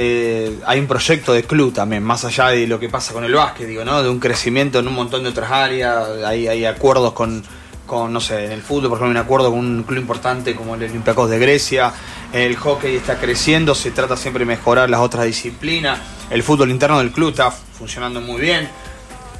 eh, 0.00 0.60
hay 0.64 0.78
un 0.78 0.86
proyecto 0.86 1.32
de 1.32 1.42
club 1.42 1.74
también, 1.74 2.04
más 2.04 2.24
allá 2.24 2.50
de 2.50 2.68
lo 2.68 2.78
que 2.78 2.88
pasa 2.88 3.12
con 3.12 3.24
el 3.24 3.34
básquet, 3.34 3.66
digo, 3.66 3.84
¿no? 3.84 4.00
De 4.00 4.08
un 4.08 4.20
crecimiento 4.20 4.78
en 4.78 4.86
un 4.86 4.94
montón 4.94 5.24
de 5.24 5.30
otras 5.30 5.50
áreas, 5.50 6.08
hay, 6.24 6.64
acuerdos 6.66 7.14
con, 7.14 7.42
con, 7.84 8.12
no 8.12 8.20
sé, 8.20 8.44
en 8.44 8.52
el 8.52 8.62
fútbol, 8.62 8.90
por 8.90 8.98
ejemplo, 8.98 9.06
hay 9.06 9.10
un 9.10 9.16
acuerdo 9.16 9.50
con 9.50 9.58
un 9.58 9.82
club 9.82 9.98
importante 9.98 10.54
como 10.54 10.76
el 10.76 10.84
Olympiacos 10.84 11.28
de 11.28 11.40
Grecia, 11.40 11.92
el 12.32 12.54
hockey 12.54 12.94
está 12.94 13.18
creciendo, 13.18 13.74
se 13.74 13.90
trata 13.90 14.16
siempre 14.16 14.44
de 14.44 14.46
mejorar 14.46 14.88
las 14.88 15.00
otras 15.00 15.26
disciplinas, 15.26 15.98
el 16.30 16.44
fútbol 16.44 16.70
interno 16.70 16.98
del 16.98 17.10
club 17.10 17.30
está 17.30 17.50
funcionando 17.50 18.20
muy 18.20 18.40
bien, 18.40 18.68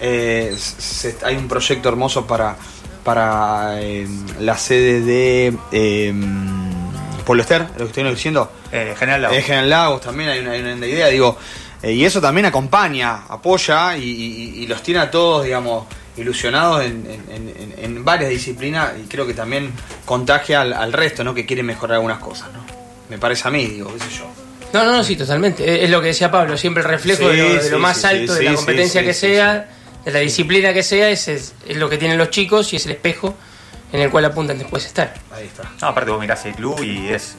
eh, 0.00 0.56
hay 1.24 1.36
un 1.36 1.46
proyecto 1.46 1.88
hermoso 1.88 2.26
para, 2.26 2.56
para 3.04 3.80
eh, 3.80 4.08
la 4.40 4.58
sede 4.58 5.02
de 5.02 6.12
eh, 7.28 7.30
Polo 7.30 7.42
Ester, 7.42 7.62
lo 7.76 7.84
que 7.84 7.84
estoy 7.84 8.04
diciendo. 8.04 8.50
Eh, 8.72 8.94
General 8.98 9.22
Lago. 9.22 9.34
En 9.34 9.42
General 9.42 9.70
Lagos 9.70 10.00
también 10.00 10.30
hay 10.30 10.38
una, 10.40 10.52
hay 10.52 10.62
una 10.62 10.86
idea, 10.86 11.08
digo, 11.08 11.36
eh, 11.82 11.92
y 11.92 12.04
eso 12.04 12.20
también 12.20 12.46
acompaña, 12.46 13.24
apoya 13.28 13.96
y, 13.96 14.02
y- 14.04 14.62
y 14.62 14.66
los 14.66 14.82
tiene 14.82 15.00
a 15.00 15.10
todos, 15.10 15.44
digamos, 15.44 15.86
ilusionados 16.16 16.82
en, 16.84 17.06
en- 17.30 17.48
en- 17.56 17.74
en 17.84 18.04
varias 18.04 18.30
disciplinas 18.30 18.92
y 19.02 19.06
creo 19.08 19.26
que 19.26 19.34
también 19.34 19.70
contagia 20.04 20.62
al, 20.62 20.72
al 20.72 20.92
resto, 20.92 21.22
¿no? 21.22 21.32
Que 21.34 21.46
quiere 21.46 21.62
mejorar 21.62 21.96
algunas 21.96 22.18
cosas, 22.18 22.48
¿no? 22.52 22.64
Me 23.08 23.18
parece 23.18 23.46
a 23.46 23.50
mí, 23.50 23.66
digo, 23.66 23.92
qué 23.94 24.00
sé 24.00 24.18
yo. 24.18 24.24
No, 24.72 24.84
no, 24.84 24.92
no, 24.96 25.04
sí, 25.04 25.14
totalmente. 25.16 25.62
Es- 25.64 25.84
Es 25.84 25.90
lo 25.90 26.00
que 26.00 26.08
decía 26.08 26.30
Pablo, 26.30 26.56
siempre 26.56 26.82
el 26.82 26.88
reflejo 26.88 27.30
Sí, 27.30 27.36
de 27.36 27.42
lo, 27.42 27.54
de 27.54 27.60
sí, 27.62 27.70
lo 27.70 27.78
más 27.78 27.98
sí, 28.00 28.06
alto, 28.06 28.32
sí, 28.34 28.38
de 28.40 28.44
la 28.50 28.54
competencia 28.54 29.00
sí, 29.00 29.06
que 29.06 29.14
sí, 29.14 29.20
sea, 29.20 29.68
de 30.04 30.10
la 30.12 30.18
disciplina 30.20 30.72
que 30.74 30.82
sea, 30.82 31.08
es 31.10 31.52
lo 31.74 31.88
que 31.88 31.98
tienen 31.98 32.18
los 32.18 32.30
chicos 32.30 32.72
y 32.72 32.76
es 32.76 32.86
el 32.86 32.92
espejo 32.92 33.34
en 33.92 34.00
el 34.00 34.10
cual 34.10 34.24
apuntan 34.26 34.58
después 34.58 34.84
estar. 34.86 35.14
Ahí 35.32 35.46
está. 35.46 35.64
No, 35.80 35.88
aparte 35.88 36.10
vos 36.10 36.20
mirás 36.20 36.44
el 36.46 36.54
club 36.54 36.82
y 36.82 37.08
es 37.08 37.36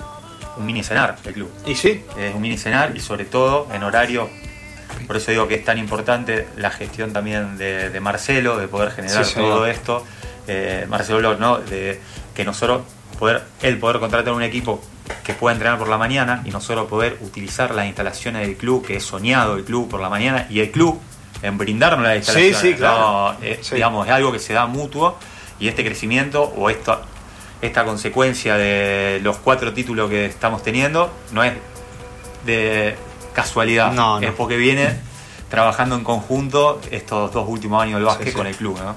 un 0.58 0.66
mini 0.66 0.84
cenar 0.84 1.18
el 1.26 1.34
club. 1.34 1.52
Y 1.66 1.76
sí, 1.76 2.04
Es 2.18 2.34
un 2.36 2.42
mini 2.42 2.58
cenar 2.58 2.96
y 2.96 3.00
sobre 3.00 3.26
todo 3.26 3.68
en 3.74 3.84
horario. 3.84 4.30
Por 5.08 5.18
eso 5.18 5.32
digo 5.32 5.48
que 5.48 5.56
es 5.56 5.66
tan 5.66 5.78
importante 5.78 6.48
la 6.58 6.70
gestión 6.72 7.14
también 7.14 7.58
de, 7.58 7.90
de 7.90 8.00
Marcelo, 8.00 8.58
de 8.58 8.68
poder 8.68 8.92
generar 8.92 9.26
Sí, 9.26 9.36
todo 9.36 9.66
esto. 9.66 10.04
Eh, 10.48 10.86
Marcelo 10.90 11.36
¿no? 11.38 11.58
De 11.60 12.02
que 12.34 12.44
nosotros 12.44 12.82
poder, 13.20 13.44
él 13.62 13.78
poder 13.78 14.00
contratar 14.00 14.34
un 14.34 14.42
equipo 14.44 14.82
que 15.24 15.34
pueda 15.34 15.54
entrenar 15.54 15.78
por 15.78 15.88
la 15.88 15.98
mañana 15.98 16.42
y 16.46 16.50
nosotros 16.50 16.88
poder 16.88 17.18
utilizar 17.22 17.74
las 17.76 17.86
instalaciones 17.86 18.46
del 18.48 18.58
club, 18.58 18.86
que 18.86 18.98
es 18.98 19.04
soñado 19.04 19.56
el 19.58 19.64
club 19.64 19.90
por 19.90 20.00
la 20.00 20.10
mañana, 20.10 20.48
y 20.50 20.60
el 20.60 20.72
club 20.72 21.00
en 21.42 21.58
brindarnos 21.58 22.04
las 22.06 22.14
Sí, 22.14 22.18
instalaciones. 22.50 22.58
sí, 22.58 22.74
claro. 22.76 23.34
¿no? 23.34 23.38
Eh, 23.46 23.60
Sí. 23.62 23.76
Digamos, 23.76 24.08
es 24.08 24.14
algo 24.14 24.32
que 24.32 24.40
se 24.40 24.54
da 24.54 24.66
mutuo 24.66 25.18
y 25.60 25.68
este 25.68 25.84
crecimiento 25.84 26.44
o 26.44 26.70
esta, 26.70 27.02
esta 27.62 27.84
consecuencia 27.86 28.56
de 28.58 29.20
los 29.24 29.38
cuatro 29.38 29.74
títulos 29.74 30.10
que 30.10 30.26
estamos 30.26 30.64
teniendo 30.64 31.12
no 31.34 31.44
es 31.44 31.54
de 32.46 32.96
casualidad, 33.34 33.92
No, 33.94 34.20
no. 34.20 34.28
es 34.28 34.34
porque 34.34 34.58
viene 34.58 34.98
trabajando 35.50 35.96
en 35.96 36.04
conjunto 36.04 36.80
estos 36.92 37.32
dos 37.34 37.48
últimos 37.48 37.82
años 37.82 37.96
del 37.96 38.06
básquet 38.06 38.28
Sí, 38.28 38.32
sí. 38.32 38.38
con 38.38 38.48
el 38.48 38.56
club. 38.56 38.78
¿no? 38.80 38.96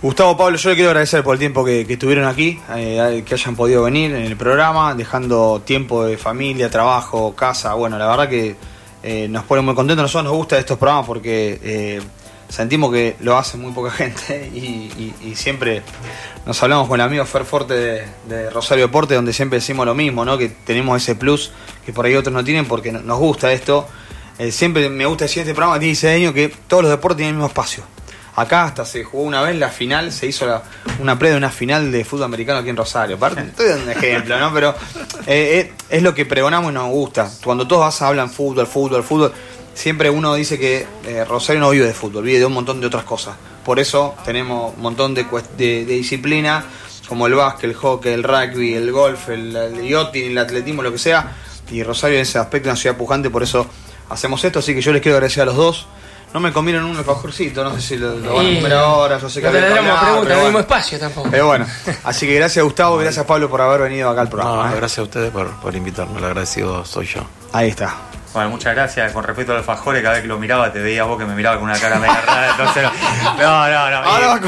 Gustavo 0.00 0.36
Pablo, 0.36 0.56
yo 0.56 0.70
le 0.70 0.76
quiero 0.76 0.90
agradecer 0.90 1.24
por 1.24 1.34
el 1.34 1.40
tiempo 1.40 1.64
que, 1.64 1.84
que 1.84 1.94
estuvieron 1.94 2.24
aquí, 2.24 2.58
eh, 2.76 3.24
que 3.26 3.34
hayan 3.34 3.56
podido 3.56 3.82
venir 3.82 4.14
en 4.14 4.22
el 4.22 4.36
programa, 4.36 4.94
dejando 4.94 5.60
tiempo 5.64 6.04
de 6.04 6.16
familia, 6.16 6.70
trabajo, 6.70 7.34
casa. 7.34 7.74
Bueno, 7.74 7.98
la 7.98 8.06
verdad 8.06 8.28
que 8.28 8.54
eh, 9.02 9.26
nos 9.28 9.42
pone 9.42 9.60
muy 9.62 9.74
contentos. 9.74 10.02
A 10.02 10.04
nosotros 10.04 10.24
nos 10.24 10.34
gusta 10.34 10.56
estos 10.56 10.78
programas 10.78 11.04
porque 11.04 11.58
eh, 11.64 12.00
sentimos 12.48 12.92
que 12.92 13.16
lo 13.20 13.36
hace 13.36 13.56
muy 13.58 13.72
poca 13.72 13.90
gente 13.90 14.50
y, 14.54 14.58
y- 14.58 15.14
y 15.30 15.34
siempre 15.36 15.82
nos 16.46 16.62
hablamos 16.62 16.88
con 16.88 17.00
el 17.00 17.06
amigo 17.06 17.24
Fer 17.26 17.44
Forte 17.44 17.74
de, 17.74 18.04
de 18.28 18.50
Rosario 18.50 18.86
Deporte, 18.86 19.14
donde 19.14 19.32
siempre 19.32 19.58
decimos 19.58 19.84
lo 19.86 19.94
mismo, 19.94 20.24
¿no? 20.24 20.38
que 20.38 20.48
tenemos 20.48 21.00
ese 21.02 21.14
plus 21.14 21.50
que 21.84 21.92
por 21.92 22.06
ahí 22.06 22.14
otros 22.14 22.32
no 22.34 22.42
tienen 22.44 22.66
porque 22.66 22.90
no- 22.92 23.00
nos 23.00 23.18
gusta 23.18 23.52
esto. 23.52 23.86
Eh, 24.38 24.52
siempre 24.52 24.88
me 24.88 25.04
gusta 25.04 25.24
decir 25.24 25.40
este 25.42 25.52
programa, 25.54 25.78
tiene 25.78 25.92
ese 25.92 26.10
año 26.10 26.32
que 26.32 26.48
todos 26.68 26.84
los 26.84 26.90
deportes 26.92 27.16
tienen 27.18 27.34
el 27.34 27.38
mismo 27.38 27.48
espacio. 27.48 27.82
Acá 28.36 28.62
hasta 28.66 28.84
se 28.84 29.02
jugó 29.02 29.24
una 29.24 29.42
vez 29.42 29.56
la 29.56 29.68
final, 29.68 30.12
se 30.12 30.26
hizo 30.28 30.46
la- 30.46 30.62
una 31.00 31.18
pre 31.18 31.30
de 31.30 31.36
una 31.36 31.50
final 31.50 31.90
de 31.90 32.04
fútbol 32.04 32.24
americano 32.26 32.60
aquí 32.60 32.68
en 32.70 32.76
Rosario. 32.76 33.16
Aparte, 33.16 33.40
estoy 33.48 33.68
dando 33.68 33.84
un 33.84 33.90
ejemplo, 33.90 34.38
¿no? 34.38 34.54
Pero 34.54 34.74
eh, 35.26 35.58
eh, 35.60 35.72
es 35.90 36.02
lo 36.04 36.14
que 36.14 36.24
pregonamos 36.24 36.70
y 36.70 36.74
nos 36.74 36.88
gusta. 36.88 37.28
Cuando 37.42 37.66
todos 37.66 37.80
vas, 37.82 38.00
hablan 38.00 38.30
fútbol, 38.30 38.68
fútbol, 38.68 39.02
fútbol, 39.02 39.32
siempre 39.78 40.10
uno 40.10 40.34
dice 40.34 40.58
que 40.58 40.86
eh, 41.04 41.24
Rosario 41.24 41.60
no 41.60 41.70
vive 41.70 41.86
de 41.86 41.94
fútbol, 41.94 42.24
vive 42.24 42.40
de 42.40 42.46
un 42.46 42.52
montón 42.52 42.80
de 42.80 42.86
otras 42.88 43.04
cosas. 43.04 43.36
Por 43.64 43.78
eso 43.78 44.16
tenemos 44.24 44.74
un 44.74 44.82
montón 44.82 45.14
de, 45.14 45.24
de, 45.56 45.84
de 45.84 45.94
disciplinas, 45.94 46.64
como 47.08 47.26
el 47.28 47.34
básquet, 47.34 47.70
el 47.70 47.76
hockey, 47.76 48.12
el 48.12 48.24
rugby, 48.24 48.74
el 48.74 48.90
golf, 48.90 49.28
el, 49.28 49.54
el 49.54 49.88
yachting, 49.88 50.32
el 50.32 50.38
atletismo, 50.38 50.82
lo 50.82 50.90
que 50.90 50.98
sea. 50.98 51.32
Y 51.70 51.82
Rosario 51.84 52.16
en 52.16 52.22
ese 52.22 52.38
aspecto 52.38 52.68
es 52.68 52.72
una 52.72 52.80
ciudad 52.80 52.96
pujante, 52.96 53.30
por 53.30 53.42
eso 53.42 53.66
hacemos 54.08 54.42
esto. 54.42 54.58
Así 54.58 54.74
que 54.74 54.80
yo 54.80 54.92
les 54.92 55.00
quiero 55.00 55.16
agradecer 55.16 55.42
a 55.42 55.46
los 55.46 55.56
dos. 55.56 55.86
No 56.34 56.40
me 56.40 56.52
comieron 56.52 56.84
un 56.84 56.96
alfajorcito, 56.96 57.62
no 57.62 57.74
sé 57.76 57.80
si 57.80 57.96
lo, 57.96 58.14
lo 58.16 58.34
van 58.34 58.46
a 58.46 58.54
comer 58.56 58.72
ahora, 58.74 59.18
yo 59.18 59.30
sé 59.30 59.40
que 59.40 59.46
no 59.46 59.52
te 59.52 59.58
había 59.58 59.68
le 59.70 59.74
que 59.74 59.80
damos 59.80 59.90
hablar, 59.98 60.12
pregunta, 60.12 60.28
pero 60.28 60.34
no 60.34 60.44
mismo 60.44 60.52
bueno. 60.52 60.58
espacio 60.60 60.98
tampoco. 60.98 61.30
Pero 61.30 61.46
bueno, 61.46 61.66
así 62.04 62.26
que 62.26 62.34
gracias 62.34 62.64
Gustavo, 62.64 62.98
gracias 62.98 63.24
Pablo 63.24 63.48
por 63.48 63.62
haber 63.62 63.80
venido 63.80 64.10
acá 64.10 64.20
al 64.20 64.28
programa. 64.28 64.66
No, 64.66 64.72
¿eh? 64.74 64.76
gracias 64.76 64.98
a 64.98 65.02
ustedes 65.04 65.30
por, 65.30 65.48
por 65.60 65.74
invitarme, 65.74 66.18
el 66.18 66.24
agradecido 66.24 66.84
soy 66.84 67.06
yo. 67.06 67.22
Ahí 67.52 67.70
está. 67.70 67.96
Bueno, 68.38 68.50
muchas 68.50 68.72
gracias. 68.74 69.10
Con 69.12 69.24
respecto 69.24 69.50
al 69.52 69.58
alfajores, 69.58 70.00
cada 70.00 70.14
vez 70.14 70.22
que 70.22 70.28
lo 70.28 70.38
miraba 70.38 70.72
te 70.72 70.78
veía 70.78 71.02
vos 71.02 71.18
que 71.18 71.24
me 71.26 71.34
miraba 71.34 71.56
con 71.56 71.64
una 71.68 71.78
cara 71.78 71.98
media 71.98 72.20
rara. 72.24 72.50
Entonces, 72.52 72.84
no, 73.36 73.68
no, 73.68 73.90
no. 73.90 73.96
Ahora 73.96 74.40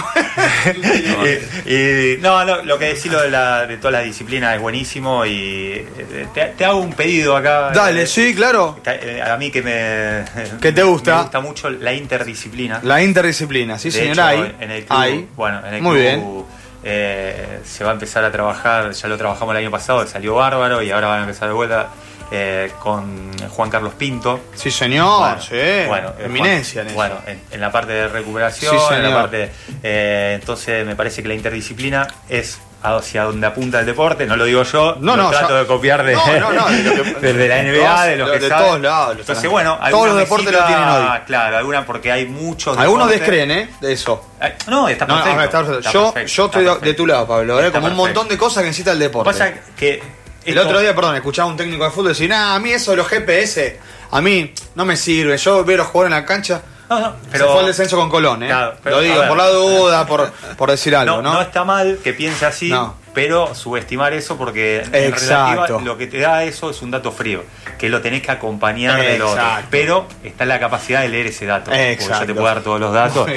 Y- 1.66 1.70
y, 1.72 2.14
y- 2.14 2.18
no, 2.20 2.44
no, 2.44 2.62
lo 2.62 2.78
que 2.78 2.86
decís 2.94 3.10
lo 3.10 3.20
de, 3.20 3.30
la, 3.30 3.66
de 3.66 3.76
todas 3.78 3.92
las 3.94 4.04
disciplinas 4.04 4.54
es 4.54 4.60
buenísimo 4.60 5.26
y 5.26 5.72
eh, 5.74 6.26
te, 6.32 6.44
te 6.56 6.64
hago 6.64 6.78
un 6.78 6.92
pedido 6.92 7.36
acá. 7.36 7.70
Dale, 7.70 8.02
Eh, 8.02 8.06
sí, 8.06 8.34
claro. 8.34 8.78
eh, 8.84 9.22
A 9.26 9.36
mí 9.36 9.50
que 9.50 9.62
me. 9.62 10.24
¿Qué 10.60 10.72
te 10.72 10.82
gusta? 10.82 11.16
Me 11.16 11.22
gusta 11.22 11.40
mucho 11.40 11.70
la 11.70 11.92
interdisciplina. 11.92 12.80
La 12.82 13.02
interdisciplina, 13.02 13.78
sí 13.78 13.90
señor, 13.90 14.20
hay. 14.20 14.56
En 14.60 14.70
el 14.70 14.84
club, 14.84 14.98
hay. 14.98 15.28
Bueno, 15.36 15.66
en 15.66 15.74
el 15.74 15.82
Muy 15.82 15.96
club, 15.96 16.02
bien. 16.02 16.44
eh, 16.84 17.60
se 17.64 17.84
va 17.84 17.90
a 17.90 17.94
empezar 17.94 18.24
a 18.24 18.30
trabajar, 18.30 18.92
ya 18.92 19.08
lo 19.08 19.18
trabajamos 19.18 19.52
el 19.54 19.62
año 19.62 19.70
pasado, 19.70 20.06
salió 20.06 20.34
bárbaro 20.36 20.80
y 20.82 20.90
ahora 20.90 21.08
van 21.08 21.18
a 21.20 21.22
empezar 21.22 21.48
de 21.48 21.54
vuelta 21.54 21.88
eh, 22.30 22.70
con 22.80 23.30
Juan 23.48 23.70
Carlos 23.70 23.94
Pinto. 23.94 24.40
Sí 24.54 24.70
señor, 24.70 25.18
Bueno, 25.20 25.40
sí. 25.42 25.86
bueno, 25.88 26.08
eh, 26.18 26.24
Eminencia 26.26 26.82
en 26.82 26.90
Juan-. 26.94 27.10
Bueno, 27.10 27.22
en, 27.26 27.40
en 27.50 27.60
la 27.60 27.72
parte 27.72 27.92
de 27.92 28.08
recuperación, 28.08 28.76
Sí, 28.78 28.94
en 28.94 29.02
la 29.02 29.14
parte. 29.14 29.50
eh, 29.82 30.38
entonces 30.40 30.86
me 30.86 30.94
parece 30.96 31.22
que 31.22 31.28
la 31.28 31.34
interdisciplina 31.34 32.06
es 32.28 32.60
hacia 32.82 33.24
donde 33.24 33.46
apunta 33.46 33.80
el 33.80 33.84
deporte, 33.84 34.24
no 34.24 34.36
lo 34.36 34.46
digo 34.46 34.62
yo, 34.62 34.96
No, 35.00 35.14
lo 35.14 35.24
no, 35.24 35.30
trato 35.30 35.54
de 35.54 35.66
copiar 35.66 36.02
de, 36.02 36.14
No, 36.14 36.24
no, 36.40 36.52
no, 36.52 36.66
de 36.70 36.82
lo 36.82 37.02
que- 37.02 37.14
desde 37.20 37.46
la 37.48 37.62
NBA, 37.62 37.94
todos- 37.94 38.06
de 38.06 38.16
los 38.16 38.28
de- 38.30 38.32
que 38.38 38.40
de 38.44 38.48
saben. 38.48 38.66
todos 38.66 38.80
lados 38.80 39.16
Entonces, 39.20 39.50
bueno, 39.50 39.78
todos 39.90 40.06
los 40.08 40.16
deportes 40.16 40.50
lo 40.52 40.64
tienen 40.66 40.88
hoy. 40.88 41.04
Claro, 41.26 41.58
alguna 41.58 41.84
porque 41.84 42.10
hay 42.10 42.24
muchos. 42.26 42.78
Algunos 42.78 43.10
deportes. 43.10 43.20
descreen, 43.36 43.50
¿eh? 43.50 43.68
De 43.82 43.92
eso. 43.92 44.24
Ay, 44.40 44.54
No, 44.66 44.88
está 44.88 45.06
perfecto. 45.06 45.40
está 45.42 45.58
perfecto. 45.58 45.78
está 45.80 45.92
yo, 45.92 46.04
perfecto, 46.14 46.32
yo 46.34 46.44
está 46.46 46.58
estoy 46.60 46.74
de- 46.80 46.86
de 46.86 46.94
tu 46.94 47.06
lado, 47.06 47.26
Pablo. 47.26 47.62
¿eh? 47.62 47.70
Como 47.70 47.86
un 47.88 47.96
montón 47.96 48.28
de 48.28 48.38
cosas 48.38 48.62
que 48.62 48.68
necesita 48.68 48.92
el 48.92 48.98
deporte. 48.98 49.30
Pasa 49.30 49.52
que 49.76 50.02
El 50.44 50.56
esto- 50.56 50.68
otro 50.68 50.80
día, 50.80 50.94
perdón, 50.94 51.16
escuchaba 51.16 51.48
a 51.48 51.52
un 51.52 51.56
técnico 51.56 51.84
de 51.84 51.90
fútbol 51.90 52.08
decir, 52.08 52.28
nah, 52.30 52.54
a 52.54 52.58
mí 52.58 52.70
eso 52.70 52.90
de 52.92 52.96
los 52.98 53.06
GPS, 53.08 53.78
a 54.10 54.20
mí 54.20 54.52
no 54.74 54.84
me 54.84 54.96
sirve. 54.96 55.36
Yo 55.36 55.64
veo 55.64 55.74
a 55.76 55.78
los 55.78 55.86
jugadores 55.88 56.16
en 56.16 56.20
la 56.22 56.26
cancha. 56.26 56.62
No, 56.88 56.98
no, 56.98 57.14
Pero 57.30 57.46
se 57.46 57.50
fue 57.52 57.60
al 57.60 57.66
descenso 57.66 57.96
con 57.96 58.10
Colón, 58.10 58.42
¿eh? 58.42 58.46
Claro, 58.48 58.74
pero, 58.82 58.96
Lo 58.96 59.02
digo 59.02 59.28
por 59.28 59.36
la 59.36 59.46
duda, 59.48 60.06
por, 60.06 60.32
por 60.56 60.70
decir 60.70 60.96
algo, 60.96 61.16
no, 61.16 61.22
¿no? 61.22 61.34
no 61.34 61.40
está 61.42 61.62
mal 61.62 61.98
que 62.02 62.12
piense 62.14 62.44
así, 62.46 62.68
No. 62.70 62.96
Pero 63.14 63.54
subestimar 63.54 64.12
eso 64.12 64.36
porque 64.36 64.82
en 64.92 65.12
relativa 65.12 65.66
lo 65.80 65.96
que 65.98 66.06
te 66.06 66.18
da 66.20 66.44
eso 66.44 66.70
es 66.70 66.80
un 66.82 66.90
dato 66.90 67.10
frío, 67.12 67.42
que 67.78 67.88
lo 67.88 68.00
tenés 68.00 68.22
que 68.22 68.30
acompañar 68.30 69.00
de 69.00 69.18
lo 69.18 69.30
otro. 69.30 69.42
Pero 69.70 70.06
está 70.22 70.44
la 70.46 70.58
capacidad 70.60 71.00
de 71.02 71.08
leer 71.08 71.26
ese 71.26 71.46
dato. 71.46 71.66
porque 71.66 71.92
Exacto. 71.92 72.20
Yo 72.20 72.26
te 72.26 72.34
puedo 72.34 72.46
dar 72.46 72.62
todos 72.62 72.80
los 72.80 72.92
datos. 72.92 73.28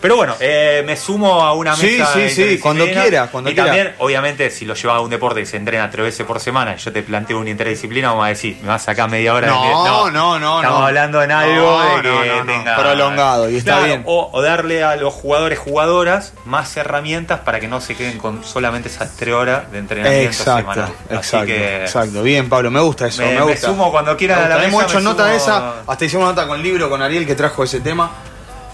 Pero 0.00 0.16
bueno, 0.16 0.34
eh, 0.40 0.82
me 0.84 0.96
sumo 0.96 1.42
a 1.42 1.52
una 1.54 1.74
Sí, 1.76 1.96
mesa. 1.98 2.06
sí, 2.12 2.28
sí, 2.28 2.42
interdisciplinaria. 2.42 2.60
cuando 2.62 2.86
quiera, 2.86 3.26
cuando 3.28 3.50
y 3.50 3.54
quiera. 3.54 3.66
también, 3.68 3.94
obviamente, 3.98 4.50
si 4.50 4.64
lo 4.64 4.74
llevas 4.74 4.96
a 4.96 5.00
un 5.00 5.10
deporte 5.10 5.40
y 5.40 5.46
se 5.46 5.56
entrena 5.56 5.88
tres 5.90 6.04
veces 6.06 6.26
por 6.26 6.40
semana, 6.40 6.76
yo 6.76 6.92
te 6.92 7.02
planteo 7.02 7.38
una 7.38 7.50
interdisciplina, 7.50 8.08
vamos 8.08 8.26
a 8.26 8.28
decir, 8.28 8.58
me 8.62 8.68
vas 8.68 8.82
a 8.82 8.84
sacar 8.86 9.08
media 9.10 9.32
hora. 9.34 9.46
de 9.46 9.52
No, 9.52 10.10
no, 10.10 10.38
no, 10.38 10.60
Estamos 10.60 10.80
no. 10.80 10.86
hablando 10.86 11.22
en 11.22 11.30
algo 11.32 11.78
No, 11.82 11.96
de 11.96 12.02
que 12.02 12.08
no, 12.08 12.24
no, 12.24 12.44
no. 12.44 12.52
tenga. 12.52 12.76
Prolongado, 12.76 13.50
y 13.50 13.56
está 13.56 13.72
Claro, 13.72 13.86
bien. 13.86 14.02
O, 14.06 14.30
o 14.32 14.42
darle 14.42 14.82
a 14.82 14.96
los 14.96 15.14
jugadores, 15.14 15.58
jugadoras, 15.58 16.34
más 16.44 16.76
herramientas 16.76 17.40
para 17.40 17.60
que 17.60 17.68
no 17.68 17.80
se 17.80 17.94
queden 17.94 18.18
con 18.18 18.44
solamente 18.44 18.88
esas 18.88 19.16
tres 19.24 19.34
horas 19.34 19.70
de 19.72 19.78
entrenamiento 19.78 20.26
Exacto, 20.28 20.72
semanal. 20.72 20.94
Así 21.06 21.14
exacto, 21.16 21.46
que 21.46 21.82
exacto. 21.82 22.22
Bien, 22.22 22.48
Pablo, 22.48 22.70
me 22.70 22.80
gusta 22.80 23.06
eso, 23.06 23.22
Me- 23.22 23.28
me, 23.28 23.34
me 23.36 23.42
gusta. 23.52 23.66
sumo 23.68 23.90
cuando 23.90 24.16
quiera 24.16 24.36
Me 24.36 24.42
a 24.44 24.48
la 24.48 24.54
mesa, 24.56 24.68
Hemos 24.68 24.84
hecho 24.84 24.94
me 24.98 25.02
nota 25.02 25.26
de 25.26 25.36
esa, 25.36 25.74
hasta 25.86 26.04
hicimos 26.04 26.26
nota 26.28 26.46
con 26.46 26.56
el 26.58 26.62
libro, 26.62 26.88
con 26.90 27.00
Ariel, 27.02 27.26
que 27.26 27.34
trajo 27.34 27.62
ese 27.64 27.80
tema. 27.80 28.10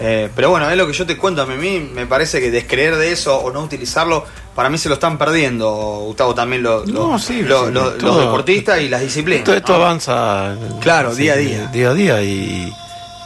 Eh, 0.01 0.29
pero 0.33 0.49
bueno, 0.49 0.69
es 0.69 0.77
lo 0.77 0.87
que 0.87 0.93
yo 0.93 1.05
te 1.05 1.17
cuento. 1.17 1.41
A 1.41 1.45
mí 1.45 1.89
me 1.93 2.05
parece 2.05 2.39
que 2.39 2.49
descreer 2.49 2.95
de 2.95 3.11
eso 3.11 3.37
o 3.37 3.51
no 3.51 3.59
utilizarlo, 3.61 4.25
para 4.55 4.69
mí 4.69 4.77
se 4.77 4.87
lo 4.87 4.95
están 4.95 5.17
perdiendo, 5.17 5.69
Gustavo, 6.05 6.33
también 6.33 6.63
lo- 6.63 6.85
lo- 6.85 7.09
No, 7.09 7.19
sí, 7.19 7.41
lo- 7.41 7.67
sí, 7.67 7.71
lo- 7.73 7.91
todo- 7.93 8.07
los 8.15 8.19
deportistas 8.25 8.79
y 8.79 8.87
las 8.87 9.01
disciplinas. 9.01 9.41
Esto, 9.41 9.53
esto 9.55 9.77
¿no? 9.77 9.83
avanza. 9.83 10.55
Claro, 10.79 11.13
día 11.13 11.33
a 11.33 11.35
día. 11.35 11.67
Día 11.67 11.89
a 11.89 11.93
día 11.93 12.21
y, 12.21 12.73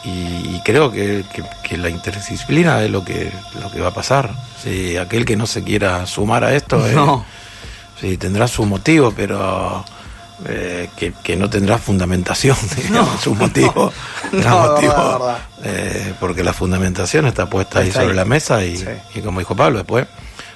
y- 0.06 0.56
y 0.56 0.62
creo 0.64 0.92
que, 0.92 1.24
que- 1.34 1.44
que 1.64 1.78
la 1.78 1.90
interdisciplina 1.90 2.82
es 2.84 2.92
lo 2.92 3.04
que, 3.06 3.32
lo 3.62 3.72
que 3.72 3.80
va 3.82 3.90
a 3.90 3.94
pasar. 3.94 4.32
Sí, 4.62 4.98
aquel 4.98 5.26
que 5.26 5.36
no 5.36 5.46
se 5.48 5.64
quiera 5.64 6.06
sumar 6.06 6.44
a 6.44 6.54
esto 6.54 6.86
eh, 6.88 6.96
sí, 8.00 8.18
tendrá 8.18 8.48
su 8.48 8.66
motivo, 8.66 9.14
pero 9.16 9.84
eh, 10.46 10.90
que, 10.98 11.14
que 11.24 11.36
no 11.38 11.50
tendrá 11.50 11.78
fundamentación, 11.78 12.58
digamos, 12.78 13.22
su 13.22 13.34
motivo. 13.36 13.92
No, 14.34 14.40
de 14.40 14.88
motivo, 14.88 14.94
verdad, 14.94 15.12
de 15.14 15.20
verdad. 15.20 15.38
eh, 15.64 16.14
porque 16.20 16.44
la 16.44 16.54
fundamentación 16.54 17.28
está 17.28 17.46
puesta 17.50 17.80
ahí 17.80 17.90
Está 17.90 18.02
sobre 18.02 18.16
la 18.16 18.26
mesa 18.26 18.64
y, 18.66 18.78
Sí. 18.78 18.86
y 19.16 19.22
como 19.22 19.40
dijo 19.40 19.56
Pablo, 19.56 19.78
después 19.80 20.08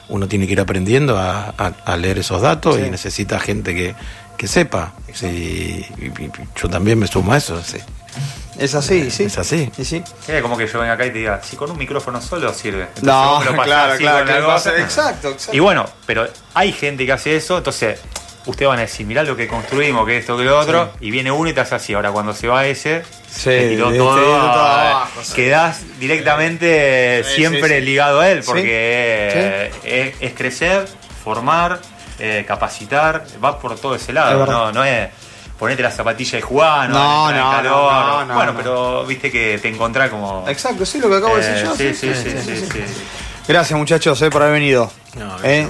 uno 0.10 0.28
tiene 0.28 0.48
que 0.48 0.54
ir 0.54 0.60
aprendiendo 0.62 1.18
a, 1.18 1.54
a- 1.58 1.74
a 1.86 1.98
leer 1.98 2.18
esos 2.20 2.41
datos 2.41 2.80
y 2.80 2.89
necesita 2.89 3.39
gente 3.39 3.76
que, 3.76 3.93
que 4.38 4.48
sepa. 4.48 4.93
Y- 5.22 5.86
yo 6.60 6.70
también 6.70 6.98
me 6.98 7.08
sumo 7.08 7.34
a 7.34 7.38
eso. 7.38 7.62
sí. 7.64 7.78
Es 8.60 8.74
así, 8.76 9.12
sí. 9.12 9.24
Es 9.26 9.38
así. 9.38 9.72
Sí, 9.76 9.86
sí. 9.86 10.03
Es 10.28 10.41
como 10.41 10.58
que 10.58 10.68
yo 10.68 10.80
venga 10.80 10.93
acá 10.93 11.05
y 11.05 11.12
te 11.12 11.20
diga, 11.20 11.41
si 11.43 11.55
con 11.55 11.70
un 11.72 11.78
micrófono 11.78 12.22
solo 12.22 12.53
sirve. 12.53 12.88
Entonces 12.97 13.03
No, 13.03 13.43
lo 13.43 13.51
claro, 13.64 13.93
así 13.93 14.01
claro, 14.03 14.47
pasa- 14.47 14.72
cosa. 14.72 14.82
exacto, 14.84 15.30
exacto. 15.30 15.55
Y 15.55 15.60
bueno, 15.60 15.86
pero 16.05 16.28
hay 16.53 16.72
gente 16.72 17.05
que 17.05 17.12
hace 17.12 17.36
eso, 17.36 17.58
entonces 17.58 17.99
ustedes 18.45 18.70
van 18.70 18.80
a 18.80 18.84
decir, 18.84 19.05
mirá 19.05 19.24
lo 19.24 19.36
que 19.36 19.47
construimos, 19.47 20.05
que 20.08 20.18
esto, 20.18 20.38
que 20.38 20.43
lo 20.45 20.58
otro, 20.58 20.91
y 21.01 21.12
viene 21.12 21.30
uno 21.32 21.49
y 21.49 21.53
te 21.53 21.60
hace 21.62 21.76
así. 21.76 21.93
Ahora 21.93 22.12
cuando 22.12 22.34
se 22.34 22.47
va 22.47 22.66
ese, 22.66 23.03
Sí, 23.30 23.49
te 23.49 23.70
tiró 23.70 23.91
te 23.91 23.97
todo, 23.97 24.16
tiró 24.16 24.28
todo 24.28 24.39
abajo, 24.66 25.22
sí. 25.22 25.34
quedás 25.34 25.82
directamente 25.99 27.24
siempre 27.36 27.68
sí, 27.70 27.76
sí. 27.76 27.82
ligado 27.82 28.22
a 28.22 28.30
él, 28.30 28.41
Sí, 28.43 28.47
porque 28.47 28.64
eh, 28.72 29.72
es, 29.84 30.16
es 30.22 30.34
crecer, 30.34 30.88
formar, 31.24 31.80
eh, 32.20 32.45
capacitar, 32.47 33.26
va 33.43 33.60
por 33.60 33.78
todo 33.78 33.95
ese 33.95 34.12
Es 34.12 34.16
lado, 34.16 34.39
verdad. 34.39 34.53
no, 34.53 34.72
no 34.72 34.84
es 34.86 35.10
ponete 35.58 35.82
la 35.84 35.91
zapatilla 35.91 36.38
y 36.39 36.41
jugar, 36.41 36.89
No, 36.89 37.32
no, 37.32 37.51
calor. 37.51 37.91
no, 37.93 38.26
no, 38.26 38.36
bueno, 38.36 38.51
no. 38.53 38.58
pero 38.58 39.05
viste 39.05 39.32
que 39.32 39.58
te 39.62 39.68
encontrás 39.70 40.10
como... 40.10 40.45
Exacto, 40.47 40.86
sí, 40.86 40.99
lo 40.99 41.10
que 41.10 41.16
acabo 41.16 41.36
de 41.38 41.41
Eh, 41.41 41.45
decir 41.51 41.66
yo. 41.66 41.76
sí, 41.76 41.93
sí, 41.93 42.14
sí, 42.14 42.38
sí, 42.43 42.68
sí. 42.72 43.03
Gracias 43.47 43.78
muchachos 43.80 44.22
eh, 44.22 44.30
por 44.30 44.41
haber 44.41 44.53
venido. 44.55 44.91
No, 45.16 45.36
Eh. 45.43 45.68